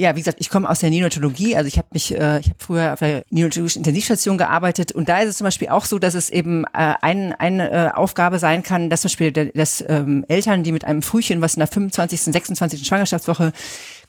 ja, 0.00 0.16
wie 0.16 0.20
gesagt, 0.20 0.38
ich 0.40 0.48
komme 0.48 0.68
aus 0.68 0.80
der 0.80 0.88
Neonatologie, 0.88 1.56
also 1.56 1.68
ich 1.68 1.76
habe 1.76 1.88
mich, 1.92 2.14
äh, 2.14 2.40
ich 2.40 2.46
habe 2.46 2.56
früher 2.58 2.94
auf 2.94 3.00
der 3.00 3.22
neonatologischen 3.28 3.80
Intensivstation 3.80 4.38
gearbeitet 4.38 4.92
und 4.92 5.10
da 5.10 5.18
ist 5.18 5.28
es 5.28 5.36
zum 5.36 5.44
Beispiel 5.44 5.68
auch 5.68 5.84
so, 5.84 5.98
dass 5.98 6.14
es 6.14 6.30
eben 6.30 6.64
äh, 6.64 6.94
ein, 7.02 7.34
eine 7.34 7.70
äh, 7.70 7.90
Aufgabe 7.90 8.38
sein 8.38 8.62
kann, 8.62 8.88
dass 8.88 9.02
zum 9.02 9.10
Beispiel, 9.10 9.30
dass 9.30 9.84
ähm, 9.86 10.24
Eltern, 10.28 10.62
die 10.62 10.72
mit 10.72 10.86
einem 10.86 11.02
Frühchen, 11.02 11.42
was 11.42 11.54
in 11.54 11.60
der 11.60 11.66
25., 11.66 12.22
26. 12.22 12.86
Schwangerschaftswoche 12.86 13.52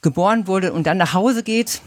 geboren 0.01 0.47
wurde 0.47 0.71
und 0.71 0.87
dann 0.87 0.97
nach 0.97 1.13
Hause 1.13 1.43
geht, 1.43 1.81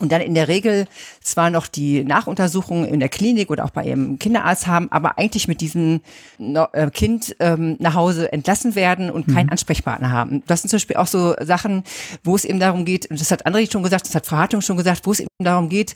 und 0.00 0.10
dann 0.10 0.20
in 0.20 0.34
der 0.34 0.48
Regel 0.48 0.86
zwar 1.20 1.50
noch 1.50 1.66
die 1.66 2.04
Nachuntersuchungen 2.04 2.86
in 2.86 3.00
der 3.00 3.08
Klinik 3.08 3.50
oder 3.50 3.64
auch 3.64 3.70
bei 3.70 3.84
ihrem 3.84 4.18
Kinderarzt 4.18 4.66
haben, 4.66 4.90
aber 4.90 5.18
eigentlich 5.18 5.46
mit 5.46 5.60
diesem 5.60 6.00
äh, 6.38 6.90
Kind 6.90 7.36
ähm, 7.38 7.76
nach 7.78 7.94
Hause 7.94 8.32
entlassen 8.32 8.74
werden 8.74 9.10
und 9.10 9.26
keinen 9.26 9.46
mhm. 9.46 9.52
Ansprechpartner 9.52 10.10
haben. 10.10 10.42
Das 10.46 10.62
sind 10.62 10.70
zum 10.70 10.78
Beispiel 10.78 10.96
auch 10.96 11.06
so 11.06 11.34
Sachen, 11.40 11.84
wo 12.24 12.34
es 12.34 12.44
eben 12.44 12.58
darum 12.58 12.84
geht, 12.84 13.10
und 13.10 13.20
das 13.20 13.30
hat 13.30 13.46
André 13.46 13.70
schon 13.70 13.82
gesagt, 13.82 14.06
das 14.06 14.14
hat 14.14 14.26
Frau 14.26 14.36
Hartung 14.36 14.60
schon 14.60 14.76
gesagt, 14.76 15.06
wo 15.06 15.12
es 15.12 15.20
eben 15.20 15.28
darum 15.38 15.68
geht, 15.68 15.94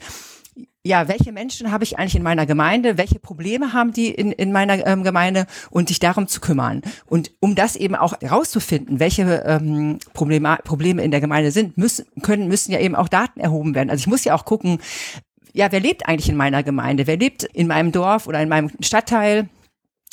ja, 0.84 1.08
welche 1.08 1.32
Menschen 1.32 1.70
habe 1.70 1.84
ich 1.84 1.98
eigentlich 1.98 2.14
in 2.14 2.22
meiner 2.22 2.46
Gemeinde, 2.46 2.96
welche 2.96 3.18
Probleme 3.18 3.72
haben 3.72 3.92
die 3.92 4.10
in, 4.10 4.32
in 4.32 4.52
meiner 4.52 4.86
ähm, 4.86 5.02
Gemeinde 5.02 5.46
und 5.70 5.88
sich 5.88 5.98
darum 5.98 6.28
zu 6.28 6.40
kümmern. 6.40 6.82
Und 7.06 7.32
um 7.40 7.54
das 7.54 7.76
eben 7.76 7.94
auch 7.94 8.14
herauszufinden, 8.20 9.00
welche 9.00 9.22
ähm, 9.46 9.98
Probleme, 10.14 10.58
Probleme 10.64 11.02
in 11.02 11.10
der 11.10 11.20
Gemeinde 11.20 11.50
sind, 11.50 11.76
müssen, 11.76 12.06
können, 12.22 12.48
müssen 12.48 12.72
ja 12.72 12.78
eben 12.78 12.94
auch 12.94 13.08
Daten 13.08 13.40
erhoben 13.40 13.74
werden. 13.74 13.90
Also 13.90 14.02
ich 14.02 14.06
muss 14.06 14.24
ja 14.24 14.34
auch 14.34 14.44
gucken, 14.44 14.78
ja, 15.52 15.72
wer 15.72 15.80
lebt 15.80 16.06
eigentlich 16.06 16.28
in 16.28 16.36
meiner 16.36 16.62
Gemeinde? 16.62 17.06
Wer 17.06 17.16
lebt 17.16 17.42
in 17.42 17.66
meinem 17.66 17.90
Dorf 17.90 18.26
oder 18.26 18.40
in 18.40 18.48
meinem 18.48 18.70
Stadtteil? 18.80 19.48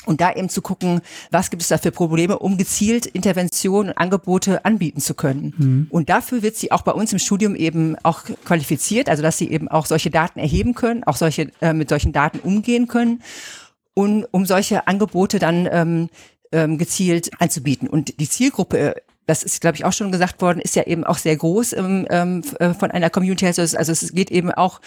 Und 0.06 0.22
da 0.22 0.34
eben 0.34 0.50
zu 0.50 0.62
gucken, 0.62 1.02
was 1.32 1.50
gibt 1.50 1.62
es 1.62 1.70
da 1.70 1.78
für 1.78 1.92
Probleme, 1.92 2.40
um 2.40 2.58
gezielt 2.58 3.06
Interventionen 3.06 3.92
und 3.92 3.98
Angebote 3.98 4.64
anbieten 4.66 5.02
zu 5.02 5.14
können. 5.14 5.54
Mhm. 5.58 5.88
Und 5.90 6.10
dafür 6.10 6.42
wird 6.42 6.56
sie 6.56 6.72
auch 6.72 6.82
bei 6.82 6.92
uns 6.92 7.12
im 7.14 7.20
Studium 7.20 7.56
eben 7.56 7.96
auch 8.04 8.24
qualifiziert, 8.46 9.10
also 9.10 9.24
dass 9.24 9.38
sie 9.38 9.50
eben 9.50 9.68
auch 9.68 9.86
solche 9.86 10.10
Daten 10.10 10.40
erheben 10.40 10.74
können, 10.76 11.04
auch 11.04 11.18
solche 11.18 11.52
äh, 11.62 11.74
mit 11.74 11.90
solchen 11.90 12.14
Daten 12.14 12.40
umgehen 12.40 12.88
können 12.88 13.22
und 13.94 14.26
um 14.32 14.46
solche 14.46 14.88
Angebote 14.88 15.40
dann 15.40 15.68
ähm, 15.72 16.10
ähm, 16.52 16.78
gezielt 16.78 17.32
anzubieten. 17.40 17.88
Und 17.88 18.20
die 18.20 18.30
Zielgruppe 18.30 18.96
das 19.28 19.44
ist, 19.44 19.62
glaube 19.62 19.76
ich, 19.76 19.86
auch 19.86 19.94
schon 19.94 20.12
gesagt 20.12 20.42
worden, 20.42 20.60
ist 20.60 20.76
ja 20.76 20.84
eben 20.84 21.04
auch 21.04 21.18
sehr 21.18 21.36
groß 21.36 21.74
ähm, 21.74 22.06
äh, 22.60 22.74
von 22.74 22.92
einer 22.92 23.10
Community. 23.10 23.46
Also 23.46 23.62
es 23.64 24.14
geht 24.14 24.30
eben 24.30 24.52
auch, 24.52 24.82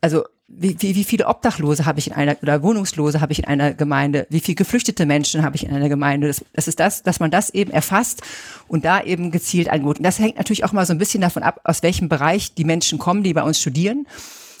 also 0.00 0.24
wie, 0.46 0.76
wie, 0.80 0.94
wie 0.94 1.04
viele 1.04 1.26
Obdachlose 1.26 1.86
habe 1.86 1.98
ich 1.98 2.08
in 2.08 2.12
einer 2.12 2.36
oder 2.42 2.62
Wohnungslose 2.62 3.20
habe 3.20 3.32
ich 3.32 3.40
in 3.40 3.44
einer 3.46 3.72
Gemeinde, 3.72 4.26
wie 4.30 4.40
viele 4.40 4.56
geflüchtete 4.56 5.06
Menschen 5.06 5.42
habe 5.42 5.56
ich 5.56 5.64
in 5.64 5.74
einer 5.74 5.88
Gemeinde. 5.88 6.28
Das, 6.28 6.44
das 6.52 6.68
ist 6.68 6.80
das, 6.80 7.02
dass 7.02 7.18
man 7.18 7.30
das 7.30 7.50
eben 7.50 7.70
erfasst 7.70 8.22
und 8.68 8.84
da 8.84 9.02
eben 9.02 9.30
gezielt 9.30 9.70
angeboten. 9.70 10.02
Das 10.02 10.18
hängt 10.18 10.36
natürlich 10.36 10.64
auch 10.64 10.72
mal 10.72 10.86
so 10.86 10.92
ein 10.92 10.98
bisschen 10.98 11.22
davon 11.22 11.42
ab, 11.42 11.60
aus 11.64 11.82
welchem 11.82 12.08
Bereich 12.08 12.54
die 12.54 12.64
Menschen 12.64 12.98
kommen, 12.98 13.22
die 13.22 13.32
bei 13.32 13.42
uns 13.42 13.58
studieren. 13.58 14.06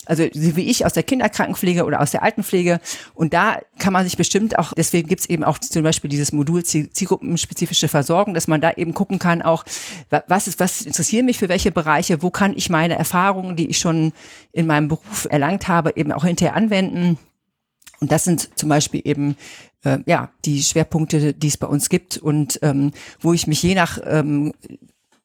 Also 0.06 0.24
wie 0.32 0.68
ich 0.70 0.86
aus 0.86 0.92
der 0.92 1.02
Kinderkrankenpflege 1.02 1.84
oder 1.84 2.00
aus 2.00 2.10
der 2.10 2.22
Altenpflege. 2.22 2.80
Und 3.14 3.34
da 3.34 3.60
kann 3.78 3.92
man 3.92 4.04
sich 4.04 4.16
bestimmt 4.16 4.58
auch, 4.58 4.72
deswegen 4.74 5.08
gibt 5.08 5.22
es 5.22 5.28
eben 5.28 5.44
auch 5.44 5.58
zum 5.58 5.82
Beispiel 5.82 6.10
dieses 6.10 6.32
Modul 6.32 6.64
zielgruppenspezifische 6.64 7.88
Versorgung, 7.88 8.34
dass 8.34 8.48
man 8.48 8.60
da 8.60 8.72
eben 8.72 8.94
gucken 8.94 9.18
kann, 9.18 9.42
auch 9.42 9.64
was 10.28 10.46
ist, 10.46 10.60
was 10.60 10.82
interessiert 10.82 11.24
mich 11.24 11.38
für 11.38 11.48
welche 11.48 11.72
Bereiche, 11.72 12.22
wo 12.22 12.30
kann 12.30 12.54
ich 12.56 12.70
meine 12.70 12.96
Erfahrungen, 12.96 13.56
die 13.56 13.68
ich 13.68 13.78
schon 13.78 14.12
in 14.52 14.66
meinem 14.66 14.88
Beruf 14.88 15.26
erlangt 15.30 15.68
habe, 15.68 15.92
eben 15.96 16.12
auch 16.12 16.24
hinterher 16.24 16.56
anwenden. 16.56 17.18
Und 18.00 18.12
das 18.12 18.24
sind 18.24 18.58
zum 18.58 18.68
Beispiel 18.68 19.00
eben 19.04 19.36
äh, 19.84 19.98
ja 20.06 20.30
die 20.44 20.62
Schwerpunkte, 20.62 21.32
die 21.32 21.48
es 21.48 21.56
bei 21.56 21.66
uns 21.66 21.88
gibt 21.88 22.18
und 22.18 22.58
ähm, 22.62 22.92
wo 23.20 23.32
ich 23.32 23.46
mich 23.46 23.62
je 23.62 23.74
nach 23.74 23.98
ähm, 24.04 24.52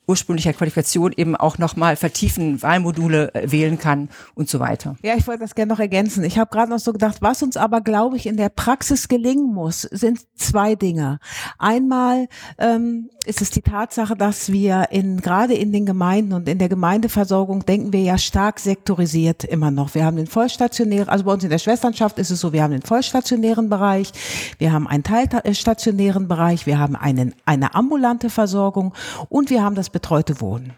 ursprünglicher 0.10 0.54
Qualifikation 0.54 1.14
eben 1.16 1.36
auch 1.36 1.60
nochmal 1.60 1.96
vertiefen, 1.96 2.62
Wahlmodule 2.64 3.34
äh, 3.36 3.52
wählen 3.52 3.78
kann 3.78 4.10
und 4.34 4.50
so 4.50 4.60
weiter. 4.60 4.96
Ja, 5.04 5.14
ich 5.16 5.28
wollte 5.28 5.42
das 5.42 5.54
gerne 5.54 5.72
noch 5.72 5.80
ergänzen. 5.80 6.24
Ich 6.24 6.40
habe 6.40 6.50
gerade 6.50 6.72
noch 6.72 6.80
so 6.80 6.92
gedacht, 6.92 7.18
was 7.22 7.44
uns 7.44 7.56
aber, 7.58 7.82
glaube 7.82 8.18
ich, 8.18 8.26
in 8.26 8.36
der 8.36 8.50
Praxis 8.50 9.08
gelingen 9.08 9.54
muss, 9.54 9.84
sind 9.84 10.20
zwei 10.36 10.74
Dinge. 10.74 11.20
Einmal 11.60 12.28
ähm, 12.58 13.10
ist 13.26 13.42
es 13.42 13.52
die 13.52 13.62
Tatsache, 13.62 14.16
dass 14.16 14.52
wir 14.52 14.88
in 14.90 15.22
gerade 15.22 15.54
in 15.54 15.72
den 15.72 15.86
Gemeinden 15.86 16.34
und 16.34 16.50
in 16.50 16.58
der 16.58 16.70
Gemeindeversorgung 16.70 17.64
denken 17.66 17.94
wir 17.94 18.02
ja 18.02 18.18
stark 18.18 18.60
sektorisiert 18.60 19.44
immer 19.44 19.70
noch. 19.70 19.94
Wir 19.94 20.06
haben 20.06 20.18
den 20.18 20.26
vollstationären, 20.26 21.10
also 21.10 21.26
bei 21.26 21.34
uns 21.34 21.44
in 21.44 21.52
der 21.52 21.60
Schwesternschaft 21.60 22.18
ist 22.18 22.32
es 22.32 22.40
so, 22.40 22.54
wir 22.54 22.64
haben 22.64 22.72
den 22.72 22.82
vollstationären 22.82 23.70
Bereich, 23.70 24.12
wir 24.58 24.72
haben 24.72 24.88
einen 24.88 25.04
teilstationären 25.04 26.28
Bereich, 26.28 26.66
wir 26.66 26.80
haben 26.80 26.96
einen, 26.96 27.36
eine 27.46 27.76
ambulante 27.76 28.32
Versorgung 28.32 28.94
und 29.30 29.52
wir 29.52 29.64
haben 29.64 29.76
das 29.76 29.92
betreute 30.00 30.40
Wohnen. 30.40 30.72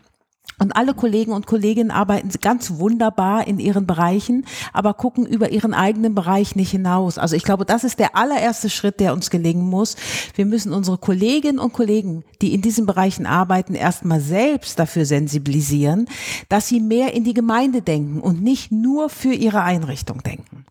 Und 0.57 0.75
alle 0.75 0.93
Kollegen 0.93 1.31
und 1.31 1.47
Kolleginnen 1.47 1.89
arbeiten 1.91 2.29
ganz 2.41 2.77
wunderbar 2.77 3.47
in 3.47 3.59
ihren 3.59 3.87
Bereichen, 3.87 4.45
aber 4.73 4.93
gucken 4.93 5.25
über 5.25 5.51
ihren 5.51 5.73
eigenen 5.73 6.13
Bereich 6.13 6.55
nicht 6.55 6.71
hinaus. 6.71 7.17
Also 7.17 7.35
ich 7.35 7.43
glaube, 7.43 7.65
das 7.65 7.83
ist 7.83 7.99
der 7.99 8.15
allererste 8.15 8.69
Schritt, 8.69 8.99
der 8.99 9.13
uns 9.13 9.29
gelingen 9.29 9.67
muss. 9.67 9.95
Wir 10.35 10.45
müssen 10.45 10.73
unsere 10.73 10.97
Kolleginnen 10.97 11.59
und 11.59 11.73
Kollegen, 11.73 12.23
die 12.41 12.53
in 12.53 12.61
diesen 12.61 12.85
Bereichen 12.85 13.25
arbeiten, 13.25 13.73
erstmal 13.73 14.21
selbst 14.21 14.77
dafür 14.77 15.05
sensibilisieren, 15.05 16.07
dass 16.49 16.67
sie 16.67 16.79
mehr 16.79 17.13
in 17.13 17.23
die 17.23 17.33
Gemeinde 17.33 17.81
denken 17.81 18.19
und 18.21 18.41
nicht 18.41 18.71
nur 18.71 19.09
für 19.09 19.33
ihre 19.33 19.61
Einrichtung 19.61 20.21
denken. 20.21 20.65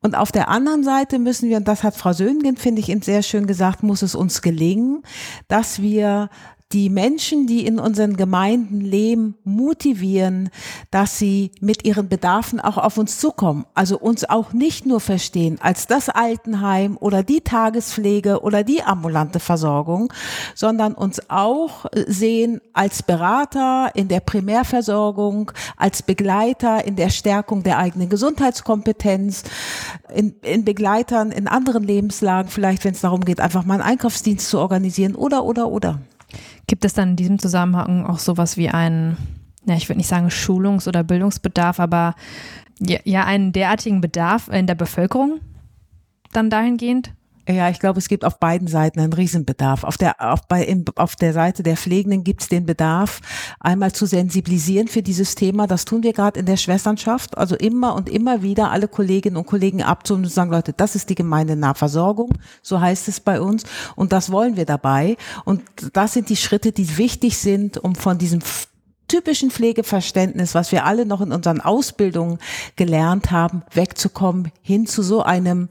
Und 0.00 0.16
auf 0.16 0.30
der 0.30 0.48
anderen 0.48 0.84
Seite 0.84 1.18
müssen 1.18 1.48
wir, 1.48 1.56
und 1.56 1.66
das 1.66 1.82
hat 1.82 1.96
Frau 1.96 2.12
Söhngen, 2.12 2.56
finde 2.56 2.80
ich, 2.80 2.96
sehr 3.04 3.22
schön 3.22 3.48
gesagt, 3.48 3.82
muss 3.82 4.02
es 4.02 4.14
uns 4.14 4.42
gelingen, 4.42 5.02
dass 5.48 5.82
wir 5.82 6.30
die 6.72 6.90
Menschen, 6.90 7.46
die 7.46 7.64
in 7.66 7.78
unseren 7.78 8.18
Gemeinden 8.18 8.82
leben, 8.82 9.36
motivieren, 9.42 10.50
dass 10.90 11.18
sie 11.18 11.50
mit 11.60 11.86
ihren 11.86 12.10
Bedarfen 12.10 12.60
auch 12.60 12.76
auf 12.76 12.98
uns 12.98 13.18
zukommen. 13.18 13.64
Also 13.74 13.98
uns 13.98 14.28
auch 14.28 14.52
nicht 14.52 14.84
nur 14.84 15.00
verstehen 15.00 15.58
als 15.62 15.86
das 15.86 16.10
Altenheim 16.10 16.98
oder 16.98 17.22
die 17.22 17.40
Tagespflege 17.40 18.42
oder 18.42 18.64
die 18.64 18.82
ambulante 18.82 19.40
Versorgung, 19.40 20.12
sondern 20.54 20.92
uns 20.92 21.30
auch 21.30 21.86
sehen 22.06 22.60
als 22.74 23.02
Berater 23.02 23.90
in 23.94 24.08
der 24.08 24.20
Primärversorgung, 24.20 25.52
als 25.78 26.02
Begleiter 26.02 26.84
in 26.84 26.96
der 26.96 27.08
Stärkung 27.08 27.62
der 27.62 27.78
eigenen 27.78 28.10
Gesundheitskompetenz, 28.10 29.44
in, 30.14 30.34
in 30.42 30.66
Begleitern 30.66 31.32
in 31.32 31.48
anderen 31.48 31.84
Lebenslagen, 31.84 32.50
vielleicht 32.50 32.84
wenn 32.84 32.92
es 32.92 33.00
darum 33.00 33.24
geht, 33.24 33.40
einfach 33.40 33.64
mal 33.64 33.74
einen 33.74 33.82
Einkaufsdienst 33.84 34.50
zu 34.50 34.58
organisieren 34.58 35.14
oder, 35.14 35.44
oder, 35.44 35.68
oder. 35.68 35.98
Gibt 36.68 36.84
es 36.84 36.92
dann 36.92 37.10
in 37.10 37.16
diesem 37.16 37.38
Zusammenhang 37.40 38.06
auch 38.06 38.20
sowas 38.20 38.56
wie 38.56 38.68
einen, 38.68 39.16
ja, 39.64 39.74
ich 39.74 39.88
würde 39.88 39.98
nicht 39.98 40.06
sagen 40.06 40.28
Schulungs- 40.30 40.86
oder 40.86 41.02
Bildungsbedarf, 41.02 41.80
aber 41.80 42.14
ja, 42.78 43.00
ja, 43.02 43.24
einen 43.24 43.52
derartigen 43.52 44.00
Bedarf 44.00 44.46
in 44.48 44.68
der 44.68 44.76
Bevölkerung 44.76 45.40
dann 46.32 46.50
dahingehend? 46.50 47.12
Ja, 47.50 47.70
ich 47.70 47.78
glaube, 47.78 47.98
es 47.98 48.08
gibt 48.08 48.26
auf 48.26 48.38
beiden 48.38 48.68
Seiten 48.68 49.00
einen 49.00 49.14
Riesenbedarf. 49.14 49.82
Auf 49.84 49.96
der, 49.96 50.16
auf, 50.32 50.46
bei, 50.48 50.62
in, 50.62 50.84
auf 50.96 51.16
der 51.16 51.32
Seite 51.32 51.62
der 51.62 51.78
Pflegenden 51.78 52.22
gibt 52.22 52.42
es 52.42 52.48
den 52.48 52.66
Bedarf, 52.66 53.20
einmal 53.58 53.90
zu 53.92 54.04
sensibilisieren 54.04 54.86
für 54.86 55.00
dieses 55.00 55.34
Thema. 55.34 55.66
Das 55.66 55.86
tun 55.86 56.02
wir 56.02 56.12
gerade 56.12 56.38
in 56.38 56.44
der 56.44 56.58
Schwesternschaft. 56.58 57.38
Also 57.38 57.56
immer 57.56 57.94
und 57.94 58.10
immer 58.10 58.42
wieder 58.42 58.70
alle 58.70 58.86
Kolleginnen 58.86 59.38
und 59.38 59.46
Kollegen 59.46 59.82
abzuholen 59.82 60.26
und 60.26 60.30
sagen, 60.30 60.50
Leute, 60.50 60.74
das 60.74 60.94
ist 60.94 61.08
die 61.08 61.14
Gemeindenahversorgung. 61.14 62.34
So 62.60 62.82
heißt 62.82 63.08
es 63.08 63.18
bei 63.18 63.40
uns. 63.40 63.62
Und 63.96 64.12
das 64.12 64.30
wollen 64.30 64.58
wir 64.58 64.66
dabei. 64.66 65.16
Und 65.46 65.62
das 65.94 66.12
sind 66.12 66.28
die 66.28 66.36
Schritte, 66.36 66.72
die 66.72 66.98
wichtig 66.98 67.38
sind, 67.38 67.78
um 67.78 67.94
von 67.94 68.18
diesem 68.18 68.40
typischen 69.08 69.50
Pflegeverständnis, 69.50 70.54
was 70.54 70.70
wir 70.70 70.84
alle 70.84 71.06
noch 71.06 71.22
in 71.22 71.32
unseren 71.32 71.62
Ausbildungen 71.62 72.40
gelernt 72.76 73.30
haben, 73.30 73.62
wegzukommen, 73.72 74.52
hin 74.60 74.86
zu 74.86 75.02
so 75.02 75.22
einem 75.22 75.70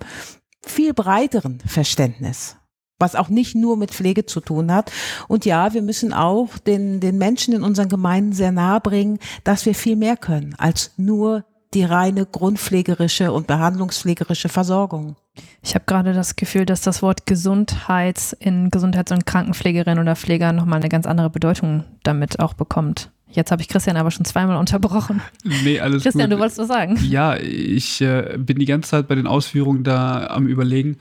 viel 0.65 0.93
breiteren 0.93 1.59
Verständnis 1.65 2.57
was 2.99 3.15
auch 3.15 3.29
nicht 3.29 3.55
nur 3.55 3.77
mit 3.77 3.91
Pflege 3.91 4.25
zu 4.25 4.39
tun 4.39 4.71
hat. 4.71 4.91
Und 5.27 5.45
ja, 5.45 5.73
wir 5.73 5.81
müssen 5.81 6.13
auch 6.13 6.57
den, 6.57 6.99
den 6.99 7.17
Menschen 7.17 7.53
in 7.53 7.63
unseren 7.63 7.89
Gemeinden 7.89 8.33
sehr 8.33 8.51
nahe 8.51 8.81
bringen, 8.81 9.19
dass 9.43 9.65
wir 9.65 9.75
viel 9.75 9.95
mehr 9.95 10.17
können 10.17 10.55
als 10.57 10.91
nur 10.97 11.45
die 11.73 11.83
reine 11.83 12.25
grundpflegerische 12.25 13.31
und 13.31 13.45
behandlungspflegerische 13.45 14.49
Versorgung. 14.49 15.15
Ich 15.61 15.75
habe 15.75 15.85
gerade 15.85 16.13
das 16.13 16.35
Gefühl, 16.35 16.65
dass 16.65 16.81
das 16.81 17.01
Wort 17.01 17.25
Gesundheits 17.25 18.33
in 18.33 18.71
Gesundheits- 18.71 19.11
und 19.11 19.25
Krankenpflegerin 19.25 19.99
oder 19.99 20.15
Pfleger 20.15 20.53
nochmal 20.53 20.79
eine 20.79 20.89
ganz 20.89 21.05
andere 21.05 21.29
Bedeutung 21.29 21.83
damit 22.03 22.39
auch 22.39 22.53
bekommt. 22.53 23.11
Jetzt 23.37 23.51
habe 23.51 23.61
ich 23.61 23.67
Christian 23.67 23.97
aber 23.97 24.09
schon 24.09 24.25
zweimal 24.25 24.57
unterbrochen. 24.57 25.21
Nee, 25.63 25.79
alles 25.79 26.01
Christian, 26.01 26.27
gut. 26.27 26.37
du 26.37 26.41
wolltest 26.41 26.57
was 26.57 26.67
sagen? 26.67 26.97
Ja, 27.07 27.37
ich 27.37 28.01
äh, 28.01 28.35
bin 28.39 28.57
die 28.57 28.65
ganze 28.65 28.89
Zeit 28.89 29.07
bei 29.07 29.13
den 29.13 29.27
Ausführungen 29.27 29.83
da 29.83 30.25
am 30.25 30.47
Überlegen, 30.47 30.97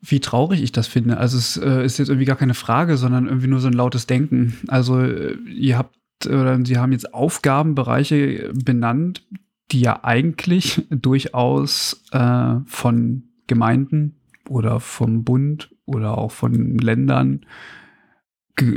wie 0.00 0.18
traurig 0.18 0.60
ich 0.60 0.72
das 0.72 0.88
finde. 0.88 1.18
Also 1.18 1.38
es 1.38 1.56
äh, 1.56 1.84
ist 1.84 1.98
jetzt 1.98 2.08
irgendwie 2.08 2.24
gar 2.24 2.34
keine 2.34 2.54
Frage, 2.54 2.96
sondern 2.96 3.26
irgendwie 3.26 3.46
nur 3.46 3.60
so 3.60 3.68
ein 3.68 3.72
lautes 3.72 4.08
Denken. 4.08 4.58
Also 4.66 5.00
äh, 5.00 5.34
ihr 5.48 5.78
habt 5.78 5.94
oder 6.26 6.58
Sie 6.66 6.76
haben 6.76 6.90
jetzt 6.90 7.14
Aufgabenbereiche 7.14 8.50
benannt, 8.52 9.22
die 9.70 9.80
ja 9.80 10.00
eigentlich 10.02 10.82
durchaus 10.90 12.02
äh, 12.10 12.54
von 12.66 13.28
Gemeinden 13.46 14.16
oder 14.48 14.80
vom 14.80 15.22
Bund 15.22 15.70
oder 15.86 16.18
auch 16.18 16.32
von 16.32 16.78
Ländern, 16.78 17.46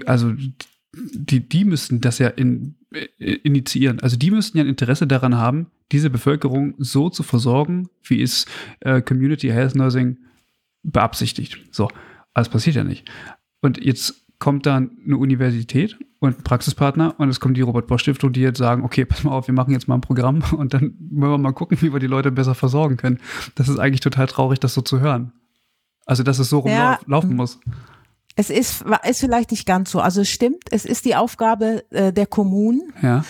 also 0.05 0.33
die, 0.93 1.47
die 1.47 1.65
müssten 1.65 2.01
das 2.01 2.19
ja 2.19 2.27
in, 2.27 2.75
äh, 2.91 3.05
initiieren. 3.43 3.99
Also 4.01 4.17
die 4.17 4.31
müssten 4.31 4.57
ja 4.57 4.63
ein 4.63 4.69
Interesse 4.69 5.07
daran 5.07 5.37
haben, 5.37 5.67
diese 5.91 6.09
Bevölkerung 6.09 6.75
so 6.77 7.09
zu 7.09 7.23
versorgen, 7.23 7.89
wie 8.03 8.21
es 8.21 8.45
äh, 8.81 9.01
Community 9.01 9.49
Health 9.49 9.75
Nursing 9.75 10.17
beabsichtigt. 10.83 11.59
So, 11.71 11.85
aber 11.85 11.95
das 12.35 12.49
passiert 12.49 12.75
ja 12.75 12.83
nicht. 12.83 13.09
Und 13.61 13.83
jetzt 13.83 14.25
kommt 14.39 14.65
dann 14.65 14.91
eine 15.05 15.17
Universität 15.17 15.97
und 16.19 16.39
ein 16.39 16.43
Praxispartner 16.43 17.19
und 17.19 17.29
es 17.29 17.39
kommt 17.39 17.57
die 17.57 17.61
Robert-Bosch-Stiftung, 17.61 18.33
die 18.33 18.41
jetzt 18.41 18.57
sagen, 18.57 18.83
okay, 18.83 19.05
pass 19.05 19.23
mal 19.23 19.31
auf, 19.31 19.47
wir 19.47 19.53
machen 19.53 19.71
jetzt 19.71 19.87
mal 19.87 19.95
ein 19.95 20.01
Programm 20.01 20.43
und 20.57 20.73
dann 20.73 20.95
wollen 21.11 21.31
wir 21.31 21.37
mal 21.37 21.53
gucken, 21.53 21.77
wie 21.81 21.93
wir 21.93 21.99
die 21.99 22.07
Leute 22.07 22.31
besser 22.31 22.55
versorgen 22.55 22.97
können. 22.97 23.19
Das 23.55 23.69
ist 23.69 23.79
eigentlich 23.79 24.01
total 24.01 24.27
traurig, 24.27 24.59
das 24.59 24.73
so 24.73 24.81
zu 24.81 24.99
hören. 24.99 25.31
Also, 26.05 26.23
dass 26.23 26.39
es 26.39 26.49
so 26.49 26.59
rumlaufen 26.59 27.29
ja. 27.29 27.35
muss. 27.35 27.59
Es 28.35 28.49
ist, 28.49 28.85
ist 29.03 29.19
vielleicht 29.19 29.51
nicht 29.51 29.65
ganz 29.65 29.91
so. 29.91 29.99
Also 29.99 30.21
es 30.21 30.29
stimmt, 30.29 30.63
es 30.71 30.85
ist 30.85 31.05
die 31.05 31.15
Aufgabe 31.15 31.83
äh, 31.91 32.13
der 32.13 32.25
Kommunen. 32.25 32.93
Ja 33.01 33.23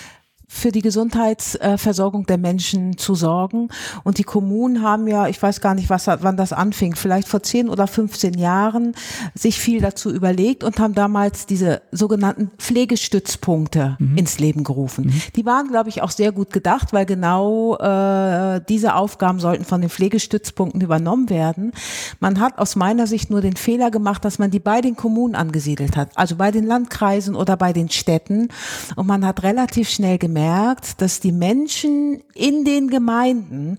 für 0.54 0.74
die 0.74 0.82
Gesundheitsversorgung 0.82 2.26
der 2.26 2.38
Menschen 2.38 2.98
zu 2.98 3.16
sorgen. 3.16 3.70
Und 4.04 4.18
die 4.18 4.24
Kommunen 4.24 4.84
haben 4.84 5.08
ja, 5.08 5.28
ich 5.28 5.42
weiß 5.42 5.62
gar 5.62 5.74
nicht, 5.74 5.90
was, 5.90 6.08
wann 6.08 6.36
das 6.36 6.52
anfing, 6.52 6.96
vielleicht 6.96 7.30
vor 7.30 7.42
10 7.42 7.70
oder 7.70 7.88
15 7.88 8.34
Jahren, 8.34 8.94
sich 9.34 9.60
viel 9.60 9.80
dazu 9.80 10.12
überlegt 10.12 10.66
und 10.66 10.78
haben 10.80 10.94
damals 10.94 11.46
diese 11.46 11.82
sogenannten 11.92 12.52
Pflegestützpunkte 12.58 13.96
mhm. 13.98 14.18
ins 14.18 14.40
Leben 14.40 14.66
gerufen. 14.66 15.06
Mhm. 15.06 15.22
Die 15.38 15.46
waren, 15.46 15.70
glaube 15.70 15.88
ich, 15.88 16.02
auch 16.02 16.12
sehr 16.12 16.34
gut 16.34 16.52
gedacht, 16.52 16.92
weil 16.92 17.06
genau 17.06 17.78
äh, 17.78 18.60
diese 18.68 18.96
Aufgaben 18.96 19.40
sollten 19.40 19.64
von 19.64 19.80
den 19.80 19.90
Pflegestützpunkten 19.90 20.82
übernommen 20.82 21.30
werden. 21.30 21.72
Man 22.20 22.42
hat 22.42 22.60
aus 22.60 22.76
meiner 22.76 23.08
Sicht 23.08 23.30
nur 23.30 23.40
den 23.40 23.56
Fehler 23.56 23.90
gemacht, 23.90 24.26
dass 24.26 24.38
man 24.38 24.52
die 24.52 24.60
bei 24.60 24.82
den 24.82 24.98
Kommunen 24.98 25.34
angesiedelt 25.34 25.96
hat, 25.96 26.10
also 26.16 26.36
bei 26.36 26.52
den 26.52 26.68
Landkreisen 26.68 27.36
oder 27.36 27.56
bei 27.56 27.72
den 27.72 27.90
Städten. 27.90 28.50
Und 28.98 29.08
man 29.08 29.26
hat 29.26 29.44
relativ 29.44 29.90
schnell 29.90 30.18
gemerkt, 30.18 30.41
gemerkt, 30.42 31.02
dass 31.02 31.20
die 31.20 31.32
Menschen 31.32 32.24
in 32.34 32.66
den 32.66 32.90
Gemeinden 32.90 33.78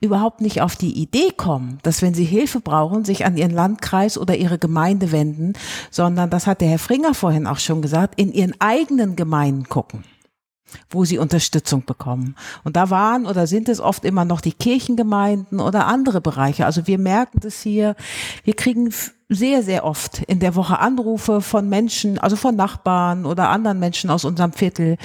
überhaupt 0.00 0.40
nicht 0.40 0.62
auf 0.62 0.74
die 0.76 0.92
Idee 0.92 1.32
kommen, 1.36 1.78
dass 1.82 2.00
wenn 2.02 2.14
sie 2.14 2.24
Hilfe 2.24 2.60
brauchen, 2.60 3.04
sich 3.04 3.26
an 3.26 3.36
ihren 3.36 3.50
Landkreis 3.50 4.16
oder 4.16 4.36
ihre 4.36 4.58
Gemeinde 4.58 5.12
wenden, 5.12 5.52
sondern, 5.90 6.30
das 6.30 6.46
hat 6.46 6.60
der 6.60 6.68
Herr 6.68 6.78
Fringer 6.78 7.14
vorhin 7.14 7.46
auch 7.46 7.58
schon 7.58 7.82
gesagt, 7.82 8.18
in 8.18 8.32
ihren 8.32 8.54
eigenen 8.60 9.16
Gemeinden 9.16 9.68
gucken 9.68 10.04
wo 10.90 11.06
sie 11.06 11.16
Unterstützung 11.16 11.86
bekommen. 11.86 12.36
Und 12.62 12.76
da 12.76 12.90
waren 12.90 13.24
oder 13.24 13.46
sind 13.46 13.70
es 13.70 13.80
oft 13.80 14.04
immer 14.04 14.26
noch 14.26 14.42
die 14.42 14.52
Kirchengemeinden 14.52 15.60
oder 15.60 15.86
andere 15.86 16.20
Bereiche. 16.20 16.66
Also 16.66 16.86
wir 16.86 16.98
merken 16.98 17.40
das 17.40 17.62
hier, 17.62 17.96
wir 18.44 18.52
kriegen 18.52 18.92
sehr, 19.30 19.62
sehr 19.62 19.84
oft 19.84 20.22
in 20.22 20.40
der 20.40 20.54
Woche 20.54 20.78
Anrufe 20.78 21.42
von 21.42 21.68
Menschen, 21.68 22.18
also 22.18 22.34
von 22.34 22.56
Nachbarn 22.56 23.26
oder 23.26 23.50
anderen 23.50 23.78
Menschen 23.78 24.08
aus 24.08 24.24
unserem 24.24 24.52
Viertel, 24.52 24.96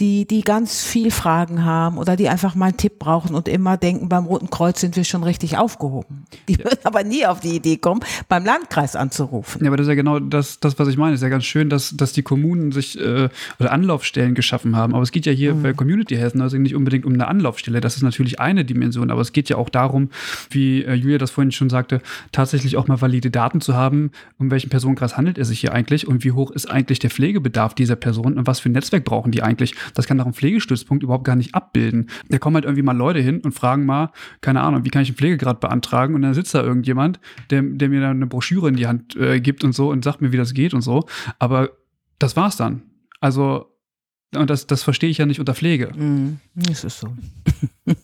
die, 0.00 0.26
die 0.26 0.42
ganz 0.42 0.84
viel 0.84 1.10
Fragen 1.10 1.64
haben 1.64 1.96
oder 1.96 2.16
die 2.16 2.28
einfach 2.28 2.54
mal 2.54 2.66
einen 2.66 2.76
Tipp 2.76 2.98
brauchen 2.98 3.34
und 3.34 3.48
immer 3.48 3.78
denken, 3.78 4.10
beim 4.10 4.26
Roten 4.26 4.50
Kreuz 4.50 4.80
sind 4.80 4.96
wir 4.96 5.04
schon 5.04 5.22
richtig 5.22 5.56
aufgehoben. 5.56 6.26
Die 6.46 6.58
würden 6.58 6.80
aber 6.84 7.04
nie 7.04 7.24
auf 7.24 7.40
die 7.40 7.56
Idee 7.56 7.78
kommen, 7.78 8.00
beim 8.28 8.44
Landkreis 8.44 8.96
anzurufen. 8.96 9.62
Ja, 9.64 9.70
aber 9.70 9.78
das 9.78 9.86
ist 9.86 9.88
ja 9.88 9.94
genau 9.94 10.18
das, 10.18 10.60
das 10.60 10.78
was 10.78 10.88
ich 10.88 10.98
meine. 10.98 11.14
Es 11.14 11.20
ist 11.20 11.24
ja 11.24 11.30
ganz 11.30 11.44
schön, 11.44 11.70
dass, 11.70 11.96
dass 11.96 12.12
die 12.12 12.22
Kommunen 12.22 12.70
sich 12.70 13.00
äh, 13.00 13.30
oder 13.58 13.72
Anlaufstellen 13.72 14.34
geschaffen 14.34 14.76
haben. 14.76 14.94
Aber 14.94 15.02
es 15.02 15.10
geht 15.10 15.24
ja 15.24 15.32
hier 15.32 15.54
mhm. 15.54 15.62
bei 15.62 15.72
Community 15.72 16.16
Hessen 16.16 16.42
also 16.42 16.58
nicht 16.58 16.74
unbedingt 16.74 17.06
um 17.06 17.14
eine 17.14 17.28
Anlaufstelle. 17.28 17.80
Das 17.80 17.96
ist 17.96 18.02
natürlich 18.02 18.40
eine 18.40 18.66
Dimension, 18.66 19.10
aber 19.10 19.22
es 19.22 19.32
geht 19.32 19.48
ja 19.48 19.56
auch 19.56 19.70
darum, 19.70 20.10
wie 20.50 20.84
äh, 20.84 20.92
Julia 20.92 21.16
das 21.16 21.30
vorhin 21.30 21.50
schon 21.50 21.70
sagte, 21.70 22.02
tatsächlich 22.30 22.76
auch 22.76 22.88
mal 22.88 23.00
valide 23.00 23.30
Daten 23.30 23.53
zu 23.60 23.74
haben, 23.74 24.10
um 24.38 24.50
welchen 24.50 24.70
Personenkreis 24.70 25.16
handelt 25.16 25.38
es 25.38 25.48
sich 25.48 25.60
hier 25.60 25.72
eigentlich 25.72 26.06
und 26.06 26.24
wie 26.24 26.32
hoch 26.32 26.50
ist 26.50 26.70
eigentlich 26.70 26.98
der 26.98 27.10
Pflegebedarf 27.10 27.74
dieser 27.74 27.96
Person 27.96 28.38
und 28.38 28.46
was 28.46 28.60
für 28.60 28.68
ein 28.68 28.72
Netzwerk 28.72 29.04
brauchen 29.04 29.32
die 29.32 29.42
eigentlich. 29.42 29.74
Das 29.94 30.06
kann 30.06 30.18
doch 30.18 30.26
ein 30.26 30.34
Pflegestützpunkt 30.34 31.02
überhaupt 31.02 31.24
gar 31.24 31.36
nicht 31.36 31.54
abbilden. 31.54 32.10
Da 32.28 32.38
kommen 32.38 32.56
halt 32.56 32.64
irgendwie 32.64 32.82
mal 32.82 32.96
Leute 32.96 33.20
hin 33.20 33.40
und 33.40 33.52
fragen 33.52 33.86
mal, 33.86 34.10
keine 34.40 34.60
Ahnung, 34.62 34.84
wie 34.84 34.90
kann 34.90 35.02
ich 35.02 35.08
einen 35.08 35.16
Pflegegrad 35.16 35.60
beantragen 35.60 36.14
und 36.14 36.22
dann 36.22 36.34
sitzt 36.34 36.54
da 36.54 36.62
irgendjemand, 36.62 37.20
der, 37.50 37.62
der 37.62 37.88
mir 37.88 38.00
dann 38.00 38.16
eine 38.16 38.26
Broschüre 38.26 38.68
in 38.68 38.76
die 38.76 38.86
Hand 38.86 39.16
äh, 39.16 39.40
gibt 39.40 39.64
und 39.64 39.72
so 39.72 39.90
und 39.90 40.04
sagt 40.04 40.20
mir, 40.20 40.32
wie 40.32 40.36
das 40.36 40.54
geht 40.54 40.74
und 40.74 40.82
so. 40.82 41.06
Aber 41.38 41.70
das 42.18 42.36
war's 42.36 42.56
dann. 42.56 42.82
Also, 43.20 43.70
und 44.34 44.50
das, 44.50 44.66
das 44.66 44.82
verstehe 44.82 45.10
ich 45.10 45.18
ja 45.18 45.26
nicht 45.26 45.40
unter 45.40 45.54
Pflege. 45.54 45.92
Mm, 45.96 46.40
das 46.54 46.84
ist 46.84 47.00
so. 47.00 47.08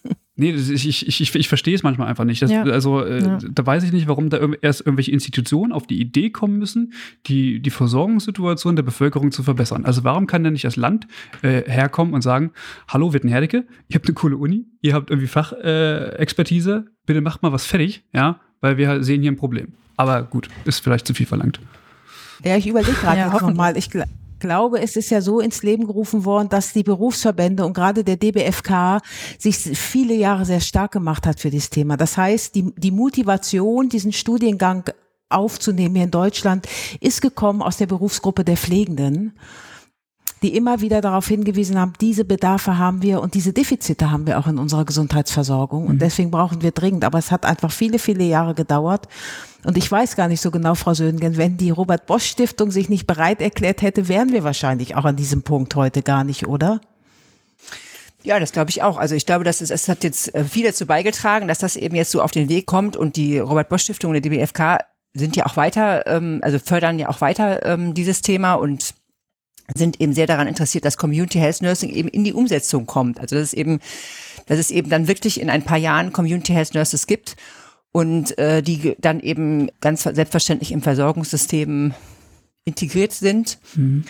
Nee, 0.41 0.53
ich, 0.53 0.88
ich, 0.88 1.20
ich, 1.20 1.34
ich 1.34 1.49
verstehe 1.49 1.74
es 1.74 1.82
manchmal 1.82 2.09
einfach 2.09 2.24
nicht. 2.24 2.41
Das, 2.41 2.51
ja. 2.51 2.62
Also 2.62 3.05
äh, 3.05 3.22
ja. 3.22 3.38
da 3.51 3.66
weiß 3.66 3.84
ich 3.84 3.93
nicht, 3.93 4.09
warum 4.09 4.30
da 4.30 4.38
erst 4.62 4.80
irgendwelche 4.80 5.11
Institutionen 5.11 5.70
auf 5.70 5.86
die 5.86 6.01
Idee 6.01 6.30
kommen 6.30 6.59
müssen, 6.59 6.95
die, 7.26 7.61
die 7.61 7.68
Versorgungssituation 7.68 8.74
der 8.74 8.82
Bevölkerung 8.82 9.32
zu 9.32 9.43
verbessern. 9.43 9.84
Also 9.84 10.03
warum 10.03 10.26
kann 10.26 10.43
denn 10.43 10.55
nicht 10.55 10.64
das 10.64 10.76
Land 10.76 11.07
äh, 11.43 11.70
herkommen 11.70 12.14
und 12.14 12.22
sagen, 12.22 12.53
hallo 12.88 13.12
Wittenherdecke, 13.12 13.66
ihr 13.88 13.95
habt 13.95 14.07
eine 14.07 14.14
coole 14.14 14.38
Uni, 14.38 14.64
ihr 14.80 14.95
habt 14.95 15.11
irgendwie 15.11 15.28
Fachexpertise, 15.28 16.84
äh, 16.86 16.91
bitte 17.05 17.20
macht 17.20 17.43
mal 17.43 17.53
was 17.53 17.66
fertig, 17.66 18.03
ja, 18.14 18.41
weil 18.62 18.78
wir 18.78 19.05
sehen 19.05 19.20
hier 19.20 19.32
ein 19.32 19.36
Problem. 19.36 19.74
Aber 19.99 20.22
gut, 20.22 20.49
ist 20.64 20.82
vielleicht 20.82 21.07
zu 21.07 21.12
viel 21.12 21.26
verlangt. 21.26 21.61
Ja, 22.43 22.57
ich 22.57 22.66
überlege 22.66 22.95
gerade 22.95 23.18
ja, 23.18 23.28
nochmal. 23.30 23.76
Ich, 23.76 23.91
glaube, 24.41 24.80
es 24.80 24.97
ist 24.97 25.11
ja 25.11 25.20
so 25.20 25.41
ins 25.41 25.62
Leben 25.62 25.86
gerufen 25.86 26.24
worden, 26.24 26.49
dass 26.49 26.72
die 26.72 26.82
Berufsverbände 26.82 27.64
und 27.64 27.74
gerade 27.74 28.03
der 28.03 28.16
DBFK 28.16 29.01
sich 29.38 29.57
viele 29.57 30.14
Jahre 30.14 30.45
sehr 30.45 30.61
stark 30.61 30.93
gemacht 30.93 31.26
hat 31.26 31.38
für 31.38 31.51
dieses 31.51 31.70
Thema. 31.70 31.97
Das 31.97 32.16
heißt, 32.16 32.55
die, 32.55 32.74
die 32.76 32.91
Motivation, 32.91 33.88
diesen 33.88 34.12
Studiengang 34.12 34.84
aufzunehmen 35.28 35.95
hier 35.95 36.05
in 36.05 36.11
Deutschland, 36.11 36.66
ist 37.01 37.22
gekommen 37.22 37.62
aus 37.62 37.76
der 37.76 37.86
Berufsgruppe 37.86 38.45
der 38.45 38.57
Pflegenden 38.57 39.38
die 40.43 40.57
immer 40.57 40.80
wieder 40.80 41.01
darauf 41.01 41.28
hingewiesen 41.28 41.78
haben, 41.78 41.93
diese 42.01 42.24
Bedarfe 42.24 42.78
haben 42.78 43.03
wir 43.03 43.20
und 43.20 43.34
diese 43.34 43.53
Defizite 43.53 44.11
haben 44.11 44.26
wir 44.26 44.38
auch 44.38 44.47
in 44.47 44.59
unserer 44.59 44.84
Gesundheitsversorgung. 44.84 45.86
Und 45.86 45.97
mhm. 45.97 45.99
deswegen 45.99 46.30
brauchen 46.30 46.62
wir 46.62 46.70
dringend. 46.70 47.05
Aber 47.05 47.18
es 47.18 47.30
hat 47.30 47.45
einfach 47.45 47.70
viele, 47.70 47.99
viele 47.99 48.24
Jahre 48.24 48.55
gedauert. 48.55 49.07
Und 49.64 49.76
ich 49.76 49.91
weiß 49.91 50.16
gar 50.16 50.28
nicht 50.28 50.41
so 50.41 50.51
genau, 50.51 50.74
Frau 50.74 50.95
Söhngen, 50.95 51.36
wenn 51.36 51.59
die 51.59 51.70
Robert 51.70 52.07
Bosch 52.07 52.24
Stiftung 52.24 52.70
sich 52.70 52.88
nicht 52.88 53.07
bereit 53.07 53.43
erklärt 53.43 53.82
hätte, 53.82 54.09
wären 54.09 54.32
wir 54.32 54.43
wahrscheinlich 54.43 54.97
auch 54.97 55.05
an 55.05 55.16
diesem 55.16 55.43
Punkt 55.43 55.74
heute 55.74 56.03
gar 56.03 56.24
nicht, 56.24 56.47
oder? 56.47 56.80
Ja, 58.22 58.38
das 58.38 58.53
glaube 58.53 58.70
ich 58.70 58.82
auch. 58.82 58.97
Also 58.97 59.14
ich 59.14 59.26
glaube, 59.26 59.45
dass 59.45 59.61
es, 59.61 59.70
es 59.70 59.88
hat 59.88 60.05
jetzt 60.05 60.34
äh, 60.34 60.45
viel 60.45 60.64
dazu 60.64 60.86
beigetragen, 60.86 61.49
dass 61.49 61.59
das 61.59 61.76
eben 61.76 61.95
jetzt 61.95 62.11
so 62.11 62.22
auf 62.22 62.30
den 62.30 62.49
Weg 62.49 62.66
kommt 62.66 62.97
und 62.97 63.16
die 63.16 63.38
Robert 63.38 63.68
Bosch 63.68 63.82
Stiftung 63.82 64.11
und 64.11 64.22
der 64.22 64.22
DBFK 64.22 64.78
sind 65.14 65.36
ja 65.36 65.47
auch 65.47 65.57
weiter, 65.57 66.07
ähm, 66.07 66.41
also 66.43 66.59
fördern 66.59 66.99
ja 66.99 67.09
auch 67.09 67.20
weiter 67.20 67.64
ähm, 67.66 67.95
dieses 67.95 68.22
Thema 68.22 68.55
und 68.55 68.95
sind 69.74 70.00
eben 70.00 70.12
sehr 70.12 70.26
daran 70.26 70.48
interessiert, 70.48 70.84
dass 70.84 70.96
Community 70.96 71.38
Health 71.38 71.62
Nursing 71.62 71.90
eben 71.90 72.08
in 72.08 72.24
die 72.24 72.32
Umsetzung 72.32 72.86
kommt. 72.86 73.20
Also 73.20 73.36
dass 73.36 73.48
es 73.48 73.52
eben, 73.52 73.80
dass 74.46 74.58
es 74.58 74.70
eben 74.70 74.90
dann 74.90 75.08
wirklich 75.08 75.40
in 75.40 75.50
ein 75.50 75.62
paar 75.62 75.78
Jahren 75.78 76.12
Community 76.12 76.52
Health 76.52 76.74
Nurses 76.74 77.06
gibt 77.06 77.36
und 77.92 78.36
äh, 78.38 78.62
die 78.62 78.96
dann 78.98 79.20
eben 79.20 79.70
ganz 79.80 80.02
selbstverständlich 80.02 80.72
im 80.72 80.82
Versorgungssystem 80.82 81.94
integriert 82.64 83.12
sind. 83.12 83.58
Mhm. 83.74 84.04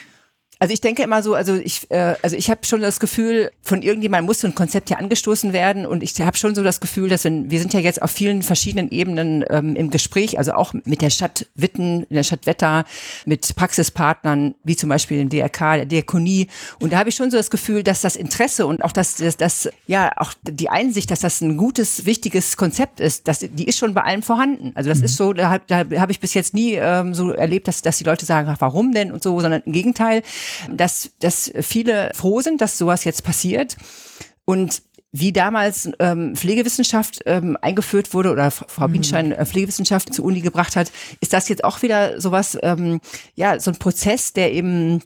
Also 0.62 0.74
ich 0.74 0.82
denke 0.82 1.02
immer 1.02 1.22
so, 1.22 1.34
also 1.34 1.54
ich, 1.54 1.90
äh, 1.90 2.16
also 2.20 2.36
ich 2.36 2.50
habe 2.50 2.66
schon 2.66 2.82
das 2.82 3.00
Gefühl, 3.00 3.50
von 3.62 3.80
irgendjemandem 3.80 4.26
muss 4.26 4.40
so 4.40 4.46
ein 4.46 4.54
Konzept 4.54 4.90
ja 4.90 4.98
angestoßen 4.98 5.54
werden 5.54 5.86
und 5.86 6.02
ich 6.02 6.20
habe 6.20 6.36
schon 6.36 6.54
so 6.54 6.62
das 6.62 6.80
Gefühl, 6.80 7.08
dass 7.08 7.24
wenn, 7.24 7.50
wir 7.50 7.60
sind 7.60 7.72
ja 7.72 7.80
jetzt 7.80 8.02
auf 8.02 8.10
vielen 8.10 8.42
verschiedenen 8.42 8.90
Ebenen 8.90 9.42
ähm, 9.48 9.74
im 9.74 9.88
Gespräch, 9.88 10.36
also 10.36 10.52
auch 10.52 10.74
mit 10.84 11.00
der 11.00 11.08
Stadt 11.08 11.46
Witten, 11.54 12.02
in 12.10 12.14
der 12.14 12.24
Stadt 12.24 12.44
Wetter, 12.44 12.84
mit 13.24 13.56
Praxispartnern, 13.56 14.54
wie 14.62 14.76
zum 14.76 14.90
Beispiel 14.90 15.16
dem 15.16 15.30
DRK, 15.30 15.76
der 15.76 15.86
Diakonie 15.86 16.48
und 16.78 16.92
da 16.92 16.98
habe 16.98 17.08
ich 17.08 17.14
schon 17.14 17.30
so 17.30 17.38
das 17.38 17.48
Gefühl, 17.48 17.82
dass 17.82 18.02
das 18.02 18.14
Interesse 18.14 18.66
und 18.66 18.84
auch 18.84 18.92
das, 18.92 19.14
das, 19.14 19.38
das, 19.38 19.70
ja, 19.86 20.12
auch 20.16 20.34
die 20.42 20.68
Einsicht, 20.68 21.10
dass 21.10 21.20
das 21.20 21.40
ein 21.40 21.56
gutes, 21.56 22.04
wichtiges 22.04 22.58
Konzept 22.58 23.00
ist, 23.00 23.28
das, 23.28 23.38
die 23.38 23.64
ist 23.64 23.78
schon 23.78 23.94
bei 23.94 24.02
allen 24.02 24.22
vorhanden. 24.22 24.72
Also 24.74 24.90
das 24.90 24.98
mhm. 24.98 25.04
ist 25.06 25.16
so, 25.16 25.32
da, 25.32 25.56
da 25.56 25.78
habe 25.78 26.12
ich 26.12 26.20
bis 26.20 26.34
jetzt 26.34 26.52
nie 26.52 26.74
ähm, 26.74 27.14
so 27.14 27.30
erlebt, 27.30 27.66
dass, 27.66 27.80
dass 27.80 27.96
die 27.96 28.04
Leute 28.04 28.26
sagen, 28.26 28.46
ach, 28.50 28.60
warum 28.60 28.92
denn 28.92 29.10
und 29.10 29.22
so, 29.22 29.40
sondern 29.40 29.62
im 29.64 29.72
Gegenteil, 29.72 30.22
dass, 30.70 31.10
dass 31.20 31.52
viele 31.60 32.10
froh 32.14 32.40
sind, 32.40 32.60
dass 32.60 32.78
sowas 32.78 33.04
jetzt 33.04 33.24
passiert. 33.24 33.76
Und 34.44 34.82
wie 35.12 35.32
damals 35.32 35.90
ähm, 35.98 36.36
Pflegewissenschaft 36.36 37.20
ähm, 37.26 37.56
eingeführt 37.60 38.14
wurde 38.14 38.30
oder 38.30 38.50
Frau 38.50 38.86
mhm. 38.86 38.92
Bienstein 38.92 39.32
äh, 39.32 39.44
Pflegewissenschaft 39.44 40.14
zur 40.14 40.24
Uni 40.24 40.40
gebracht 40.40 40.76
hat, 40.76 40.92
ist 41.20 41.32
das 41.32 41.48
jetzt 41.48 41.64
auch 41.64 41.82
wieder 41.82 42.20
sowas, 42.20 42.56
ähm, 42.62 43.00
ja, 43.34 43.58
so 43.58 43.72
ein 43.72 43.78
Prozess, 43.78 44.32
der 44.32 44.52
eben 44.52 45.02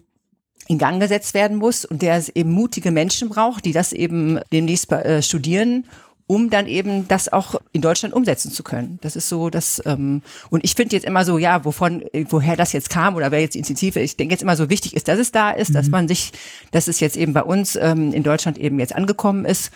in 0.66 0.78
Gang 0.78 1.01
gesetzt 1.01 1.34
werden 1.34 1.57
muss 1.57 1.84
und 1.84 2.03
der 2.03 2.16
es 2.16 2.28
eben 2.28 2.51
mutige 2.51 2.90
Menschen 2.90 3.28
braucht, 3.28 3.64
die 3.64 3.72
das 3.72 3.92
eben 3.92 4.40
demnächst 4.53 4.90
äh, 4.92 5.22
studieren 5.22 5.86
um 6.27 6.49
dann 6.49 6.66
eben 6.66 7.07
das 7.07 7.33
auch 7.33 7.61
in 7.72 7.83
Deutschland 7.83 8.14
umsetzen 8.14 8.51
zu 8.51 8.62
können. 8.62 8.99
Das 9.03 9.14
ist 9.14 9.29
so, 9.29 9.51
dass 9.51 9.83
ähm, 9.85 10.22
und 10.49 10.64
ich 10.64 10.75
finde 10.75 10.97
jetzt 10.97 11.05
immer 11.05 11.25
so, 11.25 11.37
ja, 11.37 11.64
wovon, 11.64 12.05
woher 12.31 12.57
das 12.57 12.72
jetzt 12.72 12.89
kam 12.89 13.14
oder 13.14 13.31
wer 13.31 13.41
jetzt 13.41 13.57
Initiative, 13.57 14.01
ich 14.01 14.16
denke 14.16 14.33
jetzt 14.33 14.43
immer 14.43 14.57
so 14.57 14.70
wichtig 14.70 14.97
ist, 14.97 15.09
dass 15.09 15.18
es 15.18 15.33
da 15.33 15.51
ist, 15.51 15.70
mhm. 15.70 15.75
dass 15.75 15.89
man 15.89 16.09
sich, 16.09 16.33
dass 16.70 16.89
es 16.89 17.01
jetzt 17.01 17.16
eben 17.16 17.35
bei 17.35 17.43
uns 17.43 17.77
ähm, 17.77 18.12
in 18.12 18.22
Deutschland 18.22 18.59
eben 18.59 18.79
jetzt 18.81 18.95
angekommen 18.95 19.45
ist. 19.45 19.70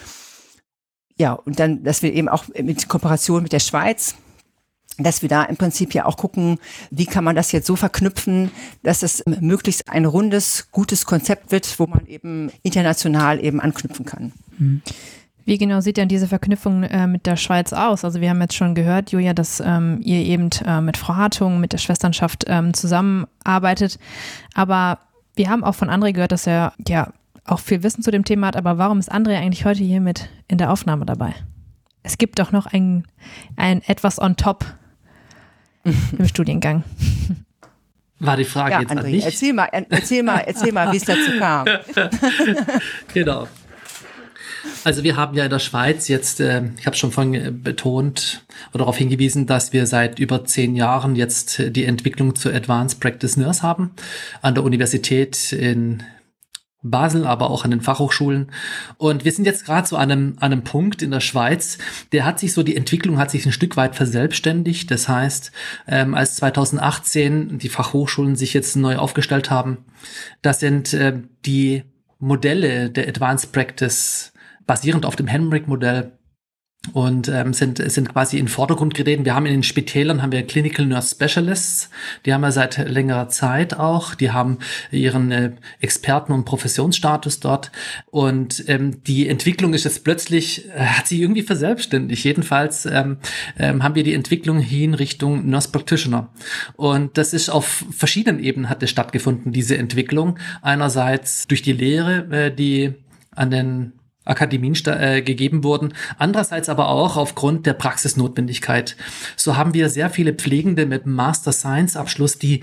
Ja, 1.19 1.33
und 1.33 1.59
dann, 1.59 1.83
dass 1.83 2.03
wir 2.03 2.13
eben 2.15 2.29
auch 2.29 2.45
mit 2.63 2.89
Kooperation 2.89 3.43
mit 3.43 3.53
der 3.53 3.61
Schweiz 3.61 4.15
dass 4.99 5.23
wir 5.23 5.29
da 5.29 5.45
im 5.45 5.57
Prinzip 5.57 5.95
ja 5.95 6.05
auch 6.05 6.17
gucken, 6.17 6.59
wie 6.91 7.07
kann 7.07 7.23
man 7.23 7.37
das 7.37 7.53
jetzt 7.53 7.67
so 7.67 7.77
verknüpfen, 7.77 8.51
dass 8.83 9.03
es 9.03 9.25
möglichst 9.27 9.89
ein 9.89 10.05
rundes, 10.05 10.69
gutes 10.73 11.07
Konzept 11.07 11.53
wird, 11.53 11.79
wo 11.79 11.87
man 11.87 12.07
eben 12.07 12.51
international 12.63 13.43
eben 13.43 13.61
anknüpfen 13.61 14.05
kann. 14.05 14.33
Mhm. 14.59 14.83
Wie 15.49 15.57
genau 15.57 15.81
sieht 15.81 15.97
denn 15.97 16.09
diese 16.09 16.29
Verknüpfung 16.29 16.83
äh, 16.83 17.07
mit 17.07 17.25
der 17.25 17.37
Schweiz 17.37 17.73
aus? 17.73 18.05
Also 18.05 18.21
wir 18.21 18.29
haben 18.29 18.41
jetzt 18.43 18.55
schon 18.55 18.75
gehört, 18.75 19.13
Julia, 19.13 19.33
dass 19.33 19.61
ähm, 19.65 19.99
ihr 20.05 20.19
eben 20.19 20.51
äh, 20.67 20.83
mit 20.83 20.99
Frau 20.99 21.17
Hartung, 21.17 21.59
mit 21.59 21.73
der 21.73 21.79
Schwesternschaft 21.79 22.45
ähm, 22.49 22.75
zusammenarbeitet. 22.75 23.99
Aber 24.53 24.99
wir 25.37 25.49
haben 25.49 25.65
auch 25.65 25.75
von 25.75 25.89
André 25.89 26.13
gehört, 26.13 26.33
dass 26.33 26.47
er 26.47 26.75
ja 26.87 27.15
auch 27.47 27.61
viel 27.61 27.83
Wissen 27.83 28.03
zu 28.03 28.11
dem 28.11 28.27
Thema 28.27 28.49
hat. 28.49 28.57
Aber 28.57 28.77
warum 28.77 28.99
ist 28.99 29.11
André 29.11 29.39
eigentlich 29.39 29.65
heute 29.65 29.83
hier 29.83 30.03
mit 30.03 30.29
in 30.49 30.59
der 30.59 30.71
Aufnahme 30.71 31.07
dabei? 31.07 31.33
Es 32.03 32.19
gibt 32.19 32.41
doch 32.41 32.53
noch 32.53 32.67
ein, 32.67 33.07
ein 33.57 33.81
etwas 33.87 34.21
on 34.21 34.37
top 34.37 34.67
im 35.85 36.29
Studiengang. 36.29 36.85
War 38.19 38.37
die 38.37 38.45
Frage 38.45 38.73
ja, 38.73 38.81
jetzt 38.83 38.93
André, 38.93 38.99
an 38.99 39.13
dich? 39.13 39.25
Erzähl 39.25 39.55
mal, 39.55 39.69
erzähl 39.73 40.23
mal, 40.23 40.41
erzähl 40.41 40.73
mal, 40.73 40.93
wie 40.93 40.99
es 40.99 41.05
dazu 41.05 41.39
kam. 41.39 41.67
genau. 43.15 43.49
Also 44.85 45.03
wir 45.03 45.17
haben 45.17 45.37
ja 45.37 45.45
in 45.45 45.51
der 45.51 45.59
Schweiz 45.59 46.09
jetzt, 46.09 46.41
äh, 46.41 46.63
ich 46.79 46.87
habe 46.87 46.97
schon 46.97 47.13
vorhin 47.13 47.35
äh, 47.35 47.51
betont 47.51 48.45
oder 48.71 48.81
darauf 48.81 48.97
hingewiesen, 48.97 49.47
dass 49.47 49.73
wir 49.73 49.87
seit 49.87 50.19
über 50.19 50.45
zehn 50.45 50.77
Jahren 50.77 51.17
jetzt 51.17 51.63
die 51.71 51.85
Entwicklung 51.85 52.35
zur 52.35 52.55
Advanced 52.55 53.01
Practice 53.01 53.37
Nurse 53.37 53.63
haben 53.63 53.91
an 54.43 54.55
der 54.55 54.65
Universität 54.65 55.53
in 55.53 56.03
Basel, 56.83 57.27
aber 57.27 57.51
auch 57.51 57.65
an 57.65 57.73
den 57.73 57.81
Fachhochschulen. 57.81 58.53
Und 58.99 59.25
wir 59.25 59.33
sind 59.33 59.47
jetzt 59.47 59.65
gerade 59.65 59.87
zu 59.87 59.97
einem, 59.97 60.37
einem 60.39 60.63
Punkt 60.63 61.03
in 61.03 61.11
der 61.11 61.21
Schweiz, 61.21 61.79
der 62.13 62.25
hat 62.25 62.39
sich 62.39 62.53
so, 62.53 62.63
die 62.63 62.77
Entwicklung 62.77 63.19
hat 63.19 63.31
sich 63.31 63.45
ein 63.45 63.53
Stück 63.53 63.77
weit 63.77 63.97
verselbstständigt. 63.97 64.91
Das 64.91 65.09
heißt, 65.09 65.51
ähm, 65.89 66.15
als 66.15 66.37
2018 66.37 67.59
die 67.59 67.69
Fachhochschulen 67.69 68.37
sich 68.37 68.55
jetzt 68.55 68.77
neu 68.77 68.97
aufgestellt 68.97 69.51
haben, 69.51 69.79
da 70.41 70.53
sind 70.53 70.95
äh, 70.95 71.21
die 71.45 71.83
Modelle 72.21 72.91
der 72.91 73.09
Advanced 73.09 73.53
Practice 73.53 74.33
basierend 74.69 75.05
auf 75.05 75.17
dem 75.17 75.27
Henrik-Modell 75.27 76.13
und 76.93 77.29
ähm, 77.29 77.53
sind, 77.53 77.79
sind 77.91 78.09
quasi 78.09 78.39
in 78.39 78.47
Vordergrund 78.47 78.95
getreten. 78.95 79.25
Wir 79.25 79.35
haben 79.35 79.47
in 79.47 79.53
den 79.53 79.63
Spitälern 79.65 80.23
haben 80.23 80.31
wir 80.31 80.47
Clinical 80.47 80.87
Nurse 80.87 81.15
Specialists, 81.15 81.91
die 82.25 82.33
haben 82.33 82.41
wir 82.41 82.53
seit 82.53 82.79
längerer 82.79 83.29
Zeit 83.29 83.75
auch, 83.75 84.15
die 84.15 84.31
haben 84.31 84.59
ihren 84.93 85.33
äh, 85.33 85.53
Experten- 85.81 86.33
und 86.33 86.45
Professionsstatus 86.45 87.41
dort 87.41 87.73
und 88.07 88.65
ähm, 88.69 89.03
die 89.03 89.29
Entwicklung 89.29 89.75
ist 89.75 89.85
jetzt 89.85 90.05
plötzlich, 90.05 90.69
äh, 90.69 90.79
hat 90.79 91.09
sich 91.09 91.21
irgendwie 91.21 91.43
verselbstständigt. 91.43 92.25
Jedenfalls 92.25 92.87
ähm, 92.87 93.19
ähm, 93.59 93.83
haben 93.83 93.97
wir 93.97 94.05
die 94.05 94.15
Entwicklung 94.15 94.61
hin 94.61 94.95
Richtung 94.95 95.51
Nurse 95.51 95.71
Practitioner 95.71 96.31
und 96.77 97.19
das 97.19 97.33
ist 97.33 97.51
auf 97.51 97.85
verschiedenen 97.91 98.43
Ebenen 98.43 98.71
hat 98.71 98.83
es 98.83 98.91
stattgefunden, 98.91 99.53
diese 99.53 99.77
Entwicklung. 99.77 100.39
Einerseits 100.63 101.49
durch 101.49 101.63
die 101.63 101.73
Lehre, 101.73 102.29
äh, 102.31 102.55
die 102.55 102.95
an 103.33 103.51
den 103.51 103.98
Akademien 104.29 104.77
äh, 104.87 105.23
gegeben 105.23 105.65
wurden, 105.65 105.95
andererseits 106.19 106.69
aber 106.69 106.89
auch 106.89 107.17
aufgrund 107.17 107.67
der 107.67 107.75
Praxisnotwendigkeit. 107.75 108.97
So 109.37 109.57
haben 109.57 109.75
wir 109.75 109.89
sehr 109.89 110.11
viele 110.11 110.35
Pflegende 110.35 110.87
mit 110.87 111.07
Master 111.07 111.53
Science 111.53 111.97
Abschluss, 111.97 112.39
die 112.39 112.63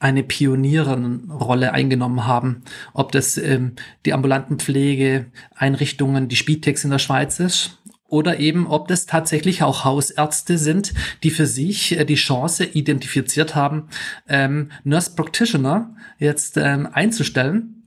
eine 0.00 0.22
Pionierenrolle 0.22 1.72
eingenommen 1.72 2.26
haben. 2.26 2.62
Ob 2.92 3.10
das 3.12 3.36
ähm, 3.36 3.72
die 4.06 4.12
ambulanten 4.12 4.58
Pflegeeinrichtungen, 4.58 6.28
die 6.28 6.36
Spitex 6.36 6.84
in 6.84 6.90
der 6.90 6.98
Schweiz 7.00 7.40
ist 7.40 7.78
oder 8.06 8.38
eben 8.38 8.66
ob 8.66 8.88
das 8.88 9.06
tatsächlich 9.06 9.62
auch 9.62 9.84
Hausärzte 9.84 10.56
sind, 10.56 10.94
die 11.22 11.30
für 11.30 11.46
sich 11.46 11.98
äh, 11.98 12.04
die 12.04 12.14
Chance 12.14 12.64
identifiziert 12.64 13.54
haben, 13.54 13.88
ähm, 14.28 14.70
Nurse 14.84 15.14
Practitioner 15.16 15.94
jetzt 16.18 16.56
ähm, 16.56 16.88
einzustellen 16.92 17.77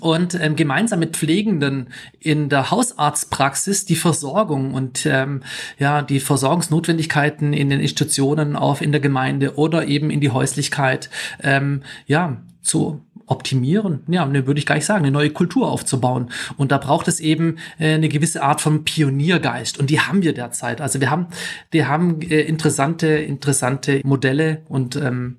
und 0.00 0.34
ähm, 0.40 0.56
gemeinsam 0.56 1.00
mit 1.00 1.16
Pflegenden 1.16 1.90
in 2.18 2.48
der 2.48 2.70
Hausarztpraxis 2.70 3.84
die 3.84 3.96
Versorgung 3.96 4.74
und 4.74 5.06
ähm, 5.06 5.42
ja 5.78 6.02
die 6.02 6.20
Versorgungsnotwendigkeiten 6.20 7.52
in 7.52 7.70
den 7.70 7.80
Institutionen 7.80 8.56
auf 8.56 8.80
in 8.80 8.92
der 8.92 9.00
Gemeinde 9.00 9.56
oder 9.56 9.86
eben 9.86 10.10
in 10.10 10.20
die 10.20 10.30
Häuslichkeit 10.30 11.10
ähm, 11.42 11.82
ja 12.06 12.42
zu 12.62 13.02
optimieren, 13.28 14.00
ja, 14.08 14.24
ne, 14.26 14.46
würde 14.46 14.58
ich 14.58 14.66
gar 14.66 14.74
nicht 14.74 14.86
sagen, 14.86 15.04
eine 15.04 15.12
neue 15.12 15.30
Kultur 15.30 15.70
aufzubauen. 15.70 16.30
Und 16.56 16.72
da 16.72 16.78
braucht 16.78 17.08
es 17.08 17.20
eben 17.20 17.58
äh, 17.78 17.94
eine 17.94 18.08
gewisse 18.08 18.42
Art 18.42 18.60
von 18.60 18.84
Pioniergeist. 18.84 19.78
Und 19.78 19.90
die 19.90 20.00
haben 20.00 20.22
wir 20.22 20.32
derzeit. 20.32 20.80
Also 20.80 21.00
wir 21.00 21.10
haben, 21.10 21.28
wir 21.70 21.88
haben 21.88 22.20
äh, 22.22 22.40
interessante, 22.40 23.08
interessante 23.08 24.00
Modelle 24.04 24.62
und 24.68 24.96
ähm, 24.96 25.36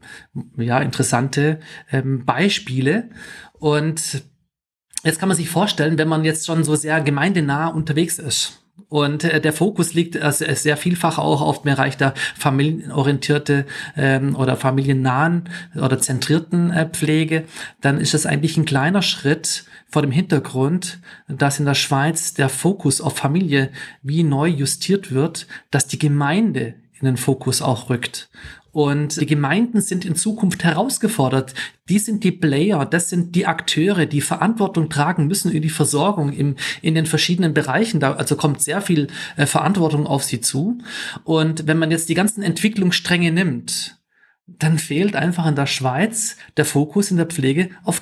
ja, 0.57 0.80
interessante 0.80 1.60
ähm, 1.91 2.26
Beispiele. 2.26 3.10
Und 3.53 4.24
Jetzt 5.04 5.20
kann 5.20 5.30
man 5.30 5.38
sich 5.38 5.50
vorstellen, 5.50 5.97
wenn 5.97 6.08
man 6.08 6.26
jetzt 6.26 6.45
schon 6.45 6.64
so 6.64 6.76
sehr 6.76 7.02
gemeindenah 7.02 7.68
unterwegs 7.68 8.20
ist 8.20 8.60
und 8.88 9.24
äh, 9.24 9.39
der 9.39 9.54
Fokus 9.54 9.93
liegt 9.93 10.16
äh, 10.16 10.32
sehr 10.32 10.78
vielfach 10.78 11.18
auch 11.18 11.41
auf 11.41 11.62
dem 11.62 11.76
Bereich 11.76 11.97
der 11.97 12.14
familienorientierte 12.38 13.66
ähm, 13.95 14.36
oder 14.36 14.56
familiennahen 14.56 15.50
oder 15.76 16.00
zentrierten 16.00 16.72
äh, 16.72 16.89
Pflege, 16.89 17.45
dann 17.82 18.00
ist 18.00 18.14
es 18.14 18.26
eigentlich 18.26 18.58
ein 18.58 18.66
kleiner 18.66 19.02
Schritt 19.02 19.66
vor 19.88 20.02
dem 20.02 20.12
Hintergrund, 20.12 21.00
dass 21.28 21.60
in 21.60 21.66
der 21.66 21.76
Schweiz 21.76 22.34
der 22.34 22.50
Fokus 22.50 23.02
auf 23.02 23.18
Familie 23.18 23.70
wie 24.02 24.24
neu 24.24 24.47
justiert 24.47 25.12
wird, 25.12 25.47
dass 25.72 25.88
die 25.88 26.00
Gemeinde 26.00 26.76
in 27.00 27.06
den 27.06 27.18
Fokus 27.18 27.62
auch 27.62 27.89
rückt. 27.89 28.30
Und 28.72 29.20
die 29.20 29.26
Gemeinden 29.26 29.82
sind 29.82 30.05
in 30.05 30.15
Zukunft 30.15 30.63
herausgefordert. 30.63 31.55
Die 31.89 31.99
sind 31.99 32.24
die 32.24 32.32
Player, 32.32 32.86
das 32.86 33.09
sind 33.09 33.36
die 33.36 33.47
Akteure, 33.47 34.05
die 34.05 34.22
Verantwortung 34.22 34.89
tragen 34.89 35.28
müssen 35.28 35.51
in 35.51 35.61
die 35.61 35.70
Versorgung 35.70 36.32
im, 36.32 36.55
in 36.82 36.95
den 36.95 37.07
verschiedenen 37.07 37.53
Bereichen. 37.53 37.99
Da 37.99 38.13
also 38.13 38.36
kommt 38.36 38.61
sehr 38.61 38.82
viel 38.82 39.07
äh, 39.38 39.45
Verantwortung 39.45 40.05
auf 40.05 40.24
sie 40.24 40.41
zu. 40.41 40.78
Und 41.24 41.67
wenn 41.67 41.80
man 41.80 41.91
jetzt 41.91 42.09
die 42.09 42.15
ganzen 42.15 42.43
Entwicklungsstränge 42.43 43.32
nimmt, 43.32 43.97
dann 44.45 44.80
fehlt 44.80 45.15
einfach 45.15 45.47
in 45.47 45.55
der 45.55 45.67
Schweiz 45.67 46.38
der 46.57 46.65
Fokus 46.65 47.11
in 47.11 47.17
der 47.17 47.28
Pflege 47.28 47.70
auf 47.84 48.01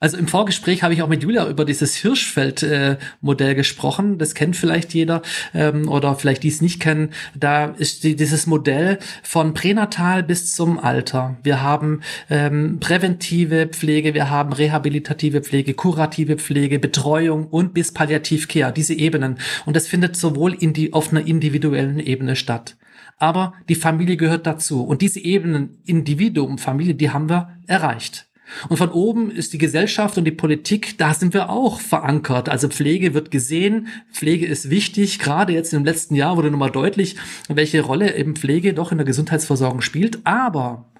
Also 0.00 0.16
im 0.16 0.28
Vorgespräch 0.28 0.84
habe 0.84 0.94
ich 0.94 1.02
auch 1.02 1.08
mit 1.08 1.24
Julia 1.24 1.48
über 1.48 1.64
dieses 1.64 1.96
Hirschfeld-Modell 1.96 3.50
äh, 3.50 3.54
gesprochen. 3.56 4.18
Das 4.18 4.34
kennt 4.34 4.54
vielleicht 4.54 4.94
jeder 4.94 5.22
ähm, 5.54 5.88
oder 5.88 6.14
vielleicht 6.14 6.44
die 6.44 6.48
es 6.48 6.60
nicht 6.60 6.78
kennen. 6.78 7.10
Da 7.34 7.64
ist 7.64 8.04
die, 8.04 8.14
dieses 8.14 8.46
Modell 8.46 9.00
von 9.24 9.54
pränatal 9.54 10.22
bis 10.22 10.54
zum 10.54 10.78
Alter. 10.78 11.36
Wir 11.42 11.62
haben 11.62 12.02
ähm, 12.30 12.78
präventive 12.78 13.66
Pflege, 13.66 14.14
wir 14.14 14.30
haben 14.30 14.52
rehabilitative 14.52 15.42
Pflege, 15.42 15.74
kurative 15.74 16.36
Pflege, 16.36 16.78
Betreuung 16.78 17.48
und 17.48 17.74
bis 17.74 17.92
Palliativcare, 17.92 18.72
diese 18.72 18.94
Ebenen. 18.94 19.38
Und 19.66 19.74
das 19.74 19.88
findet 19.88 20.14
sowohl 20.14 20.54
in 20.54 20.74
die, 20.74 20.92
auf 20.92 21.10
einer 21.10 21.26
individuellen 21.26 21.98
Ebene 21.98 22.36
statt 22.36 22.76
aber 23.18 23.54
die 23.68 23.74
Familie 23.74 24.16
gehört 24.16 24.46
dazu. 24.46 24.84
Und 24.84 25.02
diese 25.02 25.20
Ebenen 25.20 25.82
Individuum, 25.84 26.56
Familie, 26.56 26.94
die 26.94 27.10
haben 27.10 27.28
wir 27.28 27.58
erreicht. 27.66 28.27
Und 28.68 28.76
von 28.76 28.90
oben 28.90 29.30
ist 29.30 29.52
die 29.52 29.58
Gesellschaft 29.58 30.18
und 30.18 30.24
die 30.24 30.32
Politik, 30.32 30.98
da 30.98 31.14
sind 31.14 31.34
wir 31.34 31.50
auch 31.50 31.80
verankert. 31.80 32.48
Also 32.48 32.68
Pflege 32.68 33.14
wird 33.14 33.30
gesehen, 33.30 33.88
Pflege 34.12 34.46
ist 34.46 34.70
wichtig. 34.70 35.18
Gerade 35.18 35.52
jetzt 35.52 35.72
im 35.72 35.84
letzten 35.84 36.14
Jahr 36.14 36.36
wurde 36.36 36.50
nochmal 36.50 36.70
deutlich, 36.70 37.16
welche 37.48 37.82
Rolle 37.82 38.16
eben 38.16 38.36
Pflege 38.36 38.74
doch 38.74 38.92
in 38.92 38.98
der 38.98 39.06
Gesundheitsversorgung 39.06 39.80
spielt. 39.80 40.20
Aber 40.24 40.90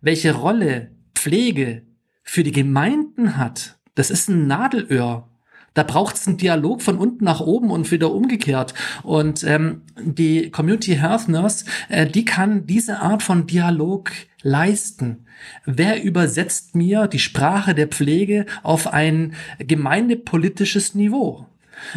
welche 0.00 0.34
Rolle 0.34 0.90
Pflege 1.14 1.82
für 2.22 2.42
die 2.42 2.52
Gemeinden 2.52 3.36
hat, 3.36 3.78
das 3.94 4.10
ist 4.10 4.28
ein 4.28 4.46
Nadelöhr. 4.46 5.28
Da 5.74 5.84
braucht 5.84 6.16
es 6.16 6.26
einen 6.26 6.36
Dialog 6.36 6.82
von 6.82 6.98
unten 6.98 7.24
nach 7.24 7.40
oben 7.40 7.70
und 7.70 7.90
wieder 7.90 8.12
umgekehrt. 8.12 8.74
Und 9.02 9.42
ähm, 9.44 9.82
die 9.98 10.50
Community 10.50 10.96
Health 10.96 11.28
Nurse, 11.28 11.64
äh, 11.88 12.06
die 12.06 12.26
kann 12.26 12.66
diese 12.66 13.00
Art 13.00 13.22
von 13.22 13.46
Dialog 13.46 14.10
leisten. 14.42 15.26
Wer 15.64 16.02
übersetzt 16.02 16.74
mir 16.74 17.06
die 17.06 17.18
Sprache 17.18 17.74
der 17.74 17.88
Pflege 17.88 18.46
auf 18.62 18.92
ein 18.92 19.34
gemeindepolitisches 19.58 20.94
Niveau? 20.94 21.46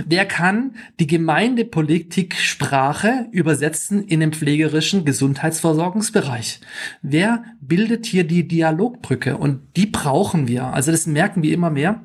Wer 0.05 0.25
kann 0.25 0.75
die 0.99 1.07
Gemeindepolitik-Sprache 1.07 3.27
übersetzen 3.31 4.03
in 4.03 4.19
den 4.19 4.33
pflegerischen 4.33 5.05
Gesundheitsversorgungsbereich? 5.05 6.59
Wer 7.01 7.45
bildet 7.61 8.05
hier 8.05 8.25
die 8.25 8.47
Dialogbrücke? 8.47 9.37
Und 9.37 9.61
die 9.75 9.85
brauchen 9.85 10.47
wir. 10.47 10.65
Also 10.65 10.91
das 10.91 11.07
merken 11.07 11.43
wir 11.43 11.53
immer 11.53 11.69
mehr. 11.69 12.01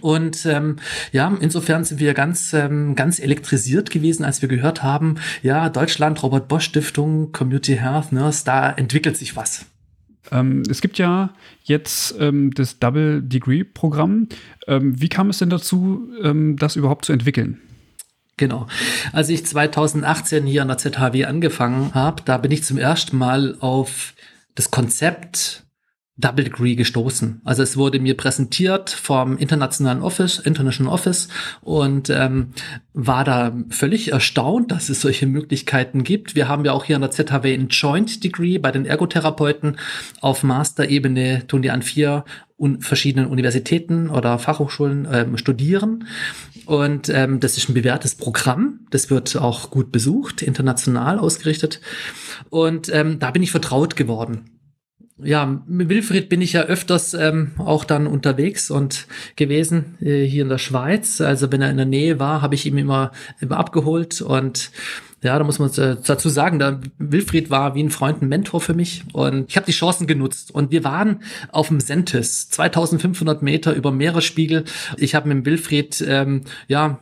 Und 0.00 0.46
ähm, 0.46 0.76
ja, 1.12 1.32
insofern 1.40 1.84
sind 1.84 2.00
wir 2.00 2.14
ganz, 2.14 2.52
ähm, 2.52 2.94
ganz 2.94 3.18
elektrisiert 3.18 3.90
gewesen, 3.90 4.24
als 4.24 4.42
wir 4.42 4.48
gehört 4.48 4.82
haben, 4.82 5.16
ja, 5.42 5.68
Deutschland, 5.68 6.22
Robert 6.22 6.48
Bosch 6.48 6.64
Stiftung, 6.64 7.32
Community 7.32 7.76
Health 7.76 8.12
Nurse, 8.12 8.44
da 8.44 8.70
entwickelt 8.70 9.16
sich 9.16 9.36
was. 9.36 9.66
Ähm, 10.32 10.62
es 10.68 10.80
gibt 10.80 10.98
ja 10.98 11.30
jetzt 11.62 12.14
ähm, 12.18 12.52
das 12.52 12.78
Double 12.78 13.22
Degree 13.22 13.64
Programm. 13.64 14.28
Ähm, 14.66 15.00
wie 15.00 15.08
kam 15.08 15.30
es 15.30 15.38
denn 15.38 15.50
dazu, 15.50 16.08
ähm, 16.22 16.56
das 16.56 16.76
überhaupt 16.76 17.04
zu 17.04 17.12
entwickeln? 17.12 17.60
Genau. 18.36 18.66
Als 19.12 19.28
ich 19.30 19.46
2018 19.46 20.44
hier 20.44 20.62
an 20.62 20.68
der 20.68 20.78
ZHW 20.78 21.24
angefangen 21.24 21.94
habe, 21.94 22.22
da 22.24 22.36
bin 22.36 22.50
ich 22.50 22.64
zum 22.64 22.76
ersten 22.76 23.16
Mal 23.16 23.56
auf 23.60 24.14
das 24.54 24.70
Konzept 24.70 25.65
Double 26.18 26.44
Degree 26.44 26.76
gestoßen. 26.76 27.42
Also 27.44 27.62
es 27.62 27.76
wurde 27.76 28.00
mir 28.00 28.16
präsentiert 28.16 28.88
vom 28.88 29.36
internationalen 29.36 30.00
Office, 30.00 30.38
International 30.38 30.90
Office 30.90 31.28
und 31.60 32.08
ähm, 32.08 32.52
war 32.94 33.22
da 33.22 33.54
völlig 33.68 34.12
erstaunt, 34.12 34.70
dass 34.72 34.88
es 34.88 35.02
solche 35.02 35.26
Möglichkeiten 35.26 36.04
gibt. 36.04 36.34
Wir 36.34 36.48
haben 36.48 36.64
ja 36.64 36.72
auch 36.72 36.84
hier 36.84 36.96
an 36.96 37.02
der 37.02 37.10
ZHW 37.10 37.52
ein 37.52 37.68
Joint 37.68 38.24
Degree 38.24 38.56
bei 38.56 38.72
den 38.72 38.86
Ergotherapeuten. 38.86 39.76
Auf 40.22 40.42
Master-Ebene 40.42 41.46
tun 41.48 41.60
die 41.60 41.70
an 41.70 41.82
vier 41.82 42.24
un 42.58 42.80
verschiedenen 42.80 43.28
Universitäten 43.28 44.08
oder 44.08 44.38
Fachhochschulen 44.38 45.06
ähm, 45.12 45.36
studieren. 45.36 46.08
Und 46.64 47.10
ähm, 47.10 47.40
das 47.40 47.58
ist 47.58 47.68
ein 47.68 47.74
bewährtes 47.74 48.14
Programm. 48.14 48.80
Das 48.88 49.10
wird 49.10 49.36
auch 49.36 49.70
gut 49.70 49.92
besucht, 49.92 50.40
international 50.40 51.18
ausgerichtet. 51.18 51.82
Und 52.48 52.88
ähm, 52.88 53.18
da 53.18 53.30
bin 53.30 53.42
ich 53.42 53.50
vertraut 53.50 53.96
geworden 53.96 54.55
ja, 55.18 55.60
mit 55.66 55.88
Wilfried 55.88 56.28
bin 56.28 56.42
ich 56.42 56.52
ja 56.52 56.62
öfters 56.62 57.14
ähm, 57.14 57.52
auch 57.58 57.84
dann 57.84 58.06
unterwegs 58.06 58.70
und 58.70 59.06
gewesen 59.34 59.96
äh, 60.00 60.24
hier 60.24 60.42
in 60.42 60.50
der 60.50 60.58
Schweiz. 60.58 61.20
Also 61.20 61.50
wenn 61.50 61.62
er 61.62 61.70
in 61.70 61.78
der 61.78 61.86
Nähe 61.86 62.18
war, 62.18 62.42
habe 62.42 62.54
ich 62.54 62.66
ihn 62.66 62.76
immer, 62.76 63.12
immer 63.40 63.56
abgeholt 63.56 64.20
und 64.20 64.70
ja, 65.22 65.38
da 65.38 65.44
muss 65.44 65.58
man 65.58 65.70
dazu 65.74 66.28
sagen, 66.28 66.58
da 66.58 66.80
Wilfried 66.98 67.50
war 67.50 67.74
wie 67.74 67.82
ein 67.82 67.90
Freund, 67.90 68.20
ein 68.20 68.28
Mentor 68.28 68.60
für 68.60 68.74
mich 68.74 69.04
und 69.14 69.48
ich 69.48 69.56
habe 69.56 69.66
die 69.66 69.72
Chancen 69.72 70.06
genutzt 70.06 70.54
und 70.54 70.70
wir 70.70 70.84
waren 70.84 71.22
auf 71.50 71.68
dem 71.68 71.80
Sentis, 71.80 72.50
2500 72.50 73.42
Meter 73.42 73.74
über 73.74 73.90
Meeresspiegel. 73.90 74.64
Ich 74.98 75.14
habe 75.14 75.32
mit 75.32 75.46
Wilfried, 75.46 76.04
ähm, 76.06 76.42
ja, 76.68 77.00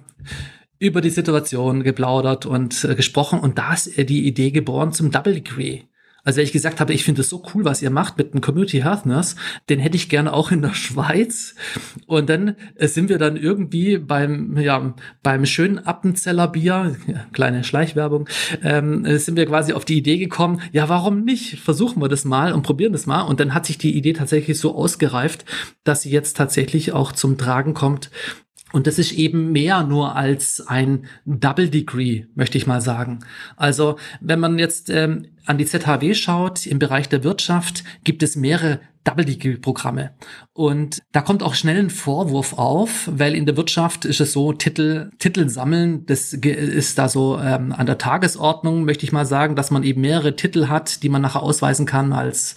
über 0.78 1.00
die 1.00 1.10
Situation 1.10 1.82
geplaudert 1.82 2.46
und 2.46 2.84
äh, 2.84 2.94
gesprochen 2.94 3.40
und 3.40 3.58
da 3.58 3.74
ist 3.74 3.96
die 3.96 4.26
Idee 4.26 4.52
geboren 4.52 4.92
zum 4.92 5.10
Double 5.10 5.34
Degree. 5.34 5.82
Also 6.24 6.38
wenn 6.38 6.44
ich 6.44 6.52
gesagt 6.52 6.80
habe, 6.80 6.92
ich 6.92 7.04
finde 7.04 7.20
es 7.20 7.28
so 7.28 7.42
cool, 7.54 7.64
was 7.64 7.82
ihr 7.82 7.90
macht 7.90 8.18
mit 8.18 8.32
dem 8.32 8.40
Community 8.40 8.80
Health 8.80 9.06
Nurse, 9.06 9.36
den 9.68 9.78
hätte 9.78 9.96
ich 9.96 10.08
gerne 10.08 10.32
auch 10.32 10.50
in 10.50 10.62
der 10.62 10.74
Schweiz. 10.74 11.54
Und 12.06 12.28
dann 12.28 12.56
äh, 12.76 12.88
sind 12.88 13.08
wir 13.08 13.18
dann 13.18 13.36
irgendwie 13.36 13.98
beim, 13.98 14.56
ja, 14.58 14.94
beim 15.22 15.46
schönen 15.46 15.78
Appenzeller 15.78 16.48
Bier, 16.48 16.96
kleine 17.32 17.62
Schleichwerbung, 17.62 18.28
ähm, 18.62 19.04
äh, 19.04 19.18
sind 19.18 19.36
wir 19.36 19.46
quasi 19.46 19.74
auf 19.74 19.84
die 19.84 19.98
Idee 19.98 20.18
gekommen, 20.18 20.60
ja, 20.72 20.88
warum 20.88 21.24
nicht? 21.24 21.60
Versuchen 21.60 22.00
wir 22.02 22.08
das 22.08 22.24
mal 22.24 22.52
und 22.52 22.62
probieren 22.62 22.92
das 22.92 23.06
mal. 23.06 23.22
Und 23.22 23.40
dann 23.40 23.54
hat 23.54 23.66
sich 23.66 23.78
die 23.78 23.96
Idee 23.96 24.14
tatsächlich 24.14 24.58
so 24.58 24.74
ausgereift, 24.74 25.44
dass 25.84 26.02
sie 26.02 26.10
jetzt 26.10 26.36
tatsächlich 26.36 26.92
auch 26.92 27.12
zum 27.12 27.38
Tragen 27.38 27.74
kommt 27.74 28.10
und 28.74 28.88
das 28.88 28.98
ist 28.98 29.12
eben 29.12 29.52
mehr 29.52 29.84
nur 29.84 30.16
als 30.16 30.60
ein 30.66 31.04
Double 31.24 31.68
Degree, 31.68 32.24
möchte 32.34 32.58
ich 32.58 32.66
mal 32.66 32.80
sagen. 32.80 33.20
Also 33.54 33.98
wenn 34.20 34.40
man 34.40 34.58
jetzt 34.58 34.90
ähm, 34.90 35.28
an 35.46 35.58
die 35.58 35.66
ZHW 35.66 36.14
schaut, 36.14 36.66
im 36.66 36.78
Bereich 36.78 37.08
der 37.08 37.24
Wirtschaft 37.24 37.84
gibt 38.02 38.22
es 38.22 38.36
mehrere 38.36 38.80
Double 39.04 39.26
Degree 39.26 39.56
Programme. 39.56 40.12
Und 40.54 41.02
da 41.12 41.20
kommt 41.20 41.42
auch 41.42 41.54
schnell 41.54 41.78
ein 41.78 41.90
Vorwurf 41.90 42.54
auf, 42.54 43.08
weil 43.12 43.34
in 43.34 43.44
der 43.44 43.56
Wirtschaft 43.56 44.06
ist 44.06 44.20
es 44.20 44.32
so, 44.32 44.54
Titel, 44.54 45.10
Titel 45.18 45.48
sammeln, 45.50 46.06
das 46.06 46.32
ist 46.32 46.98
da 46.98 47.08
so 47.08 47.38
ähm, 47.38 47.72
an 47.72 47.84
der 47.84 47.98
Tagesordnung, 47.98 48.84
möchte 48.84 49.04
ich 49.04 49.12
mal 49.12 49.26
sagen, 49.26 49.56
dass 49.56 49.70
man 49.70 49.82
eben 49.82 50.00
mehrere 50.00 50.36
Titel 50.36 50.68
hat, 50.68 51.02
die 51.02 51.10
man 51.10 51.20
nachher 51.20 51.42
ausweisen 51.42 51.84
kann 51.84 52.14
als 52.14 52.54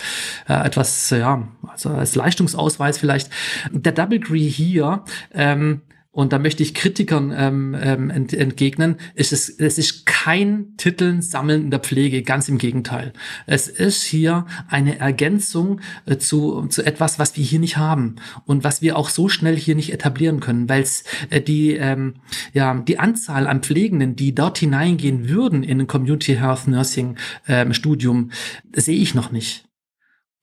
äh, 0.48 0.54
etwas, 0.54 1.10
ja, 1.10 1.50
also 1.68 1.90
als 1.90 2.16
Leistungsausweis 2.16 2.98
vielleicht. 2.98 3.30
Der 3.72 3.92
Double 3.92 4.20
Degree 4.20 4.48
hier, 4.48 5.04
ähm, 5.34 5.82
und 6.18 6.34
da 6.34 6.40
möchte 6.40 6.64
ich 6.64 6.74
Kritikern 6.74 7.32
ähm, 7.38 7.78
ähm, 7.80 8.10
ent 8.10 8.34
entgegnen, 8.34 8.96
es 9.14 9.32
ist, 9.32 9.62
es 9.62 9.78
ist 9.78 10.08
kein 10.08 10.76
Titeln 10.76 11.22
sammeln 11.22 11.66
in 11.66 11.70
der 11.70 11.80
Pflege, 11.80 12.24
ganz 12.24 12.50
im 12.50 12.58
Gegenteil. 12.58 13.14
Es 13.46 13.68
ist 13.68 14.02
hier 14.02 14.48
eine 14.68 14.98
Ergänzung 14.98 15.80
äh, 16.08 16.18
zu, 16.18 16.66
zu 16.70 16.84
etwas, 16.84 17.20
was 17.20 17.38
wir 17.38 17.44
hier 17.44 17.60
nicht 17.60 17.78
haben 17.78 18.16
und 18.46 18.64
was 18.64 18.82
wir 18.82 18.98
auch 18.98 19.10
so 19.10 19.30
schnell 19.30 19.56
hier 19.56 19.76
nicht 19.76 19.94
etablieren 19.94 20.40
können, 20.40 20.68
weil 20.68 20.82
es 20.82 21.04
äh, 21.30 21.40
die, 21.40 21.74
ähm, 21.74 22.16
ja, 22.52 22.74
die 22.74 22.98
Anzahl 22.98 23.46
an 23.46 23.62
Pflegenden, 23.62 24.16
die 24.16 24.34
dort 24.34 24.58
hineingehen 24.58 25.30
würden 25.30 25.62
in 25.62 25.82
ein 25.82 25.88
Community 25.88 26.34
Health 26.34 26.68
Nursing 26.68 27.18
ähm, 27.48 27.76
Studium, 27.76 28.32
sehe 28.74 28.98
ich 28.98 29.14
noch 29.14 29.32
nicht. 29.32 29.66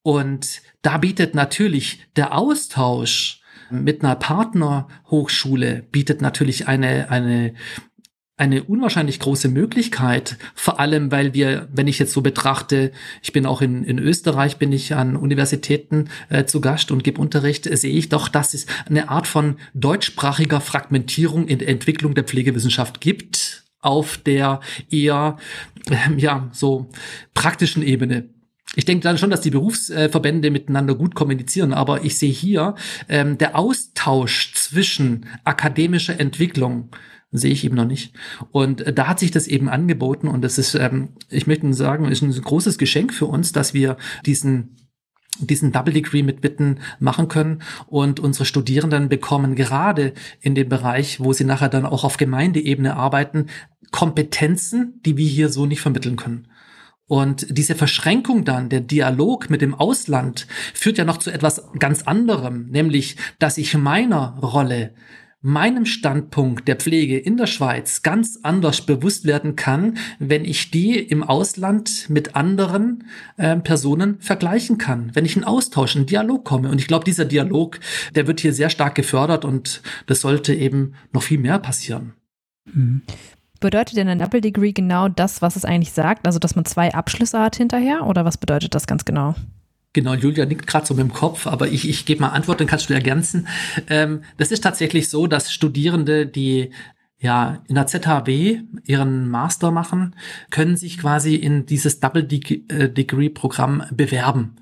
Und 0.03 0.63
da 0.83 0.99
bietet 0.99 1.35
natürlich 1.35 2.07
der 2.15 2.39
Austausch 2.39 3.41
mit 3.71 4.03
einer 4.03 4.17
Partnerhochschule 4.17 5.85
bietet 5.91 6.21
natürlich 6.21 6.69
eine, 6.69 7.11
eine, 7.11 7.55
eine 8.37 8.65
unwahrscheinlich 8.65 9.21
große 9.21 9.49
Möglichkeit, 9.49 10.37
vor 10.55 10.81
allem 10.81 11.13
weil 11.13 11.35
wir, 11.35 11.69
wenn 11.73 11.87
ich 11.87 11.99
jetzt 11.99 12.13
so 12.13 12.21
betrachte, 12.21 12.91
ich 13.23 13.33
bin 13.33 13.47
auch 13.47 13.63
in, 13.63 13.85
in 13.85 13.99
Österreich, 13.99 14.57
bin 14.57 14.73
ich 14.73 14.95
an 14.95 15.17
Universitäten 15.17 16.09
äh, 16.29 16.45
zu 16.45 16.61
Gast 16.61 16.91
und 16.91 17.05
gebe 17.05 17.21
Unterricht, 17.21 17.65
sehe 17.65 17.95
ich 17.95 18.09
doch, 18.09 18.29
dass 18.29 18.55
es 18.55 18.67
eine 18.87 19.09
Art 19.09 19.27
von 19.27 19.57
deutschsprachiger 19.75 20.61
Fragmentierung 20.61 21.47
in 21.47 21.61
der 21.61 21.69
Entwicklung 21.69 22.15
der 22.15 22.25
Pflegewissenschaft 22.25 23.01
gibt 23.01 23.65
auf 23.81 24.17
der 24.17 24.61
eher 24.91 25.37
äh, 25.91 25.97
ja 26.17 26.49
so 26.53 26.89
praktischen 27.35 27.83
Ebene 27.83 28.34
ich 28.77 28.85
denke 28.85 29.03
dann 29.03 29.19
schon, 29.19 29.31
dass 29.31 29.41
die 29.41 29.51
Berufsverbände 29.51 30.51
miteinander 30.51 30.95
gut 30.95 31.15
kommunizieren, 31.15 31.73
aber 31.73 32.05
ich 32.05 32.19
sehe 32.19 32.33
hier 32.33 32.75
ähm, 33.09 33.39
der 33.39 33.57
Austausch 33.57 34.53
zwischen 34.55 35.27
akademischer 35.45 36.19
Entwicklung 36.19 36.91
sehe 37.37 37.53
ich 37.53 37.65
eben 37.65 37.75
noch 37.75 37.87
nicht. 37.87 38.15
Und 38.53 38.83
äh, 38.83 38.93
da 38.93 39.09
hat 39.09 39.19
sich 39.19 39.31
das 39.31 39.49
eben 39.49 39.69
angeboten 39.69 40.29
und 40.29 40.43
das 40.43 40.57
ist, 40.57 40.75
ähm, 40.75 41.11
ich 41.29 41.47
möchte 41.47 41.73
sagen, 41.75 42.07
ist 42.07 42.23
ein 42.23 42.31
großes 42.31 42.79
Geschenk 42.79 43.13
für 43.13 43.27
uns, 43.27 43.53
dass 43.53 43.75
wir 43.75 43.97
diesen 44.25 44.77
diesen 45.41 45.73
Double 45.73 45.93
Degree 45.93 46.23
mit 46.23 46.41
Bitten 46.41 46.79
machen 47.01 47.27
können 47.27 47.63
und 47.89 48.21
unsere 48.21 48.45
Studierenden 48.45 49.09
bekommen 49.09 49.57
gerade 49.57 50.13
in 50.41 50.55
dem 50.55 50.69
Bereich, 50.69 51.19
wo 51.19 51.33
sie 51.33 51.43
nachher 51.43 51.69
dann 51.69 51.87
auch 51.87 52.05
auf 52.05 52.19
Gemeindeebene 52.19 52.97
arbeiten, 52.97 53.47
Kompetenzen, 53.91 55.01
die 55.05 55.17
wir 55.17 55.27
hier 55.27 55.49
so 55.49 55.67
nicht 55.67 55.81
vermitteln 55.81 56.15
können. 56.15 56.47
Und 57.07 57.47
diese 57.51 57.75
Verschränkung 57.75 58.45
dann, 58.45 58.71
der 58.71 58.81
Dialog 58.81 59.51
mit 59.51 59.61
dem 59.61 59.75
Ausland, 59.75 60.47
führt 60.73 60.97
ja 60.97 61.05
noch 61.05 61.19
zu 61.19 61.31
etwas 61.31 61.63
ganz 61.79 62.03
anderem, 62.03 62.67
nämlich, 62.71 63.17
dass 63.39 63.59
ich 63.59 63.77
meiner 63.77 64.39
Rolle, 64.39 64.95
meinem 65.47 65.85
Standpunkt 65.85 66.67
der 66.67 66.77
Pflege 66.77 67.19
in 67.19 67.37
der 67.37 67.47
Schweiz 67.47 68.01
ganz 68.01 68.39
anders 68.43 68.87
bewusst 68.87 69.27
werden 69.27 69.57
kann, 69.57 69.99
wenn 70.19 70.47
ich 70.47 70.71
die 70.71 70.99
im 70.99 71.23
Ausland 71.23 72.09
mit 72.09 72.35
anderen 72.35 73.05
äh, 73.37 73.57
Personen 73.57 74.19
vergleichen 74.21 74.79
kann, 74.79 75.11
wenn 75.13 75.27
ich 75.27 75.37
in 75.37 75.45
Austausch, 75.45 75.97
in 75.97 76.07
Dialog 76.07 76.47
komme. 76.47 76.71
Und 76.71 76.81
ich 76.81 76.87
glaube, 76.87 77.05
dieser 77.05 77.27
Dialog, 77.27 77.79
der 78.15 78.27
wird 78.27 78.41
hier 78.41 78.55
sehr 78.55 78.71
stark 78.71 78.95
gefördert 78.95 79.45
und 79.45 79.83
das 80.07 80.23
sollte 80.23 80.55
eben 80.55 80.95
noch 81.13 81.23
viel 81.23 81.39
mehr 81.39 81.59
passieren. 81.59 82.15
Bedeutet 83.65 83.97
denn 83.97 84.09
ein 84.09 84.19
Double 84.19 84.43
Degree 84.43 84.73
genau 84.73 85.09
das, 85.09 85.41
was 85.41 85.57
es 85.57 85.65
eigentlich 85.65 85.93
sagt? 85.93 86.27
Also, 86.27 86.39
dass 86.39 86.55
man 86.55 86.67
zwei 86.67 86.93
Abschlüsse 86.93 87.41
hat 87.41 87.57
hinterher? 87.57 88.07
Oder 88.07 88.27
was 88.27 88.37
bedeutet 88.37 88.75
das 88.75 88.87
ganz 88.87 89.07
genau? 89.07 89.37
Genau, 89.95 90.13
Julia 90.13 90.45
nickt 90.45 90.67
gerade 90.67 90.85
so 90.85 90.93
mit 90.93 91.03
dem 91.03 91.15
Kopf, 91.15 91.47
aber 91.47 91.69
ich, 91.69 91.89
ich 91.89 92.05
gebe 92.05 92.21
mal 92.21 92.29
Antwort, 92.29 92.61
dann 92.61 92.67
kannst 92.67 92.91
du 92.91 92.93
ergänzen. 92.93 93.49
Ähm, 93.89 94.21
das 94.37 94.51
ist 94.51 94.63
tatsächlich 94.63 95.09
so, 95.09 95.27
dass 95.27 95.51
Studierende, 95.51 96.27
die 96.27 96.73
ja 97.19 97.63
in 97.67 97.77
der 97.77 97.87
ZHW 97.87 98.61
ihren 98.85 99.31
Master 99.31 99.71
machen, 99.71 100.15
können 100.51 100.77
sich 100.77 100.99
quasi 100.99 101.35
in 101.35 101.65
dieses 101.65 102.01
Double 102.01 102.29
äh, 102.31 102.91
Degree 102.91 103.31
Programm 103.31 103.83
bewerben. 103.91 104.57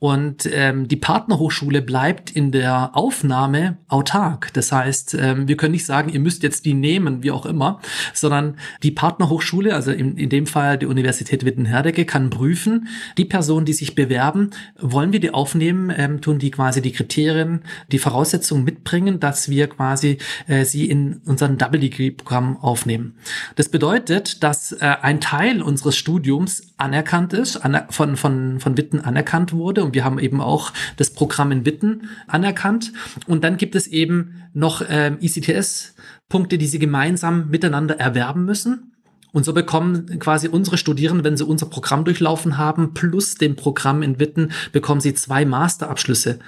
Und 0.00 0.48
ähm, 0.50 0.88
die 0.88 0.96
Partnerhochschule 0.96 1.82
bleibt 1.82 2.30
in 2.30 2.52
der 2.52 2.96
Aufnahme 2.96 3.76
autark. 3.86 4.50
Das 4.54 4.72
heißt, 4.72 5.14
ähm, 5.20 5.46
wir 5.46 5.58
können 5.58 5.72
nicht 5.72 5.84
sagen, 5.84 6.10
ihr 6.10 6.20
müsst 6.20 6.42
jetzt 6.42 6.64
die 6.64 6.72
nehmen, 6.72 7.22
wie 7.22 7.30
auch 7.30 7.44
immer, 7.44 7.80
sondern 8.14 8.56
die 8.82 8.92
Partnerhochschule, 8.92 9.74
also 9.74 9.90
in, 9.90 10.16
in 10.16 10.30
dem 10.30 10.46
Fall 10.46 10.78
die 10.78 10.86
Universität 10.86 11.44
Wittenherdecke, 11.44 12.06
kann 12.06 12.30
prüfen, 12.30 12.88
die 13.18 13.26
Personen, 13.26 13.66
die 13.66 13.74
sich 13.74 13.94
bewerben, 13.94 14.50
wollen 14.78 15.12
wir 15.12 15.20
die 15.20 15.34
aufnehmen, 15.34 15.92
ähm, 15.94 16.22
tun 16.22 16.38
die 16.38 16.50
quasi 16.50 16.80
die 16.80 16.92
Kriterien, 16.92 17.60
die 17.92 17.98
Voraussetzungen 17.98 18.64
mitbringen, 18.64 19.20
dass 19.20 19.50
wir 19.50 19.66
quasi 19.66 20.16
äh, 20.46 20.64
sie 20.64 20.88
in 20.88 21.20
unseren 21.26 21.58
Double 21.58 21.78
Degree 21.78 22.10
Programm 22.10 22.56
aufnehmen. 22.56 23.16
Das 23.56 23.68
bedeutet, 23.68 24.42
dass 24.42 24.72
äh, 24.72 24.96
ein 25.02 25.20
Teil 25.20 25.60
unseres 25.60 25.98
Studiums 25.98 26.69
anerkannt 26.80 27.32
ist, 27.32 27.56
aner 27.56 27.86
von, 27.90 28.16
von, 28.16 28.60
von 28.60 28.76
Witten 28.76 29.00
anerkannt 29.00 29.52
wurde 29.52 29.84
und 29.84 29.94
wir 29.94 30.04
haben 30.04 30.18
eben 30.18 30.40
auch 30.40 30.72
das 30.96 31.10
Programm 31.10 31.52
in 31.52 31.66
Witten 31.66 32.08
anerkannt. 32.26 32.92
Und 33.26 33.44
dann 33.44 33.56
gibt 33.56 33.74
es 33.74 33.86
eben 33.86 34.42
noch 34.52 34.82
ähm, 34.88 35.18
ICTS-Punkte, 35.20 36.58
die 36.58 36.66
sie 36.66 36.78
gemeinsam 36.78 37.48
miteinander 37.48 37.98
erwerben 37.98 38.44
müssen. 38.44 38.92
Und 39.32 39.44
so 39.44 39.52
bekommen 39.52 40.18
quasi 40.18 40.48
unsere 40.48 40.76
Studierenden, 40.76 41.24
wenn 41.24 41.36
sie 41.36 41.44
unser 41.44 41.66
Programm 41.66 42.04
durchlaufen 42.04 42.58
haben, 42.58 42.94
plus 42.94 43.36
dem 43.36 43.56
Programm 43.56 44.02
in 44.02 44.18
Witten, 44.18 44.52
bekommen 44.72 45.00
sie 45.00 45.14
zwei 45.14 45.44
Masterabschlüsse. 45.44 46.38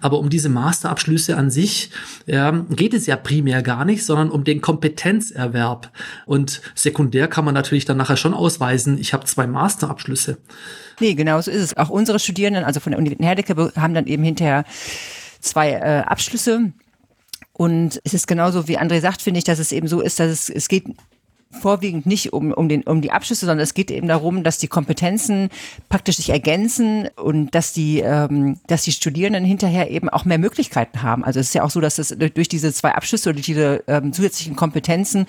Aber 0.00 0.18
um 0.18 0.30
diese 0.30 0.48
Masterabschlüsse 0.48 1.36
an 1.36 1.50
sich 1.50 1.90
ja, 2.26 2.50
geht 2.70 2.94
es 2.94 3.06
ja 3.06 3.16
primär 3.16 3.62
gar 3.62 3.84
nicht, 3.84 4.04
sondern 4.04 4.30
um 4.30 4.44
den 4.44 4.60
Kompetenzerwerb. 4.60 5.90
Und 6.26 6.62
sekundär 6.74 7.28
kann 7.28 7.44
man 7.44 7.54
natürlich 7.54 7.84
dann 7.84 7.96
nachher 7.96 8.16
schon 8.16 8.34
ausweisen, 8.34 8.98
ich 8.98 9.12
habe 9.12 9.24
zwei 9.24 9.46
Masterabschlüsse. 9.46 10.38
Nee, 11.00 11.14
genau 11.14 11.40
so 11.40 11.50
ist 11.50 11.62
es. 11.62 11.76
Auch 11.76 11.90
unsere 11.90 12.18
Studierenden, 12.18 12.64
also 12.64 12.80
von 12.80 12.92
der 12.92 12.98
Uni 12.98 13.16
Herdecke, 13.18 13.72
haben 13.76 13.94
dann 13.94 14.06
eben 14.06 14.22
hinterher 14.24 14.64
zwei 15.40 15.72
äh, 15.72 16.02
Abschlüsse. 16.06 16.72
Und 17.52 18.00
es 18.04 18.14
ist 18.14 18.28
genauso, 18.28 18.68
wie 18.68 18.78
André 18.78 19.00
sagt, 19.00 19.22
finde 19.22 19.38
ich, 19.38 19.44
dass 19.44 19.58
es 19.58 19.72
eben 19.72 19.88
so 19.88 20.00
ist, 20.00 20.20
dass 20.20 20.30
es, 20.30 20.48
es 20.48 20.68
geht 20.68 20.84
vorwiegend 21.50 22.06
nicht 22.06 22.32
um, 22.32 22.52
um, 22.52 22.68
den, 22.68 22.82
um 22.82 23.00
die 23.00 23.10
Abschlüsse, 23.10 23.46
sondern 23.46 23.60
es 23.60 23.74
geht 23.74 23.90
eben 23.90 24.08
darum, 24.08 24.44
dass 24.44 24.58
die 24.58 24.68
Kompetenzen 24.68 25.48
praktisch 25.88 26.16
sich 26.16 26.30
ergänzen 26.30 27.08
und 27.16 27.54
dass 27.54 27.72
die, 27.72 28.00
ähm, 28.00 28.58
dass 28.66 28.82
die 28.82 28.92
Studierenden 28.92 29.44
hinterher 29.44 29.90
eben 29.90 30.08
auch 30.08 30.24
mehr 30.24 30.38
Möglichkeiten 30.38 31.02
haben. 31.02 31.24
Also 31.24 31.40
es 31.40 31.48
ist 31.48 31.54
ja 31.54 31.62
auch 31.62 31.70
so, 31.70 31.80
dass 31.80 31.98
es 31.98 32.16
durch 32.18 32.48
diese 32.48 32.72
zwei 32.72 32.94
Abschlüsse 32.94 33.30
oder 33.30 33.40
diese 33.40 33.82
ähm, 33.86 34.12
zusätzlichen 34.12 34.56
Kompetenzen 34.56 35.26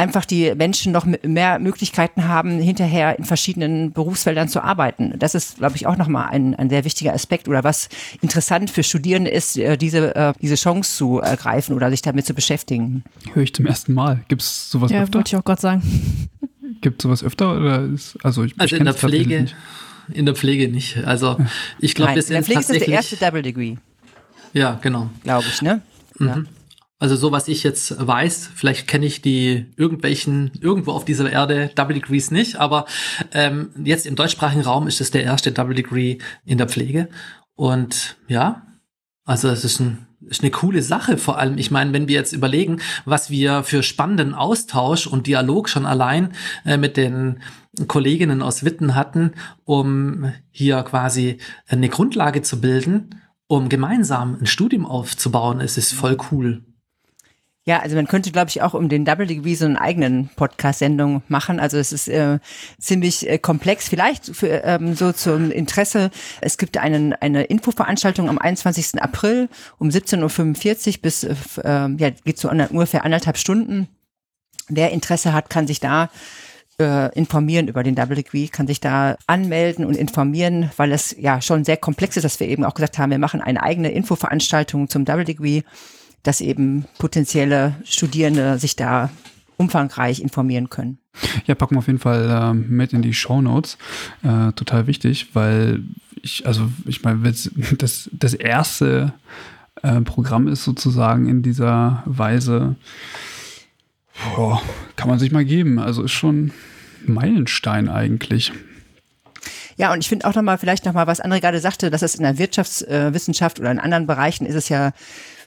einfach 0.00 0.24
die 0.24 0.54
Menschen 0.54 0.92
noch 0.92 1.06
mehr 1.22 1.58
Möglichkeiten 1.58 2.26
haben, 2.26 2.58
hinterher 2.58 3.18
in 3.18 3.24
verschiedenen 3.24 3.92
Berufsfeldern 3.92 4.48
zu 4.48 4.62
arbeiten. 4.62 5.14
Das 5.18 5.34
ist, 5.34 5.58
glaube 5.58 5.76
ich, 5.76 5.86
auch 5.86 5.96
nochmal 5.96 6.30
ein, 6.30 6.54
ein 6.54 6.70
sehr 6.70 6.84
wichtiger 6.84 7.12
Aspekt 7.12 7.48
oder 7.48 7.62
was 7.64 7.88
interessant 8.22 8.70
für 8.70 8.82
Studierende 8.82 9.30
ist, 9.30 9.58
äh, 9.58 9.76
diese, 9.76 10.14
äh, 10.16 10.32
diese 10.40 10.54
Chance 10.54 10.96
zu 10.96 11.20
ergreifen 11.20 11.76
oder 11.76 11.90
sich 11.90 12.02
damit 12.02 12.24
zu 12.26 12.34
beschäftigen. 12.34 13.04
Höre 13.34 13.42
ich 13.42 13.54
zum 13.54 13.66
ersten 13.66 13.92
Mal. 13.92 14.24
Gibt 14.28 14.42
es 14.42 14.70
sowas 14.70 14.90
ja, 14.90 15.02
öfter? 15.02 15.18
wollte 15.18 15.28
ich 15.28 15.36
auch 15.36 15.44
gerade 15.44 15.60
sagen. 15.60 15.82
Gibt 16.80 17.00
es 17.00 17.02
sowas 17.02 17.22
öfter? 17.22 17.56
Oder 17.56 17.84
ist, 17.84 18.16
also 18.24 18.44
ich, 18.44 18.54
also 18.58 18.74
ich 18.74 18.80
in 18.80 18.86
der 18.86 18.94
Pflege, 18.94 19.46
in 20.12 20.24
der 20.24 20.34
Pflege 20.34 20.68
nicht. 20.68 20.96
Also 21.04 21.36
ich 21.78 21.94
glaube, 21.94 22.14
wir 22.14 22.22
sind 22.22 22.30
in 22.30 22.34
der 22.36 22.44
Pflege 22.44 22.60
ist 22.60 22.70
das 22.70 22.78
der 22.78 22.88
erste 22.88 23.16
Double 23.16 23.42
Degree. 23.42 23.76
Ja, 24.54 24.78
genau. 24.80 25.10
Glaube 25.22 25.44
ich, 25.48 25.62
ne? 25.62 25.82
Mhm. 26.18 26.46
Also 27.00 27.16
so, 27.16 27.32
was 27.32 27.48
ich 27.48 27.62
jetzt 27.62 28.06
weiß, 28.06 28.50
vielleicht 28.54 28.86
kenne 28.86 29.06
ich 29.06 29.22
die 29.22 29.66
irgendwelchen, 29.76 30.50
irgendwo 30.60 30.92
auf 30.92 31.06
dieser 31.06 31.32
Erde 31.32 31.70
Double 31.74 31.94
Degrees 31.94 32.30
nicht, 32.30 32.56
aber 32.56 32.84
ähm, 33.32 33.70
jetzt 33.82 34.06
im 34.06 34.16
deutschsprachigen 34.16 34.60
Raum 34.60 34.86
ist 34.86 35.00
es 35.00 35.10
der 35.10 35.24
erste 35.24 35.50
Double 35.50 35.74
Degree 35.74 36.18
in 36.44 36.58
der 36.58 36.68
Pflege. 36.68 37.08
Und 37.54 38.18
ja, 38.28 38.66
also 39.24 39.48
es 39.48 39.64
ist, 39.64 39.80
ein, 39.80 40.06
ist 40.28 40.42
eine 40.42 40.50
coole 40.50 40.82
Sache. 40.82 41.16
Vor 41.16 41.38
allem, 41.38 41.56
ich 41.56 41.70
meine, 41.70 41.94
wenn 41.94 42.06
wir 42.06 42.16
jetzt 42.16 42.34
überlegen, 42.34 42.82
was 43.06 43.30
wir 43.30 43.62
für 43.62 43.82
spannenden 43.82 44.34
Austausch 44.34 45.06
und 45.06 45.26
Dialog 45.26 45.70
schon 45.70 45.86
allein 45.86 46.34
äh, 46.66 46.76
mit 46.76 46.98
den 46.98 47.40
Kolleginnen 47.86 48.42
aus 48.42 48.62
Witten 48.62 48.94
hatten, 48.94 49.32
um 49.64 50.34
hier 50.50 50.82
quasi 50.82 51.38
eine 51.66 51.88
Grundlage 51.88 52.42
zu 52.42 52.60
bilden, 52.60 53.22
um 53.46 53.70
gemeinsam 53.70 54.36
ein 54.38 54.46
Studium 54.46 54.84
aufzubauen, 54.84 55.62
es 55.62 55.78
ist 55.78 55.94
voll 55.94 56.18
cool. 56.30 56.62
Ja, 57.70 57.78
also 57.78 57.94
man 57.94 58.08
könnte, 58.08 58.32
glaube 58.32 58.48
ich, 58.48 58.62
auch 58.62 58.74
um 58.74 58.88
den 58.88 59.04
Double 59.04 59.28
Degree 59.28 59.54
so 59.54 59.64
einen 59.64 59.76
eigenen 59.76 60.28
Podcast-Sendung 60.34 61.22
machen. 61.28 61.60
Also 61.60 61.78
es 61.78 61.92
ist 61.92 62.08
äh, 62.08 62.40
ziemlich 62.80 63.28
äh, 63.28 63.38
komplex. 63.38 63.88
Vielleicht 63.88 64.34
für, 64.34 64.64
ähm, 64.64 64.96
so 64.96 65.12
zum 65.12 65.52
Interesse. 65.52 66.10
Es 66.40 66.58
gibt 66.58 66.78
einen, 66.78 67.12
eine 67.12 67.44
Infoveranstaltung 67.44 68.28
am 68.28 68.38
21. 68.38 69.00
April 69.00 69.48
um 69.78 69.88
17.45 69.88 70.88
Uhr 70.88 70.94
bis, 71.00 71.22
äh, 71.22 71.36
ähm, 71.62 71.96
ja, 72.00 72.10
geht 72.10 72.40
so 72.40 72.50
ungefähr 72.50 73.04
anderthalb 73.04 73.38
Stunden. 73.38 73.86
Wer 74.68 74.90
Interesse 74.90 75.32
hat, 75.32 75.48
kann 75.48 75.68
sich 75.68 75.78
da 75.78 76.10
äh, 76.80 77.16
informieren 77.16 77.68
über 77.68 77.84
den 77.84 77.94
Double 77.94 78.16
Degree, 78.16 78.48
kann 78.48 78.66
sich 78.66 78.80
da 78.80 79.16
anmelden 79.28 79.84
und 79.84 79.96
informieren, 79.96 80.72
weil 80.76 80.90
es 80.90 81.14
ja 81.16 81.40
schon 81.40 81.64
sehr 81.64 81.76
komplex 81.76 82.16
ist, 82.16 82.24
dass 82.24 82.40
wir 82.40 82.48
eben 82.48 82.64
auch 82.64 82.74
gesagt 82.74 82.98
haben, 82.98 83.12
wir 83.12 83.18
machen 83.18 83.40
eine 83.40 83.62
eigene 83.62 83.92
Infoveranstaltung 83.92 84.88
zum 84.88 85.04
Double 85.04 85.24
Degree 85.24 85.62
dass 86.22 86.40
eben 86.40 86.84
potenzielle 86.98 87.76
Studierende 87.84 88.58
sich 88.58 88.76
da 88.76 89.10
umfangreich 89.56 90.20
informieren 90.20 90.70
können. 90.70 90.98
Ja, 91.46 91.54
packen 91.54 91.74
wir 91.74 91.80
auf 91.80 91.86
jeden 91.86 91.98
Fall 91.98 92.30
äh, 92.30 92.54
mit 92.54 92.92
in 92.92 93.02
die 93.02 93.12
Show 93.12 93.42
Notes. 93.42 93.76
Äh, 94.22 94.52
total 94.52 94.86
wichtig, 94.86 95.34
weil 95.34 95.82
ich, 96.22 96.46
also 96.46 96.70
ich 96.86 97.02
meine, 97.02 97.20
das, 97.78 98.08
das 98.12 98.34
erste 98.34 99.12
äh, 99.82 100.00
Programm 100.00 100.48
ist 100.48 100.64
sozusagen 100.64 101.28
in 101.28 101.42
dieser 101.42 102.02
Weise, 102.06 102.76
boah, 104.34 104.62
kann 104.96 105.08
man 105.08 105.18
sich 105.18 105.30
mal 105.30 105.44
geben. 105.44 105.78
Also 105.78 106.02
ist 106.02 106.12
schon 106.12 106.52
ein 107.06 107.12
Meilenstein 107.12 107.88
eigentlich. 107.88 108.52
Ja, 109.76 109.92
und 109.92 110.00
ich 110.00 110.08
finde 110.08 110.26
auch 110.26 110.34
nochmal, 110.34 110.58
vielleicht 110.58 110.84
nochmal, 110.84 111.06
was 111.06 111.22
André 111.22 111.40
gerade 111.40 111.60
sagte, 111.60 111.90
dass 111.90 112.02
es 112.02 112.14
in 112.14 112.22
der 112.22 112.38
Wirtschaftswissenschaft 112.38 113.60
oder 113.60 113.70
in 113.70 113.78
anderen 113.78 114.06
Bereichen 114.06 114.44
ist 114.44 114.54
es 114.54 114.68
ja 114.68 114.92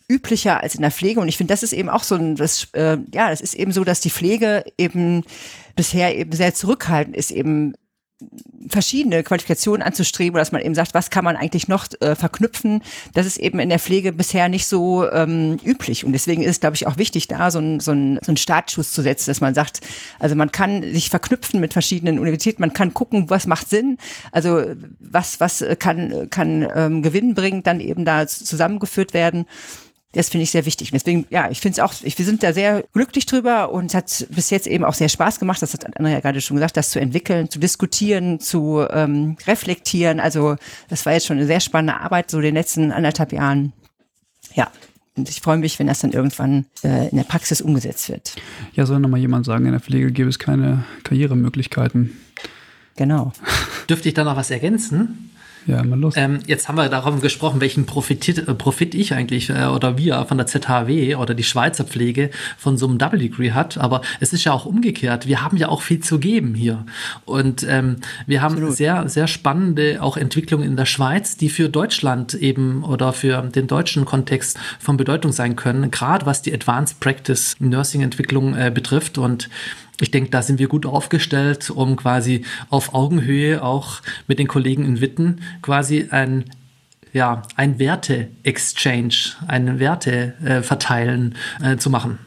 üblicher 0.09 0.61
als 0.61 0.75
in 0.75 0.81
der 0.81 0.91
Pflege. 0.91 1.19
Und 1.19 1.27
ich 1.27 1.37
finde, 1.37 1.53
das 1.53 1.63
ist 1.63 1.73
eben 1.73 1.89
auch 1.89 2.03
so 2.03 2.15
ein, 2.15 2.35
das, 2.35 2.67
äh, 2.73 2.97
ja, 3.13 3.29
das 3.29 3.41
ist 3.41 3.55
eben 3.55 3.71
so, 3.71 3.83
dass 3.83 4.01
die 4.01 4.09
Pflege 4.09 4.63
eben 4.77 5.23
bisher 5.75 6.15
eben 6.17 6.31
sehr 6.31 6.53
zurückhaltend 6.53 7.15
ist, 7.15 7.31
eben 7.31 7.73
verschiedene 8.69 9.23
Qualifikationen 9.23 9.81
anzustreben, 9.81 10.37
dass 10.37 10.51
man 10.51 10.61
eben 10.61 10.75
sagt, 10.75 10.93
was 10.93 11.09
kann 11.09 11.25
man 11.25 11.35
eigentlich 11.35 11.67
noch 11.67 11.87
äh, 11.99 12.15
verknüpfen. 12.15 12.81
Das 13.13 13.25
ist 13.25 13.37
eben 13.37 13.59
in 13.59 13.69
der 13.69 13.79
Pflege 13.79 14.13
bisher 14.13 14.49
nicht 14.49 14.67
so 14.67 15.09
ähm, 15.11 15.57
üblich. 15.65 16.05
Und 16.05 16.13
deswegen 16.13 16.43
ist 16.43 16.61
glaube 16.61 16.75
ich, 16.75 16.87
auch 16.87 16.97
wichtig, 16.97 17.27
da 17.27 17.51
so 17.51 17.59
ein, 17.59 17.79
so, 17.79 17.91
ein, 17.91 18.19
so 18.23 18.31
ein 18.31 18.37
Startschuss 18.37 18.91
zu 18.91 19.01
setzen, 19.01 19.29
dass 19.29 19.41
man 19.41 19.53
sagt, 19.53 19.81
also 20.19 20.35
man 20.35 20.51
kann 20.51 20.81
sich 20.93 21.09
verknüpfen 21.09 21.59
mit 21.59 21.73
verschiedenen 21.73 22.19
Universitäten, 22.19 22.61
man 22.61 22.73
kann 22.73 22.93
gucken, 22.93 23.29
was 23.29 23.47
macht 23.47 23.69
Sinn, 23.69 23.97
also 24.31 24.63
was, 24.99 25.39
was 25.39 25.63
kann, 25.79 26.29
kann 26.29 26.67
ähm, 26.73 27.01
Gewinn 27.01 27.33
bringen, 27.33 27.63
dann 27.63 27.79
eben 27.79 28.05
da 28.05 28.27
zusammengeführt 28.27 29.13
werden. 29.13 29.45
Das 30.13 30.29
finde 30.29 30.43
ich 30.43 30.51
sehr 30.51 30.65
wichtig. 30.65 30.91
Und 30.91 30.93
deswegen, 30.93 31.25
ja, 31.29 31.49
ich 31.49 31.59
finde 31.59 31.73
es 31.73 31.79
auch, 31.79 31.93
ich, 32.03 32.17
wir 32.17 32.25
sind 32.25 32.43
da 32.43 32.53
sehr 32.53 32.83
glücklich 32.93 33.25
drüber 33.25 33.71
und 33.71 33.87
es 33.87 33.95
hat 33.95 34.27
bis 34.29 34.51
jetzt 34.51 34.67
eben 34.67 34.85
auch 34.85 34.93
sehr 34.93 35.09
Spaß 35.09 35.39
gemacht, 35.39 35.61
das 35.61 35.73
hat 35.73 35.97
Andrea 35.97 36.19
gerade 36.19 36.39
schon 36.39 36.55
gesagt, 36.57 36.77
das 36.77 36.91
zu 36.91 36.99
entwickeln, 36.99 37.49
zu 37.49 37.59
diskutieren, 37.59 38.39
zu 38.39 38.85
ähm, 38.91 39.37
reflektieren. 39.47 40.19
Also 40.19 40.55
das 40.89 41.05
war 41.05 41.13
jetzt 41.13 41.25
schon 41.25 41.37
eine 41.37 41.47
sehr 41.47 41.59
spannende 41.59 41.99
Arbeit, 41.99 42.29
so 42.29 42.39
den 42.41 42.53
letzten 42.53 42.91
anderthalb 42.91 43.33
Jahren. 43.33 43.73
Ja, 44.53 44.71
und 45.15 45.29
ich 45.29 45.41
freue 45.41 45.57
mich, 45.57 45.77
wenn 45.79 45.87
das 45.87 45.99
dann 45.99 46.11
irgendwann 46.11 46.65
äh, 46.83 47.09
in 47.09 47.17
der 47.17 47.23
Praxis 47.23 47.61
umgesetzt 47.61 48.09
wird. 48.09 48.35
Ja, 48.73 48.85
soll 48.85 48.99
nochmal 48.99 49.19
jemand 49.19 49.45
sagen, 49.45 49.65
in 49.65 49.71
der 49.71 49.81
Pflege 49.81 50.11
gäbe 50.11 50.29
es 50.29 50.39
keine 50.39 50.85
Karrieremöglichkeiten. 51.03 52.17
Genau. 52.95 53.31
Dürfte 53.89 54.09
ich 54.09 54.13
da 54.13 54.23
noch 54.23 54.35
was 54.35 54.51
ergänzen? 54.51 55.31
Ja, 55.65 55.83
mal 55.83 55.99
los. 55.99 56.15
Ähm, 56.17 56.39
jetzt 56.45 56.67
haben 56.67 56.77
wir 56.77 56.89
darum 56.89 57.21
gesprochen, 57.21 57.61
welchen 57.61 57.85
Profit, 57.85 58.37
äh, 58.37 58.53
Profit 58.53 58.95
ich 58.95 59.13
eigentlich 59.13 59.49
äh, 59.49 59.65
oder 59.65 59.97
wir 59.97 60.25
von 60.25 60.37
der 60.37 60.47
ZHW 60.47 61.15
oder 61.15 61.33
die 61.33 61.43
Schweizer 61.43 61.83
Pflege 61.83 62.29
von 62.57 62.77
so 62.77 62.87
einem 62.87 62.97
Double 62.97 63.19
Degree 63.19 63.51
hat. 63.51 63.77
Aber 63.77 64.01
es 64.19 64.33
ist 64.33 64.43
ja 64.43 64.53
auch 64.53 64.65
umgekehrt. 64.65 65.27
Wir 65.27 65.41
haben 65.41 65.57
ja 65.57 65.69
auch 65.69 65.81
viel 65.81 65.99
zu 65.99 66.19
geben 66.19 66.53
hier. 66.53 66.85
Und 67.25 67.65
ähm, 67.67 67.97
wir 68.27 68.41
haben 68.41 68.55
Absolut. 68.55 68.75
sehr, 68.75 69.07
sehr 69.09 69.27
spannende 69.27 70.01
auch 70.01 70.17
Entwicklungen 70.17 70.65
in 70.65 70.75
der 70.75 70.85
Schweiz, 70.85 71.37
die 71.37 71.49
für 71.49 71.69
Deutschland 71.69 72.33
eben 72.33 72.83
oder 72.83 73.13
für 73.13 73.41
den 73.41 73.67
deutschen 73.67 74.05
Kontext 74.05 74.57
von 74.79 74.97
Bedeutung 74.97 75.31
sein 75.31 75.55
können. 75.55 75.91
Gerade 75.91 76.25
was 76.25 76.41
die 76.41 76.53
Advanced 76.53 76.99
Practice 76.99 77.55
Nursing 77.59 78.01
Entwicklung 78.01 78.55
äh, 78.55 78.71
betrifft. 78.73 79.17
Und 79.17 79.49
ich 80.01 80.11
denke, 80.11 80.29
da 80.29 80.41
sind 80.41 80.59
wir 80.59 80.67
gut 80.67 80.85
aufgestellt, 80.85 81.69
um 81.69 81.95
quasi 81.95 82.45
auf 82.69 82.93
Augenhöhe 82.93 83.63
auch 83.63 84.01
mit 84.27 84.39
den 84.39 84.47
Kollegen 84.47 84.85
in 84.85 85.01
Witten 85.01 85.41
quasi 85.61 86.07
ein 86.09 86.45
ja, 87.13 87.43
ein 87.55 87.77
Werte-Exchange, 87.77 89.35
ein 89.47 89.79
Werte-Verteilen 89.79 91.35
äh, 91.61 91.73
äh, 91.73 91.77
zu 91.77 91.91
machen. 91.91 92.17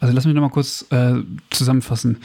Also 0.00 0.14
lass 0.14 0.26
mich 0.26 0.34
nochmal 0.34 0.50
kurz 0.50 0.84
äh, 0.90 1.14
zusammenfassen. 1.50 2.18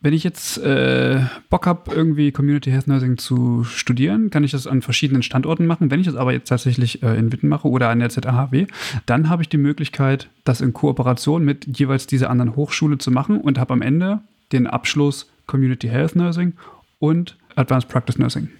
Wenn 0.00 0.14
ich 0.14 0.22
jetzt 0.22 0.58
äh, 0.58 1.20
Bock 1.50 1.66
habe, 1.66 1.92
irgendwie 1.92 2.30
Community 2.30 2.70
Health 2.70 2.86
Nursing 2.86 3.18
zu 3.18 3.64
studieren, 3.64 4.30
kann 4.30 4.44
ich 4.44 4.52
das 4.52 4.68
an 4.68 4.80
verschiedenen 4.80 5.24
Standorten 5.24 5.66
machen. 5.66 5.90
Wenn 5.90 5.98
ich 5.98 6.06
das 6.06 6.14
aber 6.14 6.32
jetzt 6.32 6.48
tatsächlich 6.48 7.02
äh, 7.02 7.16
in 7.16 7.32
Witten 7.32 7.48
mache 7.48 7.68
oder 7.68 7.88
an 7.88 7.98
der 7.98 8.08
ZAHW, 8.08 8.66
dann 9.06 9.28
habe 9.28 9.42
ich 9.42 9.48
die 9.48 9.58
Möglichkeit, 9.58 10.28
das 10.44 10.60
in 10.60 10.72
Kooperation 10.72 11.44
mit 11.44 11.78
jeweils 11.78 12.06
dieser 12.06 12.30
anderen 12.30 12.54
Hochschule 12.54 12.98
zu 12.98 13.10
machen 13.10 13.40
und 13.40 13.58
habe 13.58 13.72
am 13.72 13.82
Ende 13.82 14.20
den 14.52 14.68
Abschluss 14.68 15.28
Community 15.46 15.88
Health 15.88 16.14
Nursing 16.14 16.52
und 17.00 17.36
Advanced 17.56 17.88
Practice 17.88 18.18
Nursing. 18.18 18.50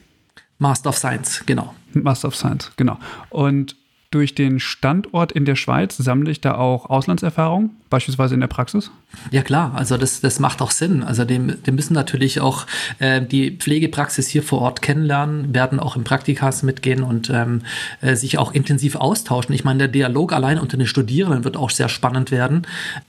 Master 0.58 0.88
of 0.88 0.96
Science, 0.96 1.44
genau. 1.46 1.74
Master 1.92 2.28
of 2.28 2.34
Science, 2.34 2.72
genau. 2.76 2.98
Und 3.30 3.76
durch 4.10 4.34
den 4.34 4.58
Standort 4.58 5.32
in 5.32 5.44
der 5.44 5.54
Schweiz 5.54 5.96
sammle 5.98 6.30
ich 6.30 6.40
da 6.40 6.54
auch 6.54 6.88
Auslandserfahrung, 6.88 7.70
beispielsweise 7.90 8.34
in 8.34 8.40
der 8.40 8.46
Praxis? 8.46 8.90
Ja 9.30 9.42
klar, 9.42 9.74
also 9.74 9.98
das, 9.98 10.20
das 10.20 10.40
macht 10.40 10.62
auch 10.62 10.70
Sinn. 10.70 11.02
Also 11.02 11.24
die, 11.24 11.38
die 11.38 11.72
müssen 11.72 11.92
natürlich 11.92 12.40
auch 12.40 12.66
äh, 13.00 13.20
die 13.20 13.50
Pflegepraxis 13.50 14.26
hier 14.28 14.42
vor 14.42 14.62
Ort 14.62 14.80
kennenlernen, 14.80 15.54
werden 15.54 15.78
auch 15.78 15.94
im 15.94 16.04
Praktikas 16.04 16.62
mitgehen 16.62 17.02
und 17.02 17.28
ähm, 17.28 17.62
äh, 18.00 18.14
sich 18.14 18.38
auch 18.38 18.52
intensiv 18.52 18.96
austauschen. 18.96 19.54
Ich 19.54 19.64
meine, 19.64 19.78
der 19.78 19.88
Dialog 19.88 20.32
allein 20.32 20.58
unter 20.58 20.78
den 20.78 20.86
Studierenden 20.86 21.44
wird 21.44 21.58
auch 21.58 21.70
sehr 21.70 21.90
spannend 21.90 22.30
werden. 22.30 22.66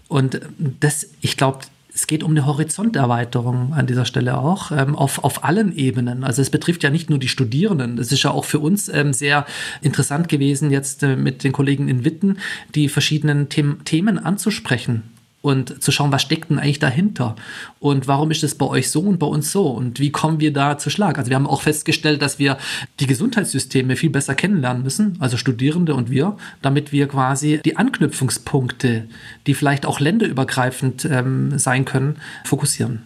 Und 0.09 0.41
das, 0.57 1.07
ich 1.21 1.37
glaube, 1.37 1.59
es 1.99 2.07
geht 2.07 2.23
um 2.23 2.31
eine 2.31 2.45
Horizonterweiterung 2.45 3.73
an 3.73 3.85
dieser 3.85 4.05
Stelle 4.05 4.37
auch, 4.37 4.71
ähm, 4.71 4.95
auf, 4.95 5.21
auf 5.25 5.43
allen 5.43 5.75
Ebenen. 5.75 6.23
Also 6.23 6.41
es 6.41 6.49
betrifft 6.49 6.81
ja 6.81 6.89
nicht 6.89 7.09
nur 7.09 7.19
die 7.19 7.27
Studierenden. 7.27 7.97
Es 7.97 8.13
ist 8.13 8.23
ja 8.23 8.31
auch 8.31 8.45
für 8.45 8.59
uns 8.59 8.87
ähm, 8.87 9.11
sehr 9.11 9.45
interessant 9.81 10.29
gewesen, 10.29 10.71
jetzt 10.71 11.03
äh, 11.03 11.17
mit 11.17 11.43
den 11.43 11.51
Kollegen 11.51 11.89
in 11.89 12.05
Witten 12.05 12.37
die 12.73 12.87
verschiedenen 12.87 13.49
The 13.53 13.73
Themen 13.83 14.17
anzusprechen 14.17 15.03
und 15.41 15.81
zu 15.81 15.91
schauen, 15.91 16.11
was 16.11 16.21
steckt 16.21 16.49
denn 16.49 16.59
eigentlich 16.59 16.79
dahinter 16.79 17.35
und 17.79 18.07
warum 18.07 18.31
ist 18.31 18.43
es 18.43 18.55
bei 18.55 18.65
euch 18.65 18.91
so 18.91 19.01
und 19.01 19.19
bei 19.19 19.27
uns 19.27 19.51
so 19.51 19.67
und 19.67 19.99
wie 19.99 20.11
kommen 20.11 20.39
wir 20.39 20.51
da 20.51 20.77
zu 20.77 20.89
Schlag. 20.89 21.17
Also 21.17 21.29
wir 21.29 21.35
haben 21.35 21.47
auch 21.47 21.61
festgestellt, 21.61 22.21
dass 22.21 22.39
wir 22.39 22.57
die 22.99 23.07
Gesundheitssysteme 23.07 23.95
viel 23.95 24.09
besser 24.09 24.35
kennenlernen 24.35 24.83
müssen, 24.83 25.17
also 25.19 25.37
Studierende 25.37 25.95
und 25.95 26.09
wir, 26.09 26.37
damit 26.61 26.91
wir 26.91 27.07
quasi 27.07 27.61
die 27.63 27.77
Anknüpfungspunkte, 27.77 29.07
die 29.47 29.53
vielleicht 29.53 29.85
auch 29.85 29.99
länderübergreifend 29.99 31.05
ähm, 31.05 31.57
sein 31.57 31.85
können, 31.85 32.17
fokussieren. 32.43 33.03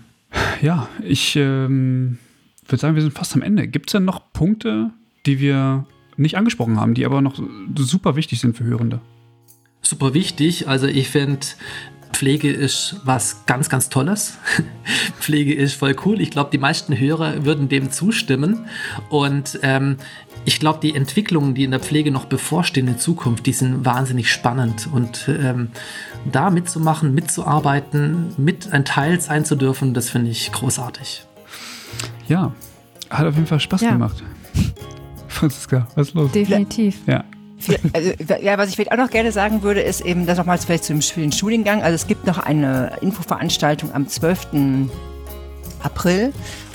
Ja, 0.62 0.90
ich 1.04 1.36
ähm, 1.36 2.18
würde 2.68 2.82
sagen, 2.82 2.96
wir 2.96 3.04
sind 3.04 3.14
fast 3.14 3.36
am 3.36 3.44
Ende. 3.44 3.68
Gibt 3.68 3.90
es 3.90 3.92
denn 3.92 4.06
noch 4.06 4.34
Punkte, 4.34 4.90
die 5.28 5.40
wir 5.40 5.86
nicht 6.18 6.38
angesprochen 6.38 6.80
haben, 6.80 6.96
die 6.96 7.06
aber 7.06 7.22
noch 7.22 7.40
super 7.76 8.16
wichtig 8.16 8.40
sind 8.40 8.58
für 8.58 8.64
Hörende? 8.64 9.00
super 9.84 10.14
wichtig. 10.14 10.68
Also 10.68 10.88
ich 10.88 11.10
finde, 11.10 11.46
Pflege 12.14 12.52
ist 12.52 13.02
was 13.04 13.46
ganz, 13.46 13.70
ganz 13.70 13.90
Tolles. 13.90 14.38
Pflege 15.20 15.54
ist 15.54 15.74
voll 15.74 15.96
cool. 16.06 16.22
Ich 16.22 16.32
glaube, 16.32 16.50
die 16.52 16.58
meisten 16.58 16.98
Hörer 16.98 17.44
würden 17.44 17.68
dem 17.68 17.92
zustimmen. 17.92 18.66
Und 19.10 19.60
ähm, 19.64 19.98
ich 20.46 20.60
glaube, 20.60 20.80
die 20.82 20.96
Entwicklungen, 20.96 21.56
die 21.56 21.64
in 21.64 21.72
der 21.72 21.80
Pflege 21.80 22.12
noch 22.12 22.26
bevorstehen 22.26 22.88
in 22.88 22.98
Zukunft, 22.98 23.46
die 23.46 23.54
sind 23.54 23.86
wahnsinnig 23.86 24.32
spannend. 24.32 24.88
Und 24.92 25.28
ähm, 25.28 25.70
da 26.32 26.50
mitzumachen, 26.50 27.14
mitzuarbeiten, 27.14 28.34
mit 28.38 28.72
ein 28.72 28.86
Teil 28.86 29.20
sein 29.20 29.44
zu 29.46 29.56
dürfen, 29.56 29.94
das 29.94 30.10
finde 30.10 30.32
ich 30.32 30.52
großartig. 30.52 31.26
Ja, 32.28 32.54
hat 33.10 33.28
auf 33.28 33.36
jeden 33.36 33.48
Fall 33.48 33.60
Spaß 33.60 33.82
ja. 33.82 33.92
gemacht. 33.92 34.24
Franziska, 35.28 35.88
was 35.96 36.10
ist 36.10 36.14
los? 36.14 36.32
Definitiv. 36.32 37.00
Ja. 37.08 37.24
Also, 37.94 38.12
ja, 38.42 38.58
was 38.58 38.70
ich 38.70 38.76
vielleicht 38.76 38.92
auch 38.92 38.98
noch 38.98 39.10
gerne 39.10 39.32
sagen 39.32 39.62
würde, 39.62 39.82
ist 39.82 40.02
eben, 40.02 40.26
das 40.26 40.38
nochmals 40.38 40.66
vielleicht 40.66 40.84
zum 40.84 41.02
Studiengang. 41.02 41.82
Also 41.82 41.96
es 41.96 42.08
gibt 42.08 42.26
noch 42.26 42.38
eine 42.38 42.98
Infoveranstaltung 43.02 43.94
am 43.94 44.08
12. 44.08 44.90
April 45.82 46.34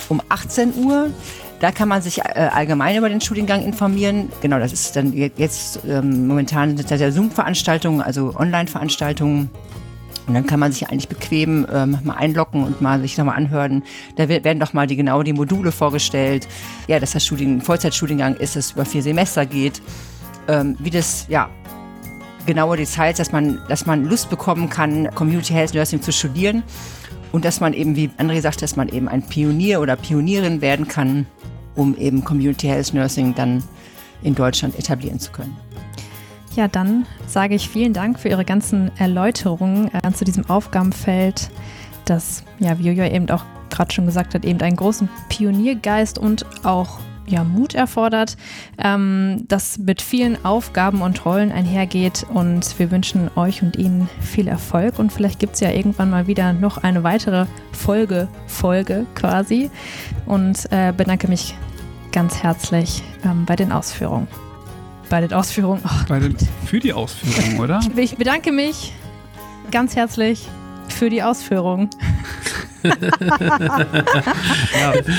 um 0.09 0.21
18 0.29 0.73
Uhr. 0.75 1.11
Da 1.59 1.71
kann 1.71 1.89
man 1.89 2.01
sich 2.01 2.19
äh, 2.19 2.49
allgemein 2.53 2.95
über 2.95 3.09
den 3.09 3.19
Studiengang 3.19 3.63
informieren. 3.63 4.29
Genau, 4.41 4.59
das 4.59 4.71
ist 4.71 4.95
dann 4.95 5.13
jetzt 5.13 5.81
ähm, 5.87 6.27
momentan 6.27 6.77
sind 6.77 6.89
das 6.89 7.01
ja 7.01 7.11
Zoom-Veranstaltungen, 7.11 8.01
also 8.01 8.33
Online-Veranstaltungen. 8.37 9.49
Und 10.25 10.35
dann 10.35 10.45
kann 10.45 10.59
man 10.59 10.71
sich 10.71 10.87
eigentlich 10.87 11.09
bequem 11.09 11.65
ähm, 11.73 11.97
mal 12.03 12.13
einloggen 12.13 12.63
und 12.63 12.81
mal 12.81 13.01
sich 13.01 13.17
nochmal 13.17 13.35
anhören. 13.35 13.83
Da 14.15 14.29
werden 14.29 14.59
doch 14.59 14.73
mal 14.73 14.85
die 14.85 14.95
genau 14.95 15.23
die 15.23 15.33
Module 15.33 15.71
vorgestellt. 15.71 16.47
Ja, 16.87 16.99
dass 16.99 17.11
das 17.11 17.25
Studien, 17.25 17.61
Vollzeitstudiengang 17.61 18.35
ist, 18.35 18.55
das 18.55 18.71
über 18.71 18.85
vier 18.85 19.01
Semester 19.01 19.45
geht. 19.45 19.81
Ähm, 20.49 20.75
wie 20.79 20.89
das, 20.89 21.27
ja, 21.29 21.47
genaue 22.47 22.77
Details, 22.77 23.17
dass 23.17 23.31
man, 23.31 23.59
dass 23.69 23.85
man 23.85 24.05
Lust 24.05 24.31
bekommen 24.31 24.67
kann, 24.67 25.13
Community 25.13 25.53
Health 25.53 25.75
Nursing 25.75 26.01
zu 26.01 26.11
studieren. 26.11 26.63
Und 27.31 27.45
dass 27.45 27.59
man 27.59 27.73
eben, 27.73 27.95
wie 27.95 28.09
André 28.17 28.41
sagte, 28.41 28.61
dass 28.61 28.75
man 28.75 28.89
eben 28.89 29.07
ein 29.07 29.21
Pionier 29.21 29.79
oder 29.79 29.95
Pionierin 29.95 30.61
werden 30.61 30.87
kann, 30.87 31.27
um 31.75 31.95
eben 31.95 32.23
Community 32.23 32.65
Health 32.67 32.95
Nursing 32.95 33.35
dann 33.35 33.63
in 34.23 34.33
Deutschland 34.33 34.79
etablieren 34.79 35.19
zu 35.19 35.31
können. 35.31 35.55
Ja, 36.55 36.67
dann 36.67 37.05
sage 37.27 37.53
ich 37.53 37.69
vielen 37.69 37.93
Dank 37.93 38.19
für 38.19 38.29
Ihre 38.29 38.45
ganzen 38.45 38.89
Erläuterungen 38.97 39.91
äh, 39.93 40.11
zu 40.11 40.25
diesem 40.25 40.49
Aufgabenfeld, 40.49 41.51
das, 42.05 42.43
ja, 42.57 42.79
wie 42.79 42.89
Jojo 42.89 43.03
eben 43.03 43.29
auch 43.29 43.45
gerade 43.69 43.93
schon 43.93 44.07
gesagt 44.07 44.33
hat, 44.33 44.43
eben 44.43 44.59
einen 44.61 44.75
großen 44.75 45.07
Pioniergeist 45.29 46.17
und 46.17 46.47
auch 46.65 46.99
ja, 47.29 47.43
Mut 47.43 47.75
erfordert, 47.75 48.37
ähm, 48.77 49.45
das 49.47 49.77
mit 49.77 50.01
vielen 50.01 50.43
Aufgaben 50.43 51.01
und 51.01 51.25
Rollen 51.25 51.51
einhergeht. 51.51 52.25
Und 52.33 52.77
wir 52.79 52.91
wünschen 52.91 53.29
euch 53.35 53.61
und 53.61 53.75
Ihnen 53.77 54.09
viel 54.21 54.47
Erfolg. 54.47 54.99
Und 54.99 55.13
vielleicht 55.13 55.39
gibt 55.39 55.55
es 55.55 55.59
ja 55.59 55.71
irgendwann 55.71 56.09
mal 56.09 56.27
wieder 56.27 56.53
noch 56.53 56.77
eine 56.77 57.03
weitere 57.03 57.45
Folge, 57.71 58.27
Folge 58.47 59.05
quasi. 59.15 59.69
Und 60.25 60.71
äh, 60.71 60.93
bedanke 60.95 61.27
mich 61.27 61.55
ganz 62.11 62.41
herzlich 62.43 63.03
ähm, 63.23 63.45
bei 63.45 63.55
den 63.55 63.71
Ausführungen 63.71 64.27
bei 65.09 65.21
den 65.21 65.33
Ausführungen. 65.33 65.81
Oh, 65.83 66.05
bei 66.07 66.19
den, 66.19 66.37
für 66.65 66.79
die 66.79 66.93
Ausführungen, 66.93 67.59
oder? 67.59 67.79
Ich 67.95 68.15
bedanke 68.15 68.51
mich 68.51 68.93
ganz 69.71 69.95
herzlich 69.95 70.47
für 70.87 71.09
die 71.09 71.23
Ausführungen. 71.23 71.89
ja, 72.83 72.95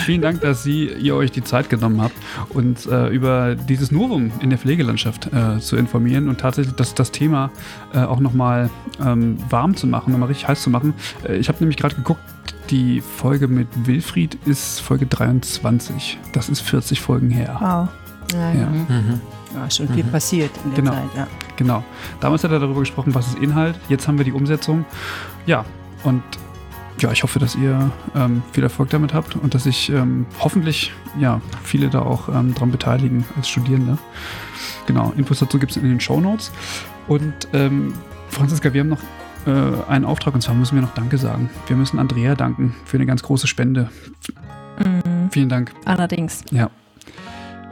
vielen 0.04 0.22
Dank, 0.22 0.40
dass 0.40 0.62
Sie, 0.62 0.86
ihr 0.86 1.14
euch 1.14 1.30
die 1.30 1.44
Zeit 1.44 1.68
genommen 1.68 2.00
habt, 2.00 2.14
uns 2.50 2.86
äh, 2.86 3.08
über 3.08 3.54
dieses 3.54 3.90
Novum 3.90 4.32
in 4.40 4.50
der 4.50 4.58
Pflegelandschaft 4.58 5.32
äh, 5.32 5.58
zu 5.58 5.76
informieren 5.76 6.28
und 6.28 6.40
tatsächlich 6.40 6.74
das, 6.74 6.94
das 6.94 7.10
Thema 7.10 7.50
äh, 7.92 7.98
auch 7.98 8.20
nochmal 8.20 8.70
ähm, 9.04 9.36
warm 9.50 9.76
zu 9.76 9.86
machen, 9.86 10.12
nochmal 10.12 10.28
richtig 10.28 10.48
heiß 10.48 10.62
zu 10.62 10.70
machen. 10.70 10.94
Äh, 11.26 11.36
ich 11.36 11.48
habe 11.48 11.58
nämlich 11.60 11.76
gerade 11.76 11.94
geguckt, 11.94 12.22
die 12.70 13.00
Folge 13.00 13.48
mit 13.48 13.68
Wilfried 13.86 14.38
ist 14.46 14.80
Folge 14.80 15.06
23. 15.06 16.18
Das 16.32 16.48
ist 16.48 16.60
40 16.60 17.00
Folgen 17.00 17.30
her. 17.30 17.56
Wow. 17.60 17.88
Ja, 18.32 18.52
ja. 18.52 18.66
Mhm. 18.66 19.20
ja 19.54 19.70
schon 19.70 19.88
viel 19.88 20.04
mhm. 20.04 20.10
passiert 20.10 20.50
in 20.64 20.70
der 20.70 20.82
genau. 20.82 20.92
Zeit. 20.92 21.16
Ja. 21.16 21.26
Genau. 21.56 21.84
Damals 22.20 22.44
hat 22.44 22.52
er 22.52 22.60
darüber 22.60 22.80
gesprochen, 22.80 23.14
was 23.14 23.28
ist 23.28 23.38
Inhalt. 23.38 23.74
Jetzt 23.88 24.06
haben 24.06 24.18
wir 24.18 24.24
die 24.24 24.32
Umsetzung. 24.32 24.84
Ja, 25.46 25.64
und 26.04 26.22
ja, 27.00 27.12
ich 27.12 27.22
hoffe, 27.22 27.38
dass 27.38 27.54
ihr 27.56 27.90
ähm, 28.14 28.42
viel 28.52 28.62
Erfolg 28.62 28.90
damit 28.90 29.14
habt 29.14 29.36
und 29.36 29.54
dass 29.54 29.64
sich 29.64 29.90
ähm, 29.90 30.26
hoffentlich 30.38 30.92
ja, 31.18 31.40
viele 31.62 31.88
da 31.88 32.02
auch 32.02 32.28
ähm, 32.28 32.54
dran 32.54 32.70
beteiligen 32.70 33.24
als 33.36 33.48
Studierende. 33.48 33.98
Genau, 34.86 35.12
Infos 35.16 35.38
dazu 35.38 35.58
gibt 35.58 35.72
es 35.72 35.76
in 35.76 35.84
den 35.84 36.00
Show 36.00 36.20
Notes. 36.20 36.52
Und 37.08 37.34
ähm, 37.52 37.94
Franziska, 38.28 38.72
wir 38.72 38.80
haben 38.80 38.88
noch 38.88 39.02
äh, 39.46 39.90
einen 39.90 40.04
Auftrag 40.04 40.34
und 40.34 40.42
zwar 40.42 40.54
müssen 40.54 40.74
wir 40.74 40.82
noch 40.82 40.94
Danke 40.94 41.18
sagen. 41.18 41.50
Wir 41.66 41.76
müssen 41.76 41.98
Andrea 41.98 42.34
danken 42.34 42.74
für 42.84 42.96
eine 42.96 43.06
ganz 43.06 43.22
große 43.22 43.46
Spende. 43.46 43.90
Mhm. 44.78 45.30
Vielen 45.30 45.48
Dank. 45.48 45.72
Allerdings. 45.84 46.44
Ja. 46.50 46.70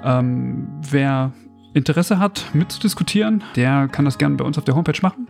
Ähm, 0.04 0.68
wer 0.90 1.32
Interesse 1.74 2.18
hat, 2.18 2.46
mitzudiskutieren, 2.54 3.44
der 3.56 3.88
kann 3.88 4.04
das 4.04 4.18
gerne 4.18 4.36
bei 4.36 4.44
uns 4.44 4.58
auf 4.58 4.64
der 4.64 4.74
Homepage 4.74 4.98
machen. 5.02 5.28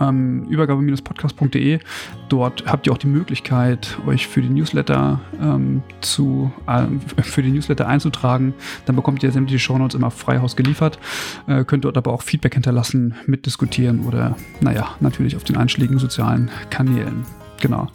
Ähm, 0.00 0.44
übergabe-podcast.de. 0.44 1.80
Dort 2.28 2.64
habt 2.66 2.86
ihr 2.86 2.92
auch 2.92 2.98
die 2.98 3.06
Möglichkeit, 3.06 3.98
euch 4.06 4.26
für 4.26 4.42
die 4.42 4.48
Newsletter 4.48 5.20
ähm, 5.40 5.82
zu 6.00 6.52
äh, 6.66 6.86
für 7.22 7.42
die 7.42 7.50
Newsletter 7.50 7.86
einzutragen. 7.88 8.54
Dann 8.86 8.96
bekommt 8.96 9.22
ihr 9.22 9.32
sämtliche 9.32 9.58
Shownotes 9.58 9.94
immer 9.94 10.10
frei 10.10 10.38
Haus 10.38 10.56
geliefert. 10.56 10.98
Äh, 11.46 11.64
könnt 11.64 11.84
dort 11.84 11.96
aber 11.96 12.12
auch 12.12 12.22
Feedback 12.22 12.54
hinterlassen, 12.54 13.14
mitdiskutieren 13.26 14.00
oder 14.00 14.36
naja, 14.60 14.88
natürlich 15.00 15.36
auf 15.36 15.44
den 15.44 15.56
einschlägigen 15.56 15.98
sozialen 15.98 16.50
Kanälen. 16.70 17.24
Genau. 17.60 17.88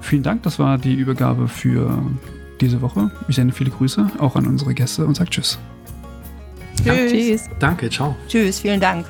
Vielen 0.00 0.22
Dank, 0.22 0.42
das 0.44 0.58
war 0.58 0.78
die 0.78 0.94
Übergabe 0.94 1.48
für 1.48 1.98
diese 2.60 2.80
Woche. 2.80 3.10
Ich 3.28 3.36
sende 3.36 3.52
viele 3.52 3.70
Grüße 3.70 4.10
auch 4.18 4.36
an 4.36 4.46
unsere 4.46 4.72
Gäste 4.72 5.04
und 5.04 5.16
sage 5.16 5.30
Tschüss. 5.30 5.58
Tschüss. 6.84 7.48
Danke, 7.58 7.90
ciao. 7.90 8.14
Tschüss, 8.28 8.60
vielen 8.60 8.80
Dank. 8.80 9.06